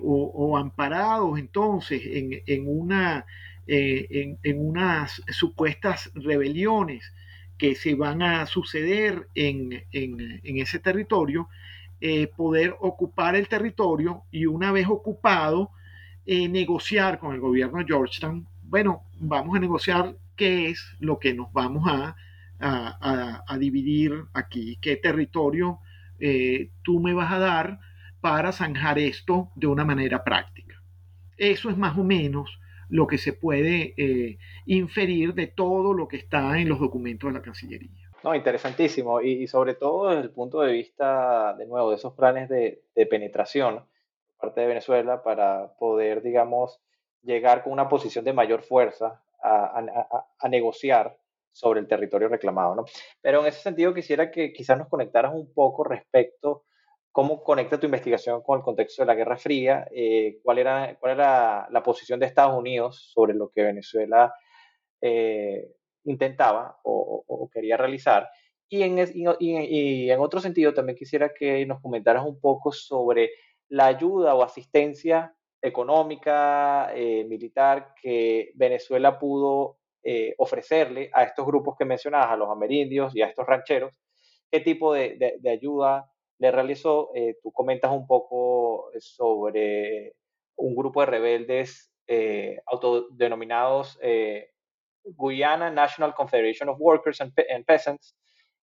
o, 0.02 0.56
amparados 0.56 1.38
entonces 1.38 2.02
en, 2.04 2.68
una 2.68 3.24
eh, 3.66 4.36
en, 4.42 4.58
unas 4.58 5.22
supuestas 5.28 6.10
rebeliones 6.14 7.14
que 7.56 7.74
se 7.74 7.94
van 7.94 8.20
a 8.20 8.44
suceder 8.44 9.28
en, 9.34 9.84
ese 9.90 10.78
territorio, 10.80 11.48
eh, 12.00 12.26
poder 12.26 12.76
ocupar 12.80 13.36
el 13.36 13.48
territorio 13.48 14.24
y 14.30 14.44
una 14.44 14.70
vez 14.70 14.86
ocupado, 14.88 15.70
eh, 16.26 16.48
negociar 16.48 17.18
con 17.18 17.34
el 17.34 17.40
gobierno 17.40 17.78
de 17.78 17.86
Georgetown. 17.86 18.46
Bueno, 18.64 19.04
vamos 19.18 19.56
a 19.56 19.60
negociar 19.60 20.14
qué 20.36 20.68
es 20.68 20.84
lo 20.98 21.18
que 21.18 21.32
nos 21.32 21.50
vamos 21.52 21.84
a, 21.86 22.16
a, 22.58 23.58
dividir 23.58 24.24
aquí, 24.32 24.78
qué 24.80 24.96
territorio 24.96 25.80
tú 26.82 27.00
me 27.00 27.12
vas 27.12 27.32
a 27.32 27.38
dar 27.38 27.78
para 28.24 28.52
zanjar 28.52 28.98
esto 28.98 29.50
de 29.54 29.66
una 29.66 29.84
manera 29.84 30.24
práctica. 30.24 30.80
Eso 31.36 31.68
es 31.68 31.76
más 31.76 31.98
o 31.98 32.04
menos 32.04 32.58
lo 32.88 33.06
que 33.06 33.18
se 33.18 33.34
puede 33.34 33.92
eh, 33.98 34.38
inferir 34.64 35.34
de 35.34 35.46
todo 35.46 35.92
lo 35.92 36.08
que 36.08 36.16
está 36.16 36.58
en 36.58 36.70
los 36.70 36.80
documentos 36.80 37.28
de 37.28 37.38
la 37.38 37.44
Cancillería. 37.44 38.08
No, 38.22 38.34
interesantísimo. 38.34 39.20
Y, 39.20 39.46
sobre 39.46 39.74
todo 39.74 40.08
desde 40.08 40.22
el 40.22 40.30
punto 40.30 40.62
de 40.62 40.72
vista, 40.72 41.54
de 41.58 41.66
nuevo, 41.66 41.90
de 41.90 41.96
esos 41.96 42.14
planes 42.14 42.48
de, 42.48 42.82
penetración 43.10 43.80
por 44.38 44.48
parte 44.48 44.62
de 44.62 44.68
Venezuela 44.68 45.22
para 45.22 45.74
poder, 45.78 46.22
digamos, 46.22 46.80
llegar 47.20 47.62
con 47.62 47.74
una 47.74 47.90
posición 47.90 48.24
de 48.24 48.32
mayor 48.32 48.62
fuerza 48.62 49.22
a, 49.42 50.48
negociar 50.48 51.18
sobre 51.52 51.78
el 51.78 51.86
territorio 51.86 52.28
reclamado. 52.28 52.74
¿no? 52.74 52.84
Pero 53.20 53.42
en 53.42 53.48
ese 53.48 53.60
sentido 53.60 53.92
quisiera 53.92 54.30
que 54.30 54.54
quizás 54.54 54.78
nos 54.78 54.88
conectaras 54.88 55.34
un 55.34 55.52
poco 55.52 55.84
respecto 55.84 56.64
¿Cómo 57.14 57.44
conecta 57.44 57.78
tu 57.78 57.86
investigación 57.86 58.42
con 58.42 58.58
el 58.58 58.64
contexto 58.64 59.02
de 59.02 59.06
la 59.06 59.14
Guerra 59.14 59.36
Fría? 59.36 59.86
Eh, 59.92 60.40
¿cuál, 60.42 60.58
era, 60.58 60.96
¿Cuál 60.98 61.12
era 61.12 61.68
la 61.70 61.80
posición 61.80 62.18
de 62.18 62.26
Estados 62.26 62.58
Unidos 62.58 63.12
sobre 63.14 63.34
lo 63.34 63.50
que 63.50 63.62
Venezuela 63.62 64.34
eh, 65.00 65.64
intentaba 66.02 66.80
o, 66.82 67.48
quería 67.52 67.76
realizar? 67.76 68.28
Y 68.68 68.82
en, 68.82 68.98
y, 69.38 70.10
en, 70.10 70.18
otro 70.18 70.40
sentido, 70.40 70.74
también 70.74 70.98
quisiera 70.98 71.32
que 71.32 71.64
nos 71.66 71.80
comentaras 71.80 72.26
un 72.26 72.40
poco 72.40 72.72
sobre 72.72 73.30
la 73.68 73.86
ayuda 73.86 74.34
o 74.34 74.42
asistencia 74.42 75.36
económica, 75.62 76.90
eh, 76.96 77.24
militar, 77.28 77.94
que 78.02 78.50
Venezuela 78.56 79.20
pudo 79.20 79.78
ofrecerle 80.38 81.10
a 81.12 81.22
estos 81.22 81.46
grupos 81.46 81.76
que 81.78 81.84
mencionabas, 81.84 82.32
a 82.32 82.36
los 82.36 82.50
amerindios 82.50 83.14
y 83.14 83.22
a 83.22 83.26
estos 83.26 83.46
rancheros. 83.46 83.92
¿Qué 84.50 84.58
tipo 84.58 84.92
de, 84.92 85.38
de 85.38 85.50
ayuda 85.50 86.10
le 86.38 86.50
realizó, 86.50 87.10
eh, 87.14 87.36
tú 87.42 87.52
comentas 87.52 87.92
un 87.92 88.06
poco 88.06 88.90
sobre 88.98 90.14
un 90.56 90.74
grupo 90.74 91.00
de 91.00 91.06
rebeldes 91.06 91.92
eh, 92.06 92.60
autodenominados 92.66 93.98
eh, 94.02 94.50
Guyana 95.04 95.70
National 95.70 96.14
Confederation 96.14 96.68
of 96.68 96.80
Workers 96.80 97.20
and, 97.20 97.32
Peasants 97.66 98.16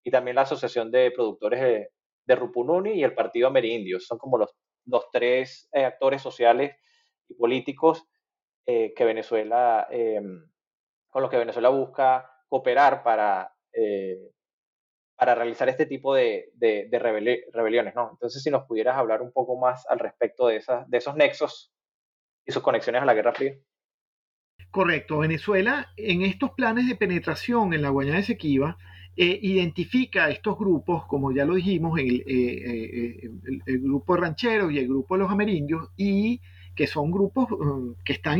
y 0.03 0.11
también 0.11 0.35
la 0.35 0.41
Asociación 0.41 0.91
de 0.91 1.11
Productores 1.11 1.59
de, 2.25 2.35
Rupununi 2.35 2.91
y 2.91 3.03
el 3.03 3.13
Partido 3.13 3.47
Amerindio. 3.47 3.99
Son 3.99 4.17
como 4.17 4.37
los, 4.37 4.55
los 4.85 5.09
tres 5.11 5.67
actores 5.73 6.21
sociales 6.21 6.75
y 7.27 7.33
políticos 7.33 8.05
que 8.65 9.03
Venezuela, 9.03 9.85
em, 9.91 10.49
con 11.09 11.21
los 11.21 11.29
que 11.29 11.37
Venezuela 11.37 11.67
busca 11.67 12.31
cooperar 12.47 13.03
para 13.03 13.53
para 15.21 15.35
realizar 15.35 15.69
este 15.69 15.85
tipo 15.85 16.15
de, 16.15 16.49
de, 16.55 16.97
rebeliones, 16.97 17.93
¿no? 17.93 18.09
Entonces, 18.09 18.41
si 18.41 18.49
nos 18.49 18.63
pudieras 18.63 18.97
hablar 18.97 19.21
un 19.21 19.31
poco 19.31 19.55
más 19.55 19.85
al 19.87 19.99
respecto 19.99 20.47
de, 20.47 20.63
de 20.87 20.97
esos 20.97 21.15
nexos 21.15 21.71
y 22.43 22.51
sus 22.51 22.63
conexiones 22.63 23.03
a 23.03 23.05
la 23.05 23.13
Guerra 23.13 23.31
Fría. 23.31 23.53
Correcto. 24.71 25.19
Venezuela, 25.19 25.93
en 25.95 26.23
estos 26.23 26.53
planes 26.53 26.87
de 26.87 26.95
penetración 26.95 27.71
en 27.75 27.83
la 27.83 27.89
Guayana 27.89 28.17
Esequiba, 28.17 28.79
eh, 29.15 29.37
identifica 29.43 30.27
estos 30.31 30.57
grupos, 30.57 31.05
como 31.05 31.31
ya 31.31 31.45
lo 31.45 31.53
dijimos, 31.53 31.99
el, 31.99 32.21
eh, 32.21 33.21
eh, 33.25 33.29
el, 33.67 33.79
grupo 33.79 34.15
de 34.15 34.21
rancheros 34.21 34.71
y 34.71 34.79
el 34.79 34.87
grupo 34.87 35.13
de 35.13 35.19
los 35.19 35.31
amerindios, 35.31 35.89
y 35.97 36.41
que 36.75 36.87
son 36.87 37.11
grupos 37.11 37.51
um, 37.51 37.93
que 38.03 38.13
están 38.13 38.39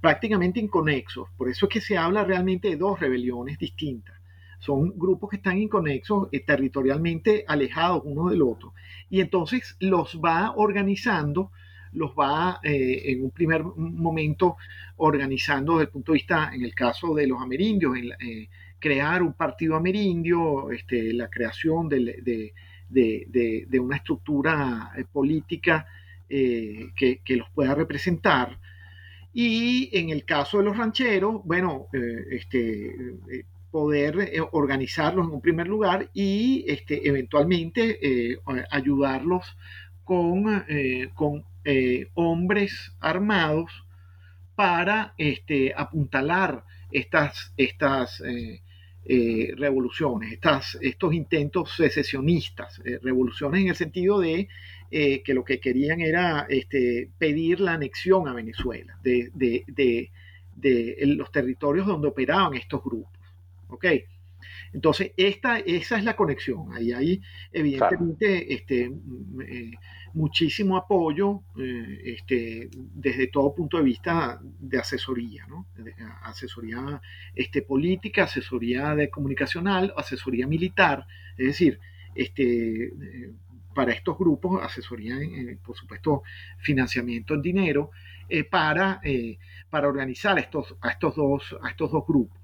prácticamente 0.00 0.60
inconexos. 0.60 1.28
Por 1.36 1.50
eso 1.50 1.66
es 1.66 1.72
que 1.74 1.82
se 1.82 1.98
habla 1.98 2.24
realmente 2.24 2.70
de 2.70 2.76
dos 2.76 2.98
rebeliones 2.98 3.58
distintas 3.58 4.16
son 4.58 4.92
grupos 4.96 5.30
que 5.30 5.36
están 5.36 5.58
inconexos, 5.58 6.28
eh, 6.32 6.40
territorialmente 6.40 7.44
alejados 7.46 8.02
uno 8.04 8.30
del 8.30 8.42
otro. 8.42 8.74
Y 9.10 9.20
entonces 9.20 9.76
los 9.80 10.20
va 10.24 10.52
organizando, 10.56 11.52
los 11.92 12.12
va 12.12 12.60
eh, 12.62 13.02
en 13.06 13.24
un 13.24 13.30
primer 13.30 13.62
momento 13.64 14.56
organizando 14.96 15.74
desde 15.74 15.84
el 15.84 15.90
punto 15.90 16.12
de 16.12 16.16
vista, 16.16 16.50
en 16.52 16.62
el 16.62 16.74
caso 16.74 17.14
de 17.14 17.26
los 17.26 17.40
amerindios, 17.40 17.96
eh, 17.96 18.48
crear 18.78 19.22
un 19.22 19.34
partido 19.34 19.76
amerindio, 19.76 20.70
este, 20.70 21.12
la 21.12 21.28
creación 21.28 21.88
de, 21.88 22.52
una 23.80 23.96
estructura 23.96 24.92
política 25.12 25.86
que, 26.28 27.20
que, 27.24 27.36
los 27.36 27.48
pueda 27.50 27.74
representar. 27.74 28.58
Y 29.32 29.90
en 29.96 30.10
el 30.10 30.24
caso 30.24 30.58
de 30.58 30.64
los 30.64 30.76
rancheros, 30.76 31.42
bueno, 31.44 31.88
este, 32.30 32.94
poder 33.76 34.30
eh, 34.32 34.40
organizarlos 34.52 35.26
en 35.26 35.34
un 35.34 35.42
primer 35.42 35.68
lugar 35.68 36.08
y 36.14 36.64
este, 36.66 37.06
eventualmente 37.06 37.98
eh, 38.00 38.38
ayudarlos 38.70 39.54
con, 40.02 40.64
eh, 40.66 41.10
con 41.12 41.44
hombres 42.14 42.94
armados 43.00 43.70
para 44.54 45.12
este, 45.18 45.74
apuntalar 45.76 46.64
estas, 46.90 47.52
estas 47.58 48.22
revoluciones, 49.58 50.32
estas, 50.32 50.78
estos 50.80 51.12
intentos 51.12 51.76
secesionistas, 51.76 52.80
revoluciones 53.02 53.60
en 53.60 53.68
el 53.68 53.76
sentido 53.76 54.20
de 54.20 54.48
que 54.90 55.34
lo 55.34 55.44
que 55.44 55.60
querían 55.60 56.00
era 56.00 56.46
este, 56.48 57.10
pedir 57.18 57.60
la 57.60 57.74
anexión 57.74 58.26
a 58.26 58.32
Venezuela 58.32 58.96
de, 59.02 59.30
de, 59.34 60.10
de 60.54 60.96
los 61.04 61.30
territorios 61.30 61.86
donde 61.86 62.08
operaban 62.08 62.54
estos 62.54 62.82
grupos. 62.82 63.15
¿Ok? 63.68 63.86
Entonces, 64.72 65.12
esta, 65.16 65.58
esa 65.58 65.98
es 65.98 66.04
la 66.04 66.16
conexión. 66.16 66.72
Ahí 66.72 66.92
hay, 66.92 67.22
evidentemente, 67.52 68.52
este, 68.52 68.90
mm, 68.90 69.40
eh, 69.42 69.70
muchísimo 70.14 70.76
apoyo 70.76 71.42
eh, 71.58 72.00
este, 72.04 72.68
desde 72.72 73.28
todo 73.28 73.54
punto 73.54 73.76
de 73.78 73.84
vista 73.84 74.40
de 74.42 74.78
asesoría, 74.78 75.46
¿no? 75.46 75.66
asesoría 76.22 77.00
este, 77.34 77.62
política, 77.62 78.24
asesoría 78.24 78.94
de 78.94 79.10
comunicacional, 79.10 79.92
asesoría 79.96 80.46
militar, 80.46 81.06
es 81.36 81.46
decir, 81.46 81.78
este, 82.14 82.84
eh, 82.86 83.32
para 83.74 83.92
estos 83.92 84.16
grupos, 84.16 84.62
asesoría, 84.62 85.16
por 85.62 85.76
supuesto, 85.76 86.22
financiamiento 86.58 87.34
en 87.34 87.42
dinero, 87.42 87.90
para, 88.50 89.00
para 89.68 89.86
organizar 89.86 90.38
estos, 90.38 90.74
a, 90.80 90.90
estos 90.90 91.14
dos, 91.14 91.56
a 91.62 91.68
estos 91.68 91.92
dos 91.92 92.04
grupos 92.06 92.40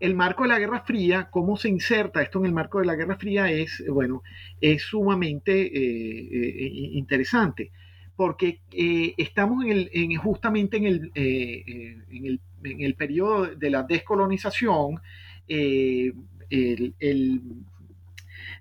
el 0.00 0.14
marco 0.14 0.42
de 0.42 0.48
la 0.48 0.58
Guerra 0.58 0.80
Fría, 0.80 1.28
cómo 1.30 1.56
se 1.56 1.68
inserta 1.68 2.22
esto 2.22 2.38
en 2.40 2.46
el 2.46 2.52
marco 2.52 2.80
de 2.80 2.86
la 2.86 2.94
Guerra 2.94 3.16
Fría 3.16 3.50
es, 3.50 3.82
bueno, 3.88 4.22
es 4.60 4.82
sumamente 4.82 5.52
eh, 5.52 5.68
eh, 5.76 6.70
interesante, 6.92 7.70
porque 8.16 8.60
eh, 8.72 9.14
estamos 9.16 9.64
en 9.66 10.16
justamente 10.16 10.76
en 10.76 10.86
el, 10.86 11.10
en 11.14 12.80
el, 12.80 12.94
periodo 12.94 13.46
de 13.46 13.70
la 13.70 13.82
descolonización, 13.82 15.00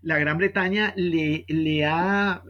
la 0.01 0.17
Gran 0.17 0.38
Bretaña 0.38 0.93
le, 0.95 1.86
ha 1.86 2.41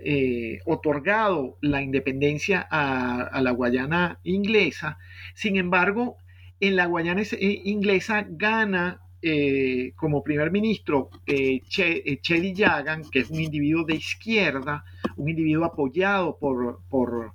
otorgado 0.65 1.57
la 1.61 1.81
independencia 1.81 2.65
a, 2.69 3.41
la 3.41 3.51
Guayana 3.51 4.19
inglesa. 4.23 4.97
Sin 5.35 5.57
embargo, 5.57 6.17
en 6.63 6.77
la 6.77 6.85
Guayana 6.85 7.21
eh, 7.23 7.61
inglesa 7.65 8.25
gana 8.29 9.01
eh, 9.21 9.91
como 9.97 10.23
primer 10.23 10.49
ministro 10.49 11.09
eh, 11.25 11.59
Chedi 11.67 12.53
Yagan, 12.53 13.03
que 13.09 13.19
es 13.19 13.29
un 13.29 13.41
individuo 13.41 13.83
de 13.83 13.95
izquierda, 13.95 14.85
un 15.17 15.29
individuo 15.29 15.65
apoyado 15.65 16.37
por, 16.39 16.79
por, 16.89 17.33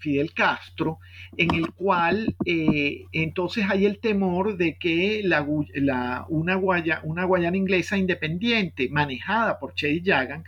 Fidel 0.00 0.32
Castro, 0.34 0.98
en 1.36 1.54
el 1.54 1.70
cual 1.70 2.34
entonces 2.44 3.64
hay 3.68 3.86
el 3.86 4.00
temor 4.00 4.56
de 4.56 4.76
que 4.76 5.20
la, 5.22 5.42
una, 5.42 6.56
una, 6.56 7.24
Guayana 7.24 7.56
inglesa 7.56 7.96
independiente, 7.96 8.88
manejada 8.90 9.60
por 9.60 9.74
Chedi 9.74 10.02
Yagan, 10.02 10.42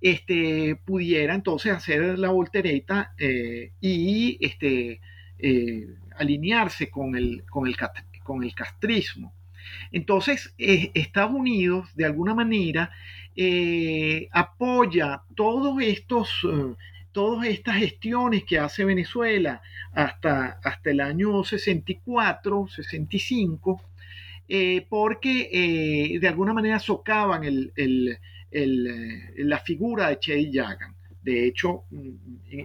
este, 0.00 0.76
pudiera 0.84 1.34
entonces 1.34 1.72
hacer 1.72 2.16
la 2.16 2.28
voltereta 2.28 3.12
y 3.80 4.38
este, 4.40 5.00
alinearse 6.18 6.90
con 6.90 7.16
el, 7.16 7.44
con 7.48 7.66
el, 7.66 7.76
con 8.22 8.42
el 8.44 8.54
castrismo. 8.54 9.32
Entonces, 9.92 10.54
eh, 10.58 10.90
Estados 10.94 11.32
Unidos, 11.32 11.88
de 11.94 12.04
alguna 12.06 12.34
manera, 12.34 12.90
eh, 13.36 14.28
apoya 14.32 15.22
todos 15.34 15.80
estos, 15.82 16.30
eh, 16.44 16.74
todas 17.12 17.46
estas 17.48 17.76
gestiones 17.76 18.44
que 18.44 18.58
hace 18.58 18.84
Venezuela 18.84 19.62
hasta, 19.92 20.60
hasta 20.62 20.90
el 20.90 21.00
año 21.00 21.42
64, 21.44 22.68
65, 22.68 23.82
porque 24.88 26.18
de 26.20 26.28
alguna 26.28 26.54
manera 26.54 26.78
socavan 26.78 27.42
la 28.50 29.58
figura 29.58 30.08
de 30.08 30.18
Che 30.18 30.50
Yagan. 30.50 30.97
De 31.28 31.46
hecho, 31.46 31.84
mm, 31.90 32.08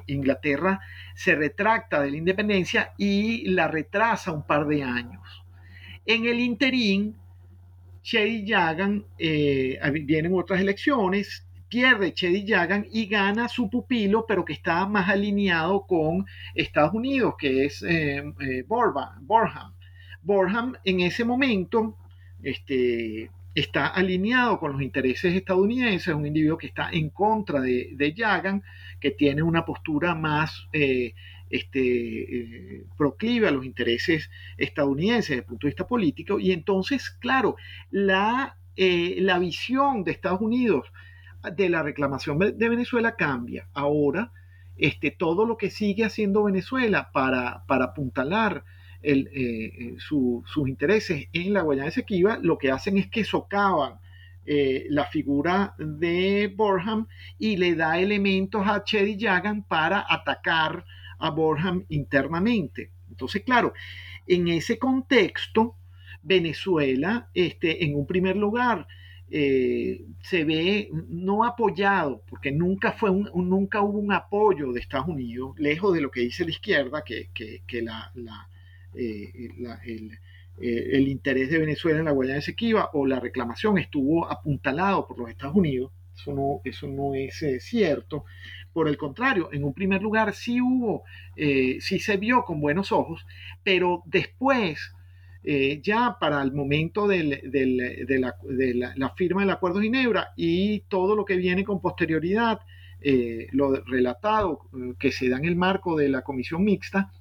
Inglaterra 0.08 0.80
se 1.16 1.36
retracta 1.36 2.02
de 2.02 2.12
la 2.12 2.16
independencia 2.16 2.94
y 2.98 3.50
la 3.50 3.68
retrasa 3.68 4.32
un 4.32 4.48
par 4.48 4.66
de 4.68 4.82
años. 4.84 5.44
En 6.06 6.26
el 6.26 6.40
interín, 6.40 7.14
Chedi 8.04 8.46
Yagan, 8.46 9.04
eh, 9.20 9.78
vienen 10.06 10.34
otras 10.34 10.62
elecciones, 10.62 11.46
pierde 11.68 12.14
Chedi 12.14 12.46
Yagan 12.46 12.88
y 12.90 13.08
gana 13.08 13.50
su 13.50 13.70
pupilo, 13.70 14.26
pero 14.26 14.46
que 14.46 14.54
está 14.54 14.86
más 14.86 15.10
alineado 15.10 15.86
con 15.86 16.26
Estados 16.56 16.94
Unidos, 16.94 17.36
que 17.38 17.66
es 17.66 17.84
eh, 17.84 18.24
eh, 18.40 18.64
Borham. 18.66 19.28
Borham 20.22 20.74
en 20.86 21.02
ese 21.02 21.26
momento 21.26 21.98
este, 22.42 23.30
está 23.56 23.88
alineado 23.88 24.60
con 24.60 24.74
los 24.74 24.82
intereses 24.82 25.36
estadounidenses, 25.36 26.08
es 26.08 26.16
un 26.16 26.26
individuo 26.26 26.58
que 26.58 26.68
está 26.68 26.90
en 26.92 27.10
contra 27.10 27.62
de, 27.62 27.92
de 27.94 28.14
que 29.00 29.12
tiene 29.12 29.44
una 29.44 29.66
postura 29.66 30.16
más 30.16 30.68
eh, 30.74 31.14
este, 31.50 32.80
eh, 32.80 32.86
proclive 32.98 33.48
a 33.48 33.52
los 33.52 33.66
intereses 33.66 34.32
estadounidenses 34.58 35.30
desde 35.30 35.42
el 35.42 35.46
punto 35.46 35.68
de 35.68 35.72
vista 35.72 35.88
político, 35.88 36.40
y 36.40 36.52
entonces, 36.52 37.12
claro, 37.12 37.56
la, 37.92 38.58
eh, 38.76 39.18
la 39.20 39.38
visión 39.38 40.04
de 40.04 40.12
Estados 40.12 40.42
Unidos 40.42 40.92
de 41.56 41.70
la 41.70 41.84
reclamación 41.84 42.40
de 42.40 42.70
Venezuela 42.70 43.16
cambia. 43.16 43.68
Ahora, 43.74 44.32
este, 44.78 45.12
todo 45.12 45.46
lo 45.46 45.58
que 45.58 45.70
sigue 45.70 46.06
haciendo 46.06 46.46
Venezuela 46.46 47.12
para, 47.12 47.66
para 47.68 47.86
apuntalar 47.86 48.64
eh, 49.06 49.26
eh, 49.34 49.96
sus 49.98 50.68
intereses 50.68 51.28
en 51.34 51.52
la 51.52 51.62
Guayana 51.62 51.90
Esequiba, 51.90 52.40
lo 52.42 52.58
que 52.58 52.72
hacen 52.72 52.98
es 52.98 53.10
que 53.10 53.26
socavan 53.26 53.96
eh, 54.46 54.86
la 54.90 55.06
figura 55.06 55.76
de 55.78 56.54
Borham 56.56 57.08
y 57.38 57.58
le 57.58 57.76
da 57.76 58.00
elementos 58.00 58.66
a 58.66 58.82
Chedi 58.86 59.18
Yagan 59.18 59.64
para 59.64 60.06
atacar 60.08 60.86
a 61.20 61.30
Borham 61.32 61.84
internamente. 61.90 62.92
Entonces, 63.10 63.44
claro, 63.44 63.74
en 64.26 64.48
ese 64.48 64.80
contexto, 64.80 65.76
Venezuela, 66.22 67.30
este, 67.34 67.84
en 67.84 67.96
un 67.96 68.08
primer 68.08 68.38
lugar, 68.38 68.88
se 69.30 70.44
ve 70.46 70.92
no 71.10 71.44
apoyado, 71.44 72.22
porque 72.30 72.52
nunca, 72.52 72.92
fue 72.92 73.10
un, 73.10 73.30
nunca 73.50 73.82
hubo 73.82 73.98
un 73.98 74.14
apoyo 74.14 74.72
de 74.72 74.80
Estados 74.80 75.08
Unidos, 75.08 75.56
lejos 75.58 75.94
de 75.94 76.02
lo 76.02 76.12
que 76.12 76.22
dice 76.22 76.46
la 76.46 76.52
izquierda, 76.52 77.04
que, 77.04 77.32
que, 77.34 77.82
la, 77.82 78.12
eh, 78.96 79.32
eh, 80.62 80.90
el, 80.94 81.08
interés 81.08 81.50
de 81.50 81.58
Venezuela 81.58 82.00
en 82.00 82.06
la 82.06 82.12
Guayana 82.12 82.40
Esequiba 82.40 82.90
o 82.94 83.06
la 83.08 83.20
reclamación 83.20 83.78
estuvo 83.78 84.30
apuntalado 84.30 85.08
por 85.08 85.18
los 85.20 85.30
Estados 85.30 85.56
Unidos. 85.56 85.92
Eso 86.16 86.34
no, 86.34 86.62
eso 86.64 86.88
no 86.88 87.16
es 87.16 87.42
eh, 87.42 87.60
cierto. 87.60 88.26
Por 88.72 88.88
el 88.88 88.98
contrario, 88.98 89.50
en 89.52 89.64
un 89.64 89.74
primer 89.74 90.02
lugar 90.02 90.34
sí 90.34 90.62
hubo, 90.62 91.04
sí 91.36 92.00
se 92.00 92.18
vio 92.18 92.44
con 92.44 92.60
buenos 92.60 92.92
ojos, 92.92 93.24
pero 93.64 94.02
después, 94.08 94.80
ya 95.84 96.18
para 96.20 96.42
el 96.42 96.52
momento 96.54 97.08
de, 97.08 97.24
la, 98.98 99.10
firma 99.16 99.42
del 99.42 99.50
Acuerdo 99.52 99.78
de 99.78 99.86
Ginebra 99.86 100.34
y 100.36 100.80
todo 100.88 101.16
lo 101.16 101.24
que 101.24 101.36
viene 101.36 101.64
con 101.64 101.82
posterioridad, 101.82 102.62
lo 103.52 103.76
relatado 103.76 104.62
que 104.98 105.12
se 105.12 105.30
da 105.30 105.38
en 105.38 105.46
el 105.46 105.56
marco 105.56 105.96
de 105.96 106.10
la 106.10 106.24
comisión 106.24 106.64
mixta, 106.64 107.12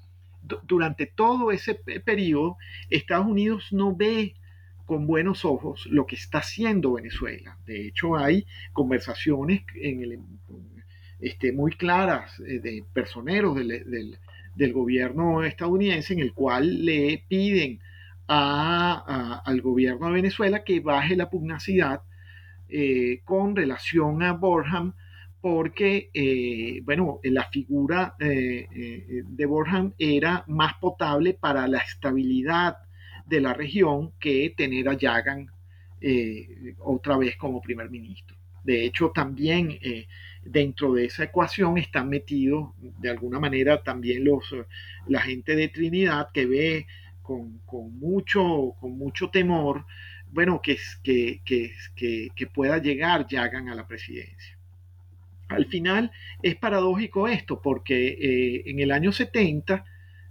durante 0.65 1.07
todo 1.07 1.53
ese 1.53 1.75
periodo, 1.75 2.57
Estados 2.91 3.27
Unidos 3.27 3.69
no 3.73 3.95
ve 3.95 4.35
con 4.87 5.07
buenos 5.07 5.45
ojos 5.45 5.87
lo 5.87 6.07
que 6.07 6.17
está 6.17 6.39
haciendo 6.39 6.95
Venezuela. 6.95 7.59
De 7.65 7.87
hecho, 7.87 8.17
hay 8.17 8.47
conversaciones 8.73 9.63
este, 11.21 11.53
muy 11.53 11.73
claras 11.73 12.39
eh, 12.41 12.59
de 12.59 12.85
personeros 12.93 13.57
del, 13.57 14.19
gobierno 14.73 15.43
estadounidense 15.45 16.13
en 16.13 16.21
el 16.21 16.35
cual 16.35 16.85
le 16.85 17.25
piden 17.27 17.81
al 18.27 19.61
gobierno 19.63 20.07
de 20.07 20.13
Venezuela 20.13 20.63
que 20.63 20.81
baje 20.81 21.17
la 21.17 21.31
pugnacidad 21.31 22.03
eh, 22.69 23.21
con 23.25 23.57
relación 23.57 24.23
a 24.23 24.33
Borham, 24.33 24.95
porque, 25.43 26.09
eh, 26.15 26.81
bueno, 26.85 27.19
la 27.25 27.51
figura 27.51 28.15
eh, 28.19 29.25
de 29.27 29.47
Borham 29.47 29.93
era 29.99 30.45
más 30.47 30.75
potable 30.75 31.35
para 31.35 31.67
la 31.67 31.79
estabilidad 31.79 32.79
de 33.27 33.41
la 33.41 33.53
región 33.53 34.13
que 34.21 34.55
tener 34.57 34.89
a 34.89 34.95
Yagan 34.95 35.49
otra 36.79 37.17
vez 37.17 37.37
como 37.37 37.61
primer 37.61 37.91
ministro. 37.91 38.37
De 38.65 38.85
hecho, 38.85 39.11
también 39.15 39.79
dentro 40.45 40.95
de 40.95 41.05
esa 41.07 41.25
ecuación 41.25 41.79
están 41.79 42.09
metidos 42.09 42.71
de 42.99 43.11
alguna 43.11 43.39
manera 43.39 43.83
también 43.83 44.25
los, 44.25 44.45
la 45.07 45.21
gente 45.21 45.55
de 45.55 45.69
Trinidad 45.69 46.29
que 46.33 46.47
ve 46.47 46.87
con, 47.23 47.99
mucho, 47.99 48.75
con 48.81 48.99
mucho 48.99 49.31
temor, 49.31 49.87
bueno, 50.31 50.61
que, 50.63 50.79
que, 51.03 51.41
que, 51.45 52.29
que 52.35 52.47
pueda 52.47 52.79
llegar 52.79 53.27
Yagan 53.27 53.69
a 53.69 53.75
la 53.75 53.87
presidencia. 53.87 54.62
Al 55.55 55.67
final 55.67 56.11
es 56.43 56.57
paradójico 56.57 57.29
esto, 57.29 57.61
porque 57.61 58.09
eh, 58.09 58.63
en 58.67 58.81
el 58.81 58.91
año 58.91 59.13
70, 59.13 59.85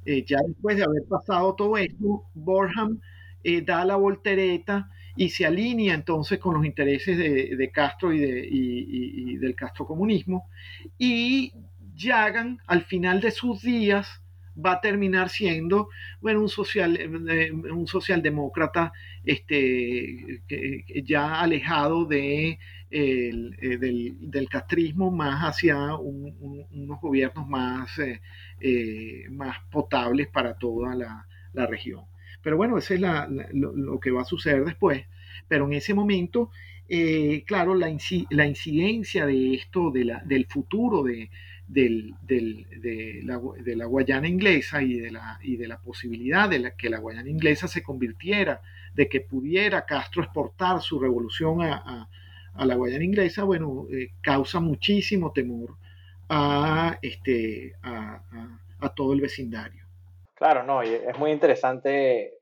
eh, 0.05 0.23
ya 0.25 0.37
después 0.45 0.77
de 0.77 0.83
haber 0.83 1.03
pasado 1.07 1.55
todo 1.55 1.77
esto, 1.77 2.25
Borham 2.33 2.99
eh, 3.43 3.61
da 3.61 3.85
la 3.85 3.95
voltereta 3.95 4.89
y 5.15 5.29
se 5.29 5.45
alinea 5.45 5.93
entonces 5.93 6.39
con 6.39 6.55
los 6.55 6.65
intereses 6.65 7.17
de, 7.17 7.71
Castro 7.71 8.13
y, 8.13 8.21
y, 8.23 9.37
del 9.37 9.55
Castro 9.55 9.85
comunismo. 9.85 10.47
Y 10.97 11.53
Yagan, 11.95 12.59
al 12.65 12.83
final 12.83 13.19
de 13.19 13.31
sus 13.31 13.61
días, 13.61 14.21
va 14.63 14.73
a 14.73 14.81
terminar 14.81 15.29
siendo 15.29 15.89
bueno, 16.21 16.41
un, 16.41 16.49
social, 16.49 16.97
un 17.71 17.87
socialdemócrata 17.87 18.91
este, 19.23 20.41
ya 21.03 21.41
alejado 21.41 22.05
de, 22.05 22.59
eh, 22.91 23.77
del, 23.79 24.49
castrismo 24.49 25.11
más 25.11 25.41
hacia 25.41 25.95
unos 25.95 27.01
gobiernos 27.01 27.47
más, 27.47 27.89
eh, 28.59 29.25
más 29.29 29.57
potables 29.71 30.27
para 30.27 30.55
toda 30.55 30.95
la, 30.95 31.25
región. 31.67 32.03
Pero 32.41 32.57
bueno, 32.57 32.77
eso 32.77 32.93
es 32.93 33.01
lo, 33.53 33.99
que 33.99 34.11
va 34.11 34.21
a 34.21 34.25
suceder 34.25 34.65
después. 34.65 35.05
Pero 35.47 35.65
en 35.65 35.73
ese 35.73 35.93
momento, 35.93 36.49
claro, 37.45 37.75
la, 37.75 37.95
la, 38.29 38.47
incidencia 38.47 39.25
de 39.25 39.53
esto, 39.53 39.91
de 39.91 40.05
la, 40.05 40.21
del 40.25 40.45
futuro 40.47 41.03
de, 41.03 41.29
del, 41.71 42.15
de, 42.21 43.21
la, 43.23 43.85
Guayana 43.85 44.27
inglesa 44.27 44.81
y 44.81 44.99
de 44.99 45.11
la, 45.11 45.39
y 45.41 45.55
de 45.55 45.67
la 45.67 45.79
posibilidad 45.79 46.49
de 46.49 46.73
que 46.77 46.89
la 46.89 46.99
Guayana 46.99 47.29
inglesa 47.29 47.67
se 47.67 47.81
convirtiera, 47.81 48.61
de 48.93 49.07
que 49.07 49.21
pudiera 49.21 49.85
Castro 49.85 50.23
exportar 50.23 50.81
su 50.81 50.99
revolución 50.99 51.61
a, 51.61 52.09
la 52.57 52.75
Guayana 52.75 53.03
inglesa, 53.03 53.43
bueno, 53.43 53.87
eh, 53.91 54.09
causa 54.21 54.59
muchísimo 54.59 55.31
temor 55.31 55.75
a, 56.29 56.97
este, 57.01 57.73
a, 57.83 58.21
todo 58.95 59.13
el 59.13 59.21
vecindario. 59.21 59.83
Claro, 60.35 60.63
no, 60.63 60.83
y 60.83 60.89
es 60.89 61.17
muy 61.19 61.31
interesante 61.31 62.39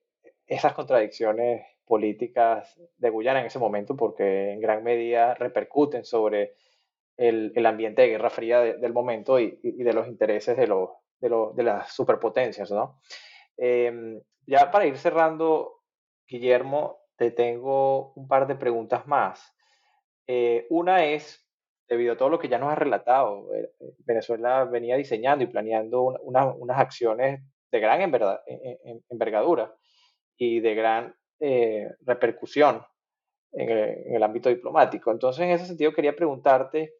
esas 0.48 0.74
contradicciones 0.74 1.66
políticas 1.86 2.80
de 2.98 3.10
Guyana 3.10 3.42
en 3.42 3.48
ese 3.48 3.60
momento 3.60 3.96
porque 3.96 4.54
en 4.54 4.62
gran 4.62 4.84
medida 4.84 5.34
repercuten 5.34 6.06
sobre 6.06 6.56
el, 7.18 7.66
ambiente 7.66 8.04
de 8.04 8.10
guerra 8.10 8.30
fría 8.30 8.62
del 8.62 8.94
momento 8.94 9.40
y, 9.40 9.60
de 9.62 9.94
los 9.94 10.08
intereses 10.08 10.56
de, 10.56 10.68
de, 11.20 11.64
las 11.64 11.92
superpotencias, 11.94 12.72
¿no? 12.72 13.00
Em, 13.58 14.22
ya 14.46 14.72
para 14.72 14.86
ir 14.86 14.98
cerrando, 14.98 15.82
Guillermo, 16.28 17.00
te 17.18 17.32
tengo 17.32 18.14
un 18.14 18.28
par 18.28 18.48
de 18.48 18.56
preguntas 18.56 19.06
más. 19.06 19.54
Eh, 20.32 20.68
una 20.70 21.06
es, 21.06 21.44
debido 21.88 22.14
a 22.14 22.18
todo 22.18 22.30
lo 22.30 22.38
que 22.38 22.50
ya 22.50 22.60
nos 22.60 22.72
has 22.72 22.78
relatado, 22.78 23.52
eh, 23.56 23.72
Venezuela 24.06 24.66
venía 24.66 24.96
diseñando 24.96 25.44
y 25.44 25.48
planeando 25.48 26.04
unas 26.22 26.78
acciones 26.78 27.42
de 27.72 27.80
gran 27.80 28.02
envergadura 28.02 29.76
y 30.38 30.60
de 30.60 30.76
gran 30.76 31.16
eh, 31.40 31.90
repercusión 32.02 32.84
en 33.54 33.70
el, 33.70 34.16
el, 34.16 34.24
ámbito 34.24 34.50
diplomático. 34.50 35.12
Entonces, 35.12 35.44
en 35.44 35.52
ese 35.52 35.66
sentido, 35.66 35.94
quería 35.94 36.16
preguntarte 36.16 37.00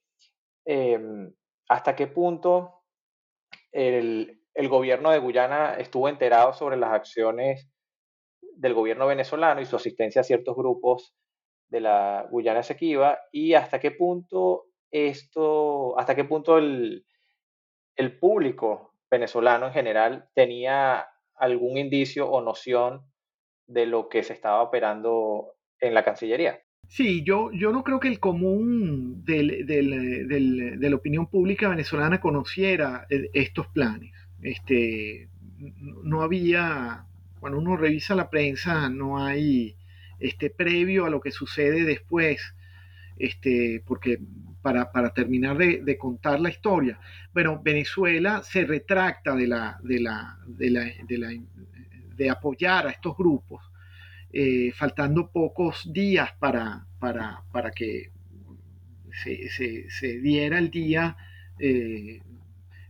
Em, 0.72 1.34
hasta 1.68 1.96
qué 1.96 2.06
punto 2.06 2.84
el, 3.72 4.40
gobierno 4.70 5.10
de 5.10 5.18
Guyana 5.18 5.74
estuvo 5.80 6.08
enterado 6.08 6.54
sobre 6.54 6.78
las 6.78 6.92
acciones 6.92 7.68
del 8.56 8.76
gobierno 8.76 9.08
venezolano 9.08 9.62
y 9.62 9.66
su 9.66 9.78
asistencia 9.78 10.22
a 10.22 10.24
ciertos 10.24 10.56
grupos 10.56 11.16
de 11.70 11.82
la 11.82 12.28
Guyana 12.30 12.62
Esequiba 12.62 13.20
y 13.32 13.54
hasta 13.54 13.80
qué 13.80 13.92
punto 13.92 14.66
esto, 14.92 15.98
hasta 16.00 16.16
qué 16.16 16.24
punto 16.24 16.58
el, 16.58 17.06
el 17.96 18.18
público 18.18 18.96
venezolano 19.10 19.68
en 19.68 19.74
general 19.74 20.30
tenía 20.34 21.08
algún 21.36 21.78
indicio 21.78 22.30
o 22.30 22.42
noción 22.42 23.02
de 23.68 23.86
lo 23.86 24.10
que 24.10 24.24
se 24.24 24.34
estaba 24.34 24.62
operando 24.64 25.54
en 25.80 25.94
la 25.94 26.04
Cancillería. 26.04 26.60
Sí, 26.88 27.24
yo, 27.24 27.52
yo 27.52 27.72
no 27.72 27.84
creo 27.84 28.00
que 28.00 28.08
el 28.08 28.20
común 28.20 29.24
de 29.24 30.80
la 30.80 30.96
opinión 30.96 31.28
pública 31.28 31.70
venezolana 31.70 32.20
conociera 32.20 33.06
eh, 33.10 33.30
estos 33.34 33.68
planes. 33.68 34.12
Este, 34.42 35.30
no 36.04 36.24
había, 36.24 37.06
cuando 37.40 37.60
uno 37.60 37.78
revisa 37.78 38.16
la 38.16 38.30
prensa, 38.30 38.90
no 38.90 39.24
hay 39.24 39.76
este, 40.20 40.50
previo 40.50 41.06
a 41.06 41.10
lo 41.10 41.22
que 41.22 41.32
sucede 41.32 41.84
después, 41.84 42.42
este, 43.18 43.84
porque 43.86 44.20
para, 44.62 45.14
terminar 45.14 45.58
de, 45.58 45.98
contar 45.98 46.40
la 46.40 46.50
historia, 46.50 47.00
bueno, 47.34 47.62
Venezuela 47.64 48.42
se 48.44 48.66
retracta 48.66 49.36
de, 49.36 49.48
la, 49.48 49.80
de, 49.84 50.00
la, 50.00 50.38
de, 50.48 50.70
la, 51.18 51.30
de 52.16 52.30
apoyar 52.30 52.88
a 52.88 52.92
estos 52.92 53.16
grupos 53.18 53.64
eh, 54.32 54.72
faltando 54.76 55.32
pocos 55.32 55.92
días 55.92 56.32
para 56.40 56.86
que 57.76 58.12
se, 59.24 60.20
diera 60.20 60.58
el 60.58 60.70
día, 60.70 61.18
eh, 61.60 62.22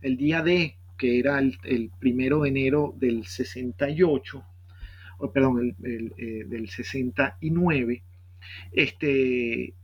el 0.02 0.16
día 0.16 0.42
D, 0.42 0.76
que 0.96 1.18
era 1.18 1.38
el, 1.38 1.90
primero 1.98 2.42
de 2.42 2.48
enero 2.50 2.94
del 2.96 3.26
68, 3.26 4.44
perdón, 5.28 5.74
el, 5.82 6.14
eh, 6.16 6.44
del 6.46 6.68
69, 6.68 8.02
este, 8.72 9.74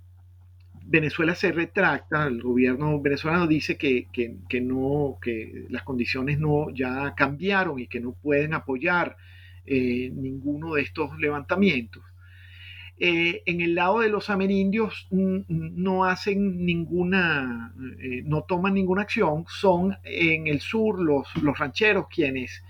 Venezuela 0.85 1.35
se 1.35 1.53
retracta, 1.53 2.27
el 2.27 2.43
gobierno 2.43 3.01
venezolano 3.01 3.47
dice 3.47 3.77
que, 3.77 4.07
que, 4.13 4.61
no, 4.61 5.19
que 5.21 5.67
las 5.69 5.83
condiciones 5.83 6.39
no 6.39 6.71
ya 6.71 7.15
cambiaron 7.15 7.79
y 7.79 7.87
que 7.87 8.01
no 8.01 8.13
pueden 8.13 8.55
apoyar 8.55 9.17
eh, 9.67 10.11
ninguno 10.15 10.75
de 10.75 10.83
estos 10.83 11.19
levantamientos. 11.19 12.03
Eh, 12.99 13.43
en 13.45 13.61
el 13.61 13.75
lado 13.75 14.01
de 14.01 14.09
los 14.09 14.31
amerindios 14.31 15.07
no 15.11 16.07
hacen 16.07 16.65
ninguna, 16.65 17.75
no 18.25 18.45
toman 18.45 18.73
ninguna 18.73 19.03
acción, 19.03 19.45
son 19.49 19.99
en 20.03 20.47
el 20.47 20.61
sur 20.61 20.99
los, 20.99 21.27
los 21.43 21.59
rancheros 21.59 22.07
quienes 22.09 22.63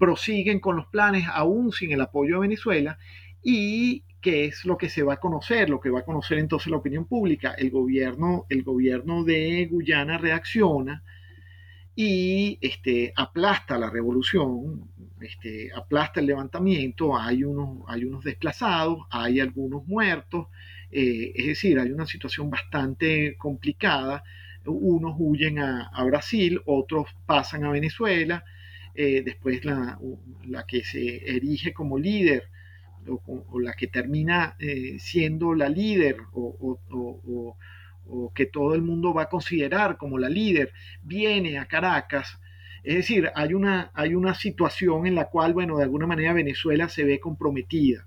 prosiguen 0.00 0.58
con 0.58 0.76
los 0.76 0.86
planes 0.86 1.26
aún 1.30 1.70
sin 1.72 1.92
el 1.92 2.00
apoyo 2.00 2.36
de 2.36 2.48
Venezuela 2.48 2.98
y 3.42 4.02
que 4.20 4.46
es 4.46 4.64
lo 4.64 4.76
que 4.76 4.88
se 4.88 5.02
va 5.02 5.14
a 5.14 5.20
conocer, 5.20 5.70
lo 5.70 5.78
que 5.78 5.90
va 5.90 6.00
a 6.00 6.04
conocer 6.04 6.38
entonces 6.38 6.70
la 6.70 6.78
opinión 6.78 7.04
pública. 7.04 7.54
El 7.56 7.70
gobierno, 7.70 8.46
el 8.48 8.62
gobierno 8.62 9.24
de 9.24 9.66
Guyana 9.70 10.18
reacciona 10.18 11.04
y 11.94 12.58
este, 12.62 13.12
aplasta 13.14 13.76
la 13.76 13.90
revolución, 13.90 14.88
este, 15.20 15.70
aplasta 15.74 16.20
el 16.20 16.26
levantamiento, 16.26 17.18
hay 17.18 17.44
unos, 17.44 17.80
hay 17.86 18.04
unos 18.04 18.24
desplazados, 18.24 19.00
hay 19.10 19.38
algunos 19.38 19.86
muertos, 19.86 20.46
eh, 20.90 21.32
es 21.34 21.46
decir, 21.46 21.78
hay 21.78 21.92
una 21.92 22.06
situación 22.06 22.48
bastante 22.48 23.36
complicada, 23.36 24.22
unos 24.64 25.14
huyen 25.18 25.58
a, 25.58 26.04
Brasil, 26.04 26.60
otros 26.64 27.06
pasan 27.26 27.64
a 27.64 27.70
Venezuela, 27.70 28.44
eh, 28.94 29.22
después 29.24 29.64
la, 29.64 29.98
que 30.66 30.84
se 30.84 31.36
erige 31.36 31.72
como 31.72 31.98
líder 31.98 32.44
o, 33.06 33.58
la 33.60 33.72
que 33.72 33.86
termina 33.86 34.56
eh, 34.58 34.98
siendo 34.98 35.54
la 35.54 35.68
líder 35.68 36.18
o, 36.32 36.78
o 38.10 38.32
que 38.34 38.46
todo 38.46 38.74
el 38.74 38.82
mundo 38.82 39.14
va 39.14 39.22
a 39.22 39.28
considerar 39.28 39.96
como 39.96 40.18
la 40.18 40.28
líder, 40.28 40.72
viene 41.02 41.58
a 41.58 41.66
Caracas. 41.66 42.40
Es 42.82 42.94
decir, 42.96 43.30
hay 43.34 43.54
una, 43.54 43.90
hay 43.94 44.14
una 44.14 44.34
situación 44.34 45.06
en 45.06 45.14
la 45.14 45.26
cual, 45.26 45.52
bueno, 45.52 45.76
de 45.76 45.84
alguna 45.84 46.06
manera 46.06 46.32
Venezuela 46.32 46.88
se 46.88 47.04
ve 47.04 47.20
comprometida, 47.20 48.06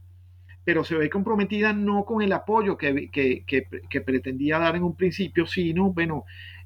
pero 0.64 0.84
se 0.84 0.96
ve 0.96 1.10
comprometida 1.10 1.74
no 1.74 2.06
con 2.06 2.22
el 2.22 2.34
apoyo 2.34 2.78
que, 2.78 3.10
que, 3.12 4.02
pretendía 4.02 4.60
dar 4.60 4.76
en 4.76 4.84
un 4.84 4.96
principio, 4.96 5.46
sino, 5.46 5.94
bueno, 5.94 6.26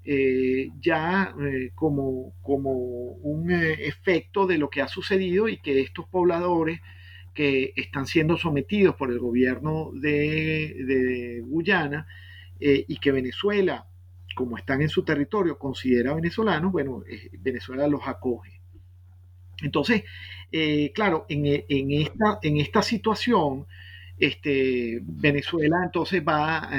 eh, 0.10 0.70
ya 0.80 1.36
eh, 1.38 1.72
como, 1.76 2.34
como 2.42 2.72
un 2.72 3.52
eh, 3.52 3.88
efecto 3.88 4.48
de 4.48 4.58
lo 4.58 4.70
que 4.70 4.82
ha 4.82 4.88
sucedido 4.88 5.50
y 5.50 5.58
que 5.58 5.82
estos 5.82 6.08
pobladores 6.08 6.80
que 7.34 7.74
están 7.76 8.08
siendo 8.08 8.38
sometidos 8.38 8.96
por 8.96 9.12
el 9.12 9.20
gobierno 9.20 9.92
de, 9.94 11.42
Guyana 11.44 12.08
eh, 12.58 12.86
y 12.88 12.98
que 13.00 13.12
Venezuela, 13.12 13.86
como 14.34 14.58
están 14.58 14.82
en 14.82 14.88
su 14.88 15.04
territorio, 15.04 15.60
considera 15.60 16.14
venezolanos, 16.14 16.72
bueno, 16.72 17.04
Venezuela 17.40 17.86
los 17.88 18.08
acoge. 18.08 18.62
Entonces, 19.62 20.04
claro, 20.94 21.26
en, 21.28 21.92
esta, 21.92 22.40
en 22.44 22.58
esta 22.58 22.82
situación, 22.82 23.66
este, 24.18 25.00
Venezuela 25.04 25.82
entonces 25.84 26.24
va, 26.26 26.70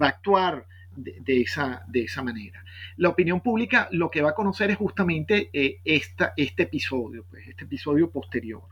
va 0.00 0.06
a 0.06 0.08
actuar 0.08 0.66
de, 0.96 1.40
esa, 1.40 1.84
de 1.88 2.02
esa 2.02 2.22
manera. 2.22 2.64
La 2.96 3.08
opinión 3.08 3.40
pública 3.40 3.88
lo 3.92 4.10
que 4.10 4.22
va 4.22 4.30
a 4.30 4.34
conocer 4.34 4.70
es 4.70 4.76
justamente 4.76 5.50
esta, 5.84 6.32
este 6.36 6.64
episodio, 6.64 7.24
pues, 7.30 7.48
este 7.48 7.64
episodio 7.64 8.10
posterior. 8.10 8.62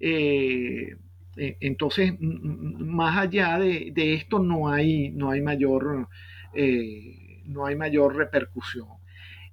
Eh, 0.00 0.96
eh, 1.36 1.56
entonces, 1.60 2.14
más 2.20 3.16
allá 3.16 3.58
de, 3.58 4.14
esto 4.14 4.38
no 4.38 4.68
hay, 4.68 5.10
no 5.10 5.30
hay, 5.30 5.40
mayor, 5.40 6.08
eh, 6.54 7.42
no 7.46 7.66
hay 7.66 7.76
mayor 7.76 8.16
repercusión. 8.16 8.88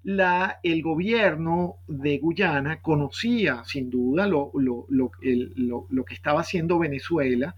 La, 0.03 0.59
el 0.63 0.81
gobierno 0.81 1.77
de 1.87 2.17
Guyana 2.17 2.81
conocía 2.81 3.63
sin 3.65 3.89
duda 3.89 4.27
lo, 4.27 4.51
que 5.21 6.13
estaba 6.13 6.41
haciendo 6.41 6.79
Venezuela 6.79 7.55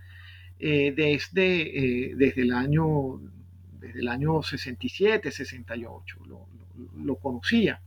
desde, 0.59 2.13
desde, 2.15 2.41
el 2.41 2.53
año, 2.53 3.21
desde 3.84 3.99
el 3.99 4.07
año 4.07 4.41
67, 4.41 5.31
68, 5.31 6.19
lo 6.95 7.15
conocía 7.17 7.81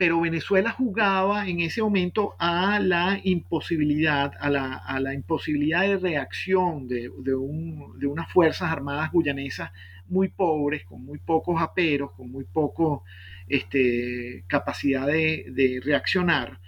pero 0.00 0.20
Venezuela 0.20 0.70
jugaba 0.70 1.46
en 1.46 1.60
ese 1.60 1.82
momento 1.82 2.34
a 2.38 2.80
la 2.80 3.20
imposibilidad, 3.22 4.32
a 4.40 4.48
la, 4.48 5.14
imposibilidad 5.14 5.82
de 5.82 5.98
reacción 5.98 6.88
de, 6.88 7.10
unas 7.10 8.32
Fuerzas 8.32 8.72
Armadas 8.72 9.12
guyanesas 9.12 9.70
muy 10.08 10.28
pobres, 10.28 10.84
con 10.84 11.04
muy 11.04 11.18
pocos 11.18 11.60
aperos, 11.60 12.12
con 12.12 12.30
muy 12.30 12.44
poco 12.44 13.04
este, 13.46 14.44
capacidad 14.46 15.06
de, 15.06 15.80
reaccionar. 15.84 16.58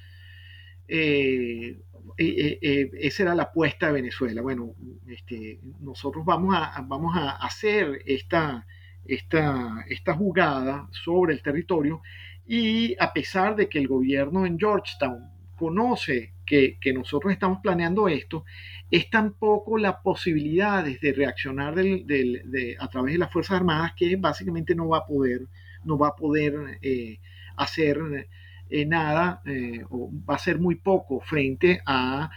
Eh, 0.87 1.79
eh, 2.17 2.59
eh, 2.61 2.91
esa 3.01 3.23
era 3.25 3.35
la 3.35 3.45
apuesta 3.45 3.87
de 3.87 3.93
Venezuela. 3.93 4.43
Bueno, 4.43 4.75
este, 5.09 5.61
nosotros 5.81 6.25
vamos 6.25 6.55
a, 6.55 7.37
hacer 7.37 8.03
esta, 8.07 8.67
esta, 9.05 10.15
jugada 10.17 10.89
sobre 10.91 11.35
el 11.35 11.43
territorio 11.43 12.03
y 12.47 12.97
a 12.99 13.13
pesar 13.13 13.57
de 13.57 13.69
que 13.69 13.79
el 13.79 13.89
gobierno 13.89 14.47
en 14.47 14.59
Georgetown 14.59 15.31
conoce 15.57 16.35
que, 16.45 16.79
nosotros 16.95 17.33
estamos 17.33 17.61
planeando 17.63 18.09
esto, 18.09 18.45
es 18.91 19.09
tan 19.09 19.33
poco 19.35 19.79
las 19.79 19.97
posibilidades 20.03 21.01
de 21.01 21.13
reaccionar 21.13 21.75
a 21.79 22.89
través 22.89 23.13
de 23.13 23.19
las 23.19 23.33
Fuerzas 23.33 23.57
Armadas 23.57 23.93
que 23.97 24.17
básicamente 24.17 24.75
no 24.75 24.89
va 24.89 24.99
a 24.99 25.07
poder, 25.07 25.47
no 25.85 25.97
va 25.97 26.09
a 26.09 26.17
poder 26.17 26.79
eh, 26.83 27.21
hacer 27.57 28.29
eh, 28.73 28.87
nada 28.87 29.43
eh, 29.45 29.85
va 29.91 30.35
a 30.35 30.39
ser 30.39 30.59
muy 30.59 30.77
poco 30.77 31.21
frente 31.21 31.81
a 31.87 32.31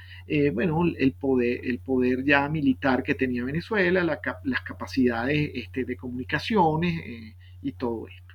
bueno, 0.54 0.82
el, 0.98 1.14
poder, 1.14 1.62
el 1.64 1.80
poder 1.80 2.24
ya 2.26 2.50
militar 2.50 3.04
que 3.04 3.16
tenía 3.16 3.44
Venezuela, 3.44 4.04
las 4.04 4.62
capacidades 4.62 5.52
este, 5.54 5.86
de 5.86 5.96
comunicaciones 5.96 6.94
y 7.62 7.72
todo 7.74 8.08
esto. 8.08 8.26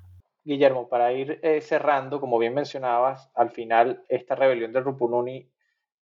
Guillermo, 0.42 0.88
para 0.88 1.12
ir 1.12 1.38
eh, 1.42 1.60
cerrando, 1.60 2.18
como 2.18 2.38
bien 2.38 2.54
mencionabas, 2.54 3.30
al 3.34 3.50
final 3.50 4.04
esta 4.08 4.34
rebelión 4.34 4.72
del 4.72 4.84
Rupununi 4.84 5.48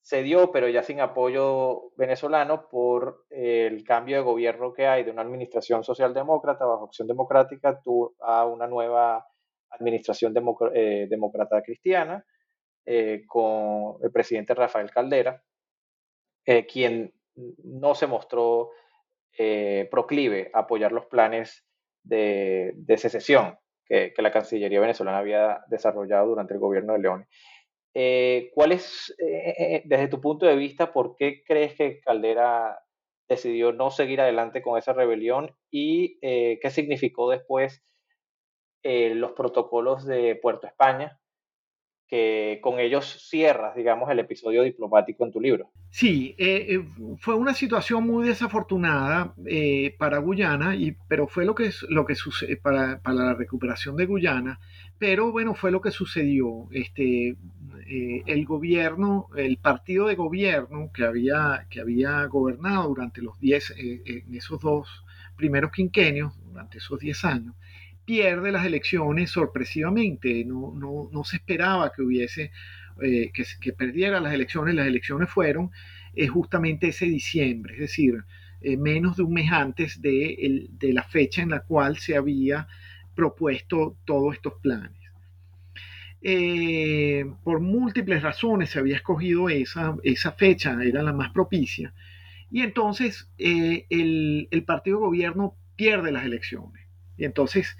se 0.02 0.24
dio, 0.24 0.52
pero 0.52 0.68
ya 0.70 0.84
sin 0.84 1.00
apoyo 1.00 1.92
venezolano 1.96 2.68
por 2.70 3.26
eh, 3.30 3.68
el 3.70 3.84
cambio 3.84 4.18
de 4.18 4.24
gobierno 4.24 4.74
que 4.74 4.88
hay 4.88 5.04
de 5.04 5.12
una 5.12 5.22
administración 5.24 5.84
socialdemócrata 5.84 6.66
bajo 6.66 6.86
opción 6.86 7.08
democrática 7.08 7.82
a 8.22 8.46
una 8.46 8.68
nueva 8.68 9.28
administración 9.72 10.34
eh, 10.74 11.08
demócrata 11.10 11.62
cristiana 11.62 12.26
con 13.28 13.98
el 14.02 14.12
presidente 14.12 14.56
Rafael 14.56 14.90
Caldera, 14.90 15.42
quien 16.68 17.14
no 17.36 17.94
se 17.94 18.08
mostró 18.08 18.72
proclive 19.90 20.50
a 20.54 20.62
apoyar 20.62 20.92
los 20.92 21.06
planes 21.06 21.64
de 22.04 22.96
secesión 22.98 23.56
que, 23.92 24.22
la 24.22 24.32
Cancillería 24.32 24.80
venezolana 24.80 25.18
había 25.18 25.62
desarrollado 25.68 26.30
durante 26.30 26.54
el 26.54 26.60
gobierno 26.60 26.94
de 26.94 27.00
León. 27.00 27.28
Eh, 27.94 28.50
¿Cuál 28.54 28.72
es, 28.72 29.14
eh, 29.20 29.54
eh, 29.58 29.82
desde 29.86 30.08
tu 30.08 30.22
punto 30.22 30.46
de 30.46 30.56
vista, 30.56 30.94
por 30.94 31.16
qué 31.18 31.44
crees 31.46 31.76
que 31.76 32.00
Caldera 32.00 32.80
decidió 33.28 33.74
no 33.74 33.92
seguir 33.92 34.22
adelante 34.22 34.62
con 34.62 34.78
esa 34.78 34.94
rebelión 34.94 35.56
y 35.70 36.20
qué 36.20 36.70
significó 36.70 37.30
después 37.30 37.82
los 38.84 39.32
protocolos 39.34 40.06
de 40.06 40.36
Puerto 40.36 40.68
España 40.68 41.22
que 42.12 42.60
con 42.62 42.78
ellos 42.78 43.26
cierras, 43.30 43.74
digamos, 43.74 44.12
el 44.12 44.20
episodio 44.20 44.64
diplomático 44.64 45.24
en 45.24 45.32
tu 45.32 45.40
libro. 45.40 45.72
Sí, 45.92 46.36
eh, 46.38 46.66
eh, 46.68 46.86
fue 47.20 47.36
una 47.36 47.54
situación 47.54 48.06
muy 48.06 48.28
desafortunada 48.28 49.34
eh, 49.46 49.96
para 49.98 50.18
Guyana, 50.18 50.76
y, 50.76 50.94
pero 51.08 51.28
fue 51.28 51.46
lo 51.46 51.56
que, 51.56 51.72
lo 51.88 52.06
que 52.06 52.16
sucede 52.16 52.58
para, 52.58 53.00
para, 53.00 53.16
la 53.16 53.34
recuperación 53.34 53.96
de 53.96 54.08
Guyana, 54.08 54.60
pero 55.00 55.32
bueno, 55.32 55.56
fue 55.56 55.72
lo 55.72 55.80
que 55.80 55.92
sucedió. 55.92 56.68
Este, 56.72 57.38
el 57.88 58.46
gobierno, 58.46 59.28
el 59.38 59.58
partido 59.58 60.08
de 60.08 60.16
gobierno 60.16 60.92
que 60.94 61.06
había, 61.06 61.66
que 61.70 61.80
había 61.80 62.26
gobernado 62.26 62.90
durante 62.90 63.22
los 63.22 63.40
10, 63.40 63.74
en 63.78 64.36
esos 64.36 64.60
dos 64.60 65.06
primeros 65.38 65.72
quinquenios, 65.72 66.34
durante 66.46 66.80
esos 66.80 67.00
10 67.00 67.26
años, 67.26 67.56
pierde 68.06 68.52
las 68.52 68.66
elecciones 68.66 69.32
sorpresivamente. 69.32 70.44
No, 70.46 70.74
no, 71.12 71.24
se 71.24 71.38
esperaba 71.38 71.92
que 71.92 72.02
hubiese, 72.02 72.52
eh, 73.02 73.32
que, 73.34 73.74
perdiera 73.74 74.20
las 74.20 74.34
elecciones. 74.34 74.76
Las 74.76 74.88
elecciones 74.88 75.30
fueron 75.30 75.72
eh, 76.16 76.28
justamente 76.28 76.90
ese 76.90 77.06
diciembre, 77.06 77.76
es 77.76 77.80
decir, 77.82 78.24
eh, 78.62 78.78
menos 78.78 79.18
de 79.18 79.24
un 79.24 79.34
mes 79.34 79.52
antes 79.52 80.02
de, 80.02 80.70
la 80.82 81.04
fecha 81.04 81.42
en 81.42 81.50
la 81.50 81.62
cual 81.62 81.98
se 81.98 82.16
había 82.16 82.68
propuesto 83.16 83.98
todos 84.06 84.36
estos 84.36 84.54
planes. 84.62 85.00
por 87.44 87.60
múltiples 87.60 88.22
razones 88.22 88.70
se 88.70 88.80
había 88.80 88.96
escogido 88.98 89.50
esa, 89.50 89.96
esa 90.04 90.32
fecha, 90.34 90.78
era 90.84 91.02
la 91.04 91.14
más 91.14 91.32
propicia, 91.32 91.94
y 92.52 92.62
entonces 92.62 93.30
el, 93.38 94.48
el 94.52 94.64
partido 94.64 95.00
gobierno 95.00 95.56
pierde 95.76 96.12
las 96.12 96.26
elecciones. 96.26 96.81
Y 97.22 97.26
entonces 97.26 97.78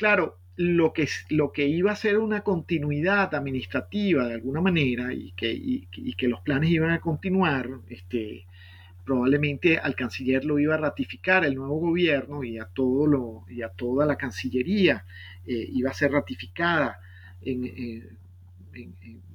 claro, 0.00 0.38
lo 0.56 0.94
que, 0.94 1.06
lo 1.28 1.52
que 1.52 1.66
iba 1.66 1.92
a 1.92 1.96
ser 1.96 2.16
una 2.16 2.40
continuidad 2.40 3.34
administrativa 3.34 4.26
de 4.26 4.32
alguna 4.32 4.62
manera 4.62 5.12
y 5.12 5.32
que, 5.32 5.86
que 6.16 6.26
los 6.26 6.40
planes 6.40 6.70
iban 6.70 6.90
a 6.90 7.00
continuar, 7.00 7.68
este, 7.90 8.46
probablemente 9.04 9.76
al 9.76 9.94
canciller 9.94 10.46
lo 10.46 10.58
iba 10.58 10.76
a 10.76 10.78
ratificar 10.78 11.44
el 11.44 11.54
nuevo 11.54 11.80
gobierno 11.80 12.42
y 12.42 12.58
a, 12.58 12.64
todo 12.64 13.06
lo, 13.06 13.44
y 13.50 13.60
a 13.60 13.68
toda 13.68 14.06
la 14.06 14.16
cancillería 14.16 15.04
eh, 15.46 15.68
iba 15.70 15.90
a 15.90 15.94
ser 15.94 16.12
ratificada 16.12 16.98
en, 17.42 17.66
eh, 17.66 18.08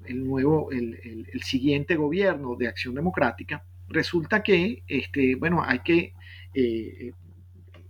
el 0.06 0.24
nuevo, 0.28 0.72
el, 0.72 1.28
siguiente 1.44 1.96
gobierno 1.96 2.56
de 2.56 2.70
Acción 2.70 2.96
Democrática, 2.96 3.64
resulta 3.88 4.42
que, 4.42 4.82
este, 4.88 5.36
bueno, 5.36 5.64
hay 5.64 5.80
que 5.82 6.14
eh, 6.56 7.12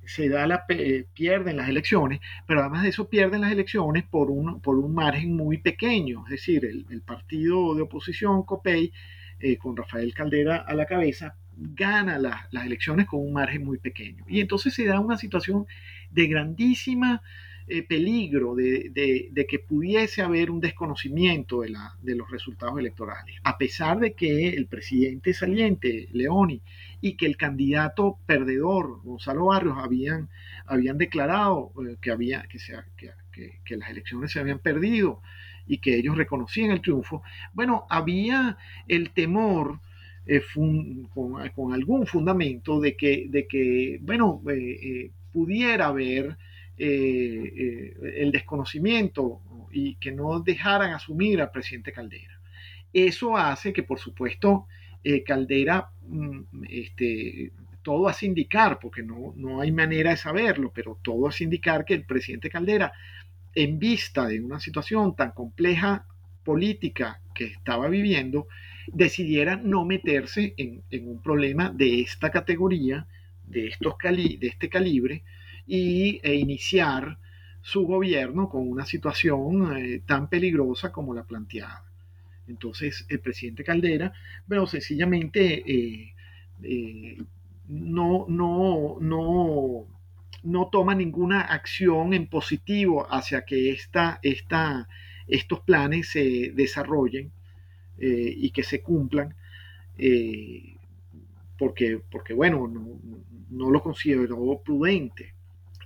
se 0.08 0.30
da 0.30 0.47
la, 0.47 0.66
eh, 0.70 1.06
pierden 1.14 1.58
las 1.58 1.70
elecciones, 1.70 2.20
pero 2.47 2.62
además 2.62 2.84
de 2.84 2.89
eso 2.89 3.10
pierden 3.10 3.41
las 3.41 3.51
elecciones 3.51 4.03
por 4.03 4.32
un, 4.32 4.62
por 4.62 4.78
un 4.78 4.93
margen 4.93 5.36
muy 5.36 5.58
pequeño, 5.58 6.24
es 6.26 6.32
decir, 6.32 6.66
el, 6.66 7.01
partido 7.01 7.76
de 7.76 7.84
oposición, 7.84 8.43
COPEI, 8.43 8.91
eh, 9.39 9.58
con 9.58 9.76
Rafael 9.76 10.14
Caldera 10.14 10.58
a 10.58 10.74
la 10.74 10.86
cabeza, 10.86 11.36
gana 11.58 12.18
las 12.18 12.66
elecciones 12.66 13.06
con 13.06 13.22
un 13.22 13.34
margen 13.34 13.64
muy 13.64 13.78
pequeño. 13.78 14.26
Y 14.28 14.41
entonces 14.41 14.74
se 14.74 14.86
da 14.86 14.99
una 14.99 15.18
situación 15.18 15.66
de 16.10 16.28
grandísima 16.28 17.22
eh, 17.68 17.82
peligro 17.82 18.53
de, 18.53 19.32
que 19.49 19.58
pudiese 19.60 20.22
haber 20.22 20.51
un 20.51 20.60
desconocimiento 20.60 21.62
de, 21.62 21.70
la, 21.70 21.95
de, 22.03 22.14
los 22.14 22.30
resultados 22.30 22.78
electorales, 22.78 23.38
a 23.43 23.58
pesar 23.58 23.99
de 23.99 24.14
que 24.14 24.49
el 24.49 24.68
presidente 24.68 25.34
saliente, 25.34 26.08
Leoni, 26.12 26.62
y 27.02 27.18
que 27.18 27.26
el 27.26 27.38
candidato 27.38 28.20
perdedor, 28.26 29.02
Gonzalo 29.04 29.46
Barrios, 29.46 29.78
habían, 29.78 30.30
habían 30.66 30.98
declarado 30.98 31.72
eh, 31.88 31.98
que, 32.02 32.12
había, 32.12 32.48
que, 32.48 33.78
las 33.78 33.89
elecciones 33.89 34.32
se 34.32 34.39
habían 34.39 34.60
perdido 34.60 35.22
y 35.68 35.80
que 35.80 35.96
ellos 35.96 36.18
reconocían 36.18 36.72
el 36.72 36.82
triunfo, 36.82 37.24
bueno, 37.54 37.86
había 37.89 38.58
el 38.88 39.12
temor 39.12 39.80
eh, 40.26 40.41
con, 41.14 41.74
algún 41.74 42.08
fundamento 42.08 42.80
de 42.80 42.96
que, 42.96 43.26
de 43.30 43.48
que 43.48 44.00
bueno, 44.02 44.41
pudiera 45.32 45.88
haber 45.88 46.38
eh, 46.78 47.54
eh, 47.56 48.14
el 48.18 48.34
desconocimiento 48.34 49.39
y 49.72 49.96
que 49.96 50.12
no 50.12 50.41
dejaran 50.41 50.91
asumir 50.91 51.39
al 51.39 51.50
presidente 51.50 51.93
Caldera. 51.93 52.38
Eso 52.91 53.38
hace 53.38 53.72
que, 53.72 53.84
por 53.84 53.98
supuesto, 53.98 54.68
Caldera, 55.26 55.89
mm, 56.08 56.39
este, 56.70 57.51
todo 57.82 58.08
hace 58.08 58.26
indicar, 58.26 58.80
porque 58.80 59.03
no, 59.03 59.34
no 59.36 59.62
hay 59.62 59.72
manera 59.72 60.10
de 60.10 60.18
saberlo, 60.18 60.72
pero 60.74 60.97
todo 61.03 61.28
hace 61.28 61.43
indicar 61.43 61.86
que 61.86 61.93
el 61.93 62.03
presidente 62.03 62.49
Caldera, 62.49 62.91
en 63.53 63.78
vista 63.78 64.28
de 64.28 64.41
una 64.41 64.60
situación 64.60 65.16
tan 65.16 65.32
compleja 65.32 66.06
política 66.43 67.22
que 67.34 67.45
estaba 67.45 67.88
viviendo, 67.88 68.47
decidiera 68.88 69.56
no 69.56 69.86
meterse 69.86 70.53
en, 70.58 70.84
un 71.08 71.22
problema 71.22 71.70
de 71.70 72.01
esta 72.01 72.32
categoría, 72.32 73.08
de, 73.45 73.68
estos 73.68 73.97
cali 73.97 74.38
de 74.38 74.47
este 74.47 74.70
calibre, 74.70 75.24
y, 75.68 76.20
e 76.24 76.36
iniciar 76.36 77.18
su 77.62 77.86
gobierno 77.86 78.47
con 78.47 78.68
una 78.68 78.86
situación 78.86 79.78
eh, 79.78 80.01
tan 80.06 80.30
peligrosa 80.30 80.91
como 80.91 81.14
la 81.14 81.24
planteada. 81.24 81.84
Entonces 82.48 83.06
el 83.10 83.20
presidente 83.20 83.64
Caldera, 83.64 84.14
pero 84.48 84.68
sencillamente 84.68 85.64
eh, 85.66 86.14
eh, 86.64 87.18
no, 87.68 88.26
no, 88.28 88.98
no, 89.00 89.88
no 90.43 90.70
toma 90.72 90.96
ninguna 90.96 91.41
acción 91.41 92.14
en 92.14 92.28
positivo 92.28 93.08
hacia 93.10 93.46
que 93.46 93.72
esta, 93.72 94.20
esta, 94.22 94.88
estos 95.28 95.62
planes 95.62 96.10
se 96.10 96.52
desarrollen 96.54 97.32
y 97.98 98.52
que 98.52 98.62
se 98.62 98.82
cumplan, 98.82 99.34
porque, 101.58 102.02
porque, 102.12 102.34
bueno, 102.34 102.68
no, 102.68 103.00
no 103.50 103.72
lo 103.72 103.82
consideró 103.82 104.62
prudente. 104.64 105.34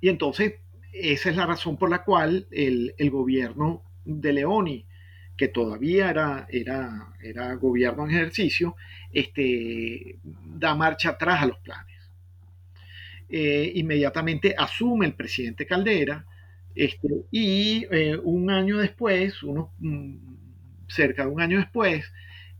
Y 0.01 0.09
entonces 0.09 0.55
esa 0.93 1.29
es 1.29 1.35
la 1.35 1.45
razón 1.45 1.77
por 1.77 1.89
la 1.89 2.03
cual 2.03 2.47
el, 2.51 2.93
gobierno 3.09 3.83
de 4.05 4.33
Leoni, 4.33 4.85
que 5.39 5.47
todavía 5.47 6.09
era, 6.09 6.47
era, 6.49 7.13
era, 7.23 7.53
gobierno 7.53 8.03
en 8.03 8.11
ejercicio, 8.11 8.75
este, 9.13 10.17
da 10.21 10.75
marcha 10.75 11.11
atrás 11.11 11.41
a 11.41 11.45
los 11.45 11.59
planes. 11.59 12.11
Eh, 13.29 13.71
inmediatamente 13.75 14.53
asume 14.57 15.05
el 15.05 15.13
presidente 15.13 15.65
Caldera 15.65 16.25
este, 16.75 17.07
y 17.31 17.85
eh, 17.89 18.17
un 18.21 18.49
año 18.49 18.79
después, 18.79 19.41
uno, 19.41 19.71
mm, 19.79 20.17
cerca 20.89 21.23
de 21.23 21.31
un 21.31 21.39
año 21.39 21.59
después, 21.59 22.11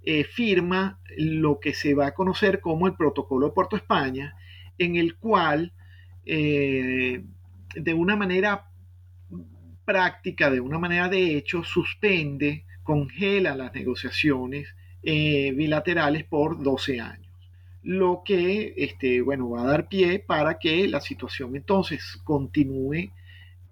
eh, 0.04 0.24
firma 0.24 1.02
lo 1.18 1.60
que 1.60 1.74
se 1.74 1.94
va 1.94 2.08
a 2.08 2.14
conocer 2.14 2.62
como 2.62 2.88
el 2.88 2.94
Protocolo 2.94 3.48
de 3.48 3.54
Puerto 3.54 3.76
España, 3.76 4.36
en 4.78 4.96
el 4.96 5.18
cual 5.18 5.74
de 6.26 7.94
una 7.96 8.16
manera 8.16 8.70
práctica, 9.84 10.52
de 10.52 10.60
una 10.60 10.78
manera 10.78 11.10
de 11.10 11.36
hecho, 11.36 11.64
suspende, 11.64 12.64
congela 12.90 13.56
las 13.56 13.72
negociaciones 13.76 14.74
eh, 15.04 15.52
bilaterales 15.52 16.24
por 16.24 16.64
12 16.64 17.00
años. 17.00 17.32
Lo 17.84 18.24
que, 18.26 18.74
este, 18.78 19.22
bueno, 19.22 19.48
va 19.52 19.62
a 19.62 19.68
dar 19.68 19.88
pie 19.88 20.18
para 20.18 20.58
que 20.58 20.88
la 20.88 21.00
situación 21.00 21.56
entonces 21.56 22.20
continúe 22.24 23.12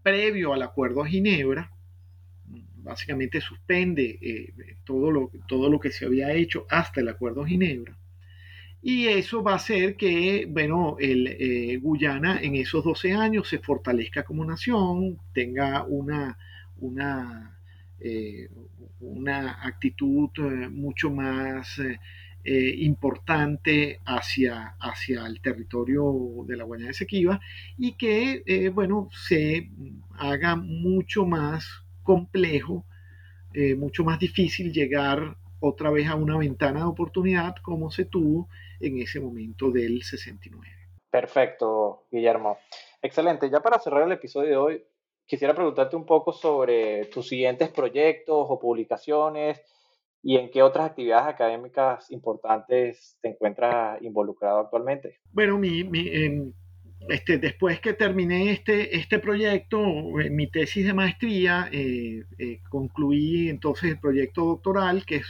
previo 0.03 0.53
al 0.53 0.61
acuerdo 0.61 1.03
de 1.03 1.09
Ginebra, 1.09 1.71
básicamente 2.75 3.41
suspende 3.41 4.19
eh, 4.21 4.53
todo, 4.85 5.09
lo, 5.09 5.31
todo 5.47 5.67
lo 5.67 5.79
que 5.79 5.89
se 5.89 6.05
había 6.05 6.31
hecho 6.33 6.67
hasta 6.69 7.01
el 7.01 7.09
acuerdo 7.09 7.43
de 7.43 7.49
Ginebra 7.49 7.97
y 8.83 9.07
eso 9.07 9.41
va 9.41 9.53
a 9.53 9.55
hacer 9.55 9.97
que, 9.97 10.45
bueno, 10.47 10.95
el, 10.99 11.27
eh, 11.27 11.77
Guyana 11.81 12.39
en 12.39 12.53
esos 12.53 12.83
12 12.83 13.13
años 13.13 13.49
se 13.49 13.57
fortalezca 13.57 14.21
como 14.23 14.45
nación, 14.45 15.17
tenga 15.33 15.83
una, 15.83 16.37
una, 16.77 17.56
eh, 17.99 18.49
una 18.99 19.65
actitud 19.65 20.29
eh, 20.37 20.69
mucho 20.69 21.11
más 21.11 21.79
importante 22.49 23.99
hacia, 24.05 24.77
hacia 24.79 25.25
el 25.25 25.41
territorio 25.41 26.45
de 26.45 26.55
la 26.55 26.63
Guayana 26.63 26.91
Esequiba 26.91 27.41
y 27.77 27.97
que, 27.97 28.71
bueno, 28.73 29.09
se 29.11 29.69
haga 30.17 30.55
mucho 30.55 31.25
más 31.25 31.83
complejo, 32.03 32.85
mucho 33.75 34.05
más 34.05 34.17
difícil 34.17 34.71
llegar 34.71 35.35
otra 35.59 35.91
vez 35.91 36.07
a 36.07 36.15
una 36.15 36.37
ventana 36.37 36.79
de 36.79 36.85
oportunidad 36.85 37.55
como 37.61 37.91
se 37.91 38.05
tuvo 38.05 38.47
en 38.79 38.99
ese 38.99 39.19
momento 39.19 39.71
del 39.71 40.03
69. 40.03 40.65
Perfecto, 41.09 42.05
Guillermo. 42.11 42.57
Excelente. 43.01 43.49
Ya 43.49 43.61
para 43.61 43.79
cerrar 43.79 44.03
el 44.03 44.11
episodio 44.11 44.49
de 44.49 44.57
hoy, 44.57 44.83
quisiera 45.27 45.53
preguntarte 45.53 45.95
un 45.95 46.05
poco 46.05 46.31
sobre 46.31 47.05
tus 47.05 47.27
siguientes 47.27 47.69
proyectos 47.69 48.47
o 48.49 48.57
publicaciones 48.57 49.61
y 50.23 50.37
en 50.37 50.49
qué 50.49 50.63
otras 50.63 50.89
actividades 50.89 51.27
académicas 51.27 52.09
importantes 52.11 53.17
te 53.21 53.29
encuentras 53.29 54.01
involucrado 54.01 54.59
actualmente. 54.59 55.19
Bueno, 55.31 55.57
mi, 55.59 55.81
em, 56.11 56.53
este, 57.09 57.37
después 57.37 57.79
que 57.79 57.93
terminé 57.93 58.51
este, 58.51 58.95
este 58.97 59.19
proyecto, 59.19 59.79
eh, 60.19 60.29
mi 60.29 60.49
tesis 60.49 60.85
de 60.85 60.93
maestría, 60.93 61.69
eh, 61.71 62.23
eh, 62.39 62.59
concluí 62.69 63.49
entonces 63.49 63.91
el 63.91 63.99
proyecto 63.99 64.45
doctoral, 64.45 65.05
que 65.05 65.17
es 65.17 65.27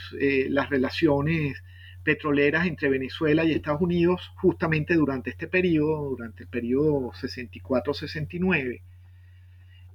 las 0.48 0.70
relaciones 0.70 1.62
petroleras 2.02 2.66
entre 2.66 2.88
Venezuela 2.88 3.44
y 3.44 3.52
Estados 3.52 3.82
Unidos 3.82 4.32
justamente 4.40 4.94
durante 4.94 5.30
este 5.30 5.46
periodo, 5.46 6.10
durante 6.10 6.44
el 6.44 6.48
periodo 6.48 7.12
64-69, 7.12 8.80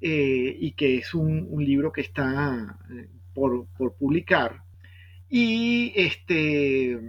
eh, 0.06 0.58
y 0.60 0.72
que 0.74 0.97
es 0.97 1.14
un, 1.14 1.47
libro 1.64 1.93
que 1.93 2.01
está 2.01 2.78
eh, 2.91 3.08
por, 3.34 3.68
publicar. 3.97 4.62
Y 5.30 5.93
este, 5.95 6.99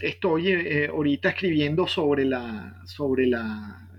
estoy 0.00 0.48
eh, 0.48 0.86
ahorita 0.86 1.28
escribiendo 1.28 1.86
sobre 1.86 2.24
la, 2.24 2.80
sobre 2.86 3.26
la, 3.26 3.90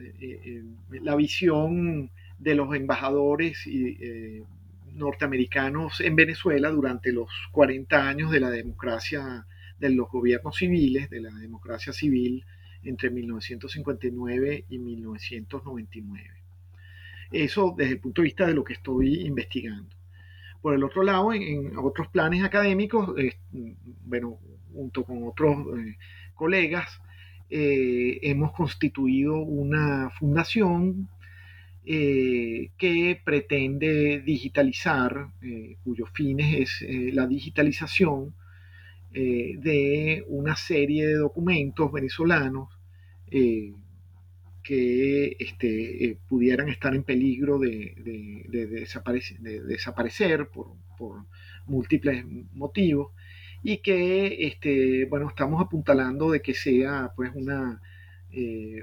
la 0.90 1.16
visión 1.16 2.10
de 2.40 2.56
los 2.56 2.74
embajadores 2.74 3.70
norteamericanos 4.96 6.02
en 6.02 6.16
Venezuela 6.16 6.72
durante 6.72 7.12
los 7.12 7.30
40 7.52 8.10
años 8.10 8.32
de 8.32 8.40
la 8.40 8.50
democracia 8.50 9.46
de 9.78 9.90
los 9.92 10.10
gobiernos 10.10 10.58
civiles, 10.58 11.12
de 11.12 11.22
la 11.22 11.34
democracia 11.36 11.94
civil 11.94 12.44
entre 12.82 13.12
1959 13.12 14.66
y 14.68 14.80
1999. 14.80 16.41
Eso 17.32 17.74
desde 17.78 17.94
el 17.94 18.00
punto 18.00 18.22
de 18.22 18.28
vista 18.28 18.46
de 18.46 18.54
lo 18.54 18.64
que 18.64 18.74
estoy 18.74 19.22
investigando. 19.22 19.96
Por 20.62 20.76
el 20.76 20.84
otro 20.84 21.02
lado, 21.02 21.34
en, 21.34 21.76
otros 21.78 22.08
planes 22.10 22.44
académicos, 22.44 23.16
bueno, 24.06 24.38
junto 24.74 25.04
con 25.04 25.28
otros 25.28 25.58
eh, 25.78 25.98
colegas, 26.36 27.02
eh, 27.50 28.20
hemos 28.22 28.52
constituido 28.52 29.38
una 29.38 30.10
fundación 30.12 31.10
eh, 31.84 32.70
que 32.78 33.20
pretende 33.24 34.22
digitalizar, 34.22 35.30
cuyo 35.84 36.06
fin 36.06 36.40
es 36.40 36.86
la 37.14 37.26
digitalización 37.26 38.36
de 39.12 40.24
una 40.28 40.56
serie 40.56 41.08
de 41.08 41.16
documentos 41.16 41.92
venezolanos 41.92 42.70
que 44.64 45.36
este, 45.40 46.06
eh, 46.06 46.18
pudieran 46.30 46.70
estar 46.70 46.94
en 46.96 47.04
peligro 47.04 47.60
de, 47.60 47.96
desaparecer, 49.68 50.48
por, 50.50 51.26
múltiples 51.66 52.26
motivos 52.54 53.12
y 53.64 53.78
que 53.78 54.48
este, 54.48 55.06
bueno, 55.06 55.30
estamos 55.30 55.62
apuntalando 55.62 56.32
de 56.32 56.42
que 56.42 56.54
sea 56.54 57.12
pues 57.16 57.32
una, 57.34 57.82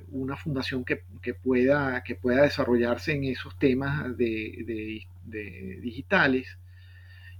una 0.08 0.36
fundación 0.36 0.84
que, 0.84 1.02
pueda, 1.34 2.02
que 2.02 2.14
pueda 2.14 2.42
desarrollarse 2.42 3.12
en 3.12 3.24
esos 3.24 3.58
temas 3.58 4.16
de, 4.16 5.06
digitales 5.82 6.58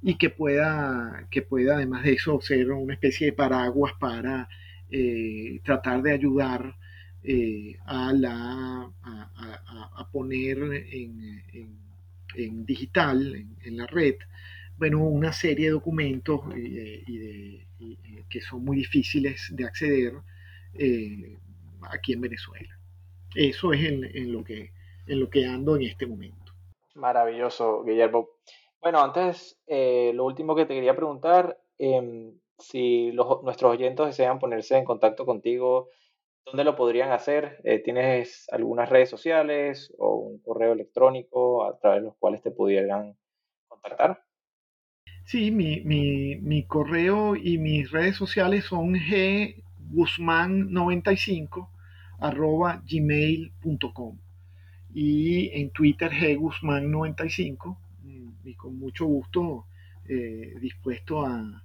y 0.02 0.16
que 0.16 0.30
pueda, 0.30 1.26
que 1.30 1.42
pueda 1.42 1.74
además 1.74 2.04
de 2.04 2.12
eso 2.12 2.40
ser 2.40 2.70
una 2.70 2.94
especie 2.94 3.26
de 3.26 3.32
paraguas 3.32 3.94
para 3.98 4.48
eh, 4.90 5.60
tratar 5.64 6.02
de 6.02 6.12
ayudar 6.12 6.76
eh, 7.24 7.76
a, 7.86 8.90
poner 10.12 10.58
en, 10.92 12.64
digital, 12.64 13.34
en, 13.62 13.76
la 13.76 13.86
red, 13.86 14.16
bueno, 14.76 15.04
una 15.04 15.32
serie 15.32 15.66
de 15.66 15.72
documentos 15.72 16.40
eh, 16.56 17.66
que 18.28 18.40
son 18.40 18.64
muy 18.64 18.76
difíciles 18.78 19.48
de 19.52 19.64
acceder 19.64 20.14
aquí 21.90 22.12
en 22.12 22.20
Venezuela. 22.20 22.78
Eso 23.34 23.72
es 23.72 23.84
en, 23.84 24.32
lo 24.32 24.42
que, 24.42 24.72
en 25.06 25.20
lo 25.20 25.28
que 25.28 25.46
ando 25.46 25.76
en 25.76 25.82
este 25.82 26.06
momento. 26.06 26.52
Maravilloso, 26.94 27.84
Guillermo. 27.84 28.30
Bueno, 28.80 29.00
antes, 29.00 29.60
eh, 29.66 30.12
lo 30.14 30.24
último 30.24 30.54
que 30.54 30.66
te 30.66 30.74
quería 30.74 30.96
preguntar, 30.96 31.58
em, 31.78 32.32
si 32.58 33.12
nuestros 33.12 33.72
oyentes 33.72 34.06
desean 34.06 34.38
ponerse 34.38 34.76
en 34.76 34.84
contacto 34.84 35.26
contigo, 35.26 35.88
¿dónde 36.50 36.64
lo 36.64 36.76
podrían 36.76 37.12
hacer? 37.12 37.60
Eh, 37.64 37.78
¿Tienes 37.80 38.46
algunas 38.50 38.88
redes 38.88 39.10
sociales 39.10 39.94
o 39.98 40.16
un 40.16 40.38
correo 40.38 40.72
electrónico 40.72 41.64
a 41.64 41.78
través 41.78 42.00
de 42.00 42.06
los 42.06 42.16
cuales 42.16 42.42
te 42.42 42.50
pudieran 42.50 43.16
contactar? 43.68 44.22
Sí, 45.24 45.50
mi, 45.50 45.80
mi 45.82 46.66
correo 46.66 47.36
y 47.36 47.58
mis 47.58 47.90
redes 47.90 48.16
sociales 48.16 48.64
son 48.64 48.94
guzmán95 49.92 51.68
arroba 52.20 52.82
gmail.com 52.84 54.18
y 54.92 55.50
en 55.60 55.70
Twitter 55.70 56.10
guzmán95 56.10 57.76
y 58.44 58.54
con 58.54 58.78
mucho 58.78 59.06
gusto 59.06 59.66
eh, 60.08 60.54
dispuesto 60.60 61.24
a, 61.24 61.62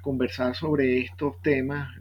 conversar 0.00 0.56
sobre 0.56 0.98
estos 0.98 1.40
temas 1.42 1.96
eh, 1.98 2.00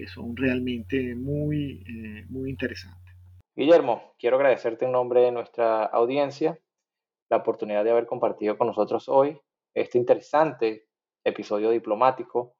que 0.00 0.08
son 0.08 0.34
realmente 0.34 1.14
muy, 1.14 1.84
eh, 1.86 2.24
muy 2.30 2.48
interesantes. 2.48 3.14
Guillermo, 3.54 4.14
quiero 4.18 4.36
agradecerte 4.36 4.86
en 4.86 4.92
nombre 4.92 5.20
de 5.20 5.30
nuestra 5.30 5.84
audiencia 5.84 6.58
la 7.28 7.36
oportunidad 7.36 7.84
de 7.84 7.90
haber 7.90 8.06
compartido 8.06 8.56
con 8.56 8.68
nosotros 8.68 9.10
hoy 9.10 9.38
este 9.74 9.98
interesante 9.98 10.88
episodio 11.22 11.68
diplomático 11.68 12.56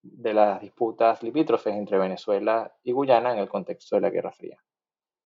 de 0.00 0.32
las 0.32 0.62
disputas 0.62 1.22
limítrofes 1.22 1.74
entre 1.74 1.98
Venezuela 1.98 2.74
y 2.82 2.92
Guyana 2.92 3.34
en 3.34 3.40
el 3.40 3.48
contexto 3.50 3.96
de 3.96 4.00
la 4.00 4.10
Guerra 4.10 4.32
Fría. 4.32 4.56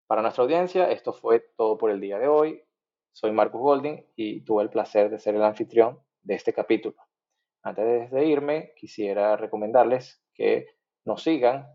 Para 0.08 0.22
nuestra 0.22 0.42
audiencia, 0.42 0.90
esto 0.90 1.12
fue 1.12 1.38
todo 1.56 1.78
por 1.78 1.92
el 1.92 2.00
día 2.00 2.18
de 2.18 2.26
hoy. 2.26 2.64
Soy 3.12 3.30
Marcus 3.30 3.60
Golding 3.60 4.04
y 4.16 4.40
tuve 4.40 4.64
el 4.64 4.70
placer 4.70 5.08
de 5.08 5.20
ser 5.20 5.36
el 5.36 5.44
anfitrión 5.44 6.00
de 6.22 6.34
este 6.34 6.52
capítulo. 6.52 6.96
Antes 7.62 8.10
de 8.10 8.26
irme, 8.26 8.72
quisiera 8.74 9.36
recomendarles 9.36 10.20
que 10.34 10.81
nos 11.04 11.22
sigan 11.22 11.66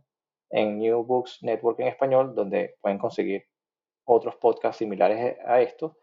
en 0.49 0.79
New 0.79 1.03
Books 1.03 1.39
Network 1.41 1.79
en 1.79 1.87
español, 1.87 2.33
donde 2.35 2.75
pueden 2.81 2.97
conseguir 2.97 3.45
otros 4.05 4.35
podcasts 4.37 4.79
similares 4.79 5.37
a 5.45 5.61
estos 5.61 5.93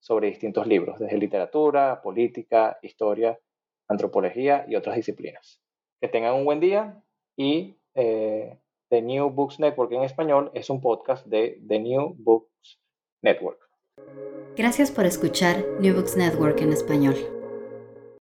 sobre 0.00 0.28
distintos 0.28 0.66
libros, 0.66 0.98
desde 0.98 1.16
literatura, 1.16 2.00
política, 2.02 2.78
historia, 2.82 3.38
antropología 3.88 4.64
y 4.68 4.76
otras 4.76 4.96
disciplinas. 4.96 5.60
Que 6.00 6.08
tengan 6.08 6.34
un 6.34 6.44
buen 6.44 6.60
día 6.60 7.02
y 7.36 7.80
eh, 7.94 8.60
The 8.90 9.02
New 9.02 9.30
Books 9.30 9.58
Network 9.58 9.92
en 9.92 10.02
español 10.02 10.50
es 10.54 10.70
un 10.70 10.80
podcast 10.80 11.26
de 11.26 11.60
The 11.66 11.78
New 11.80 12.14
Books 12.18 12.80
Network. 13.22 13.58
Gracias 14.56 14.90
por 14.90 15.06
escuchar 15.06 15.64
New 15.80 15.94
Books 15.94 16.16
Network 16.16 16.60
en 16.60 16.72
español. 16.72 17.37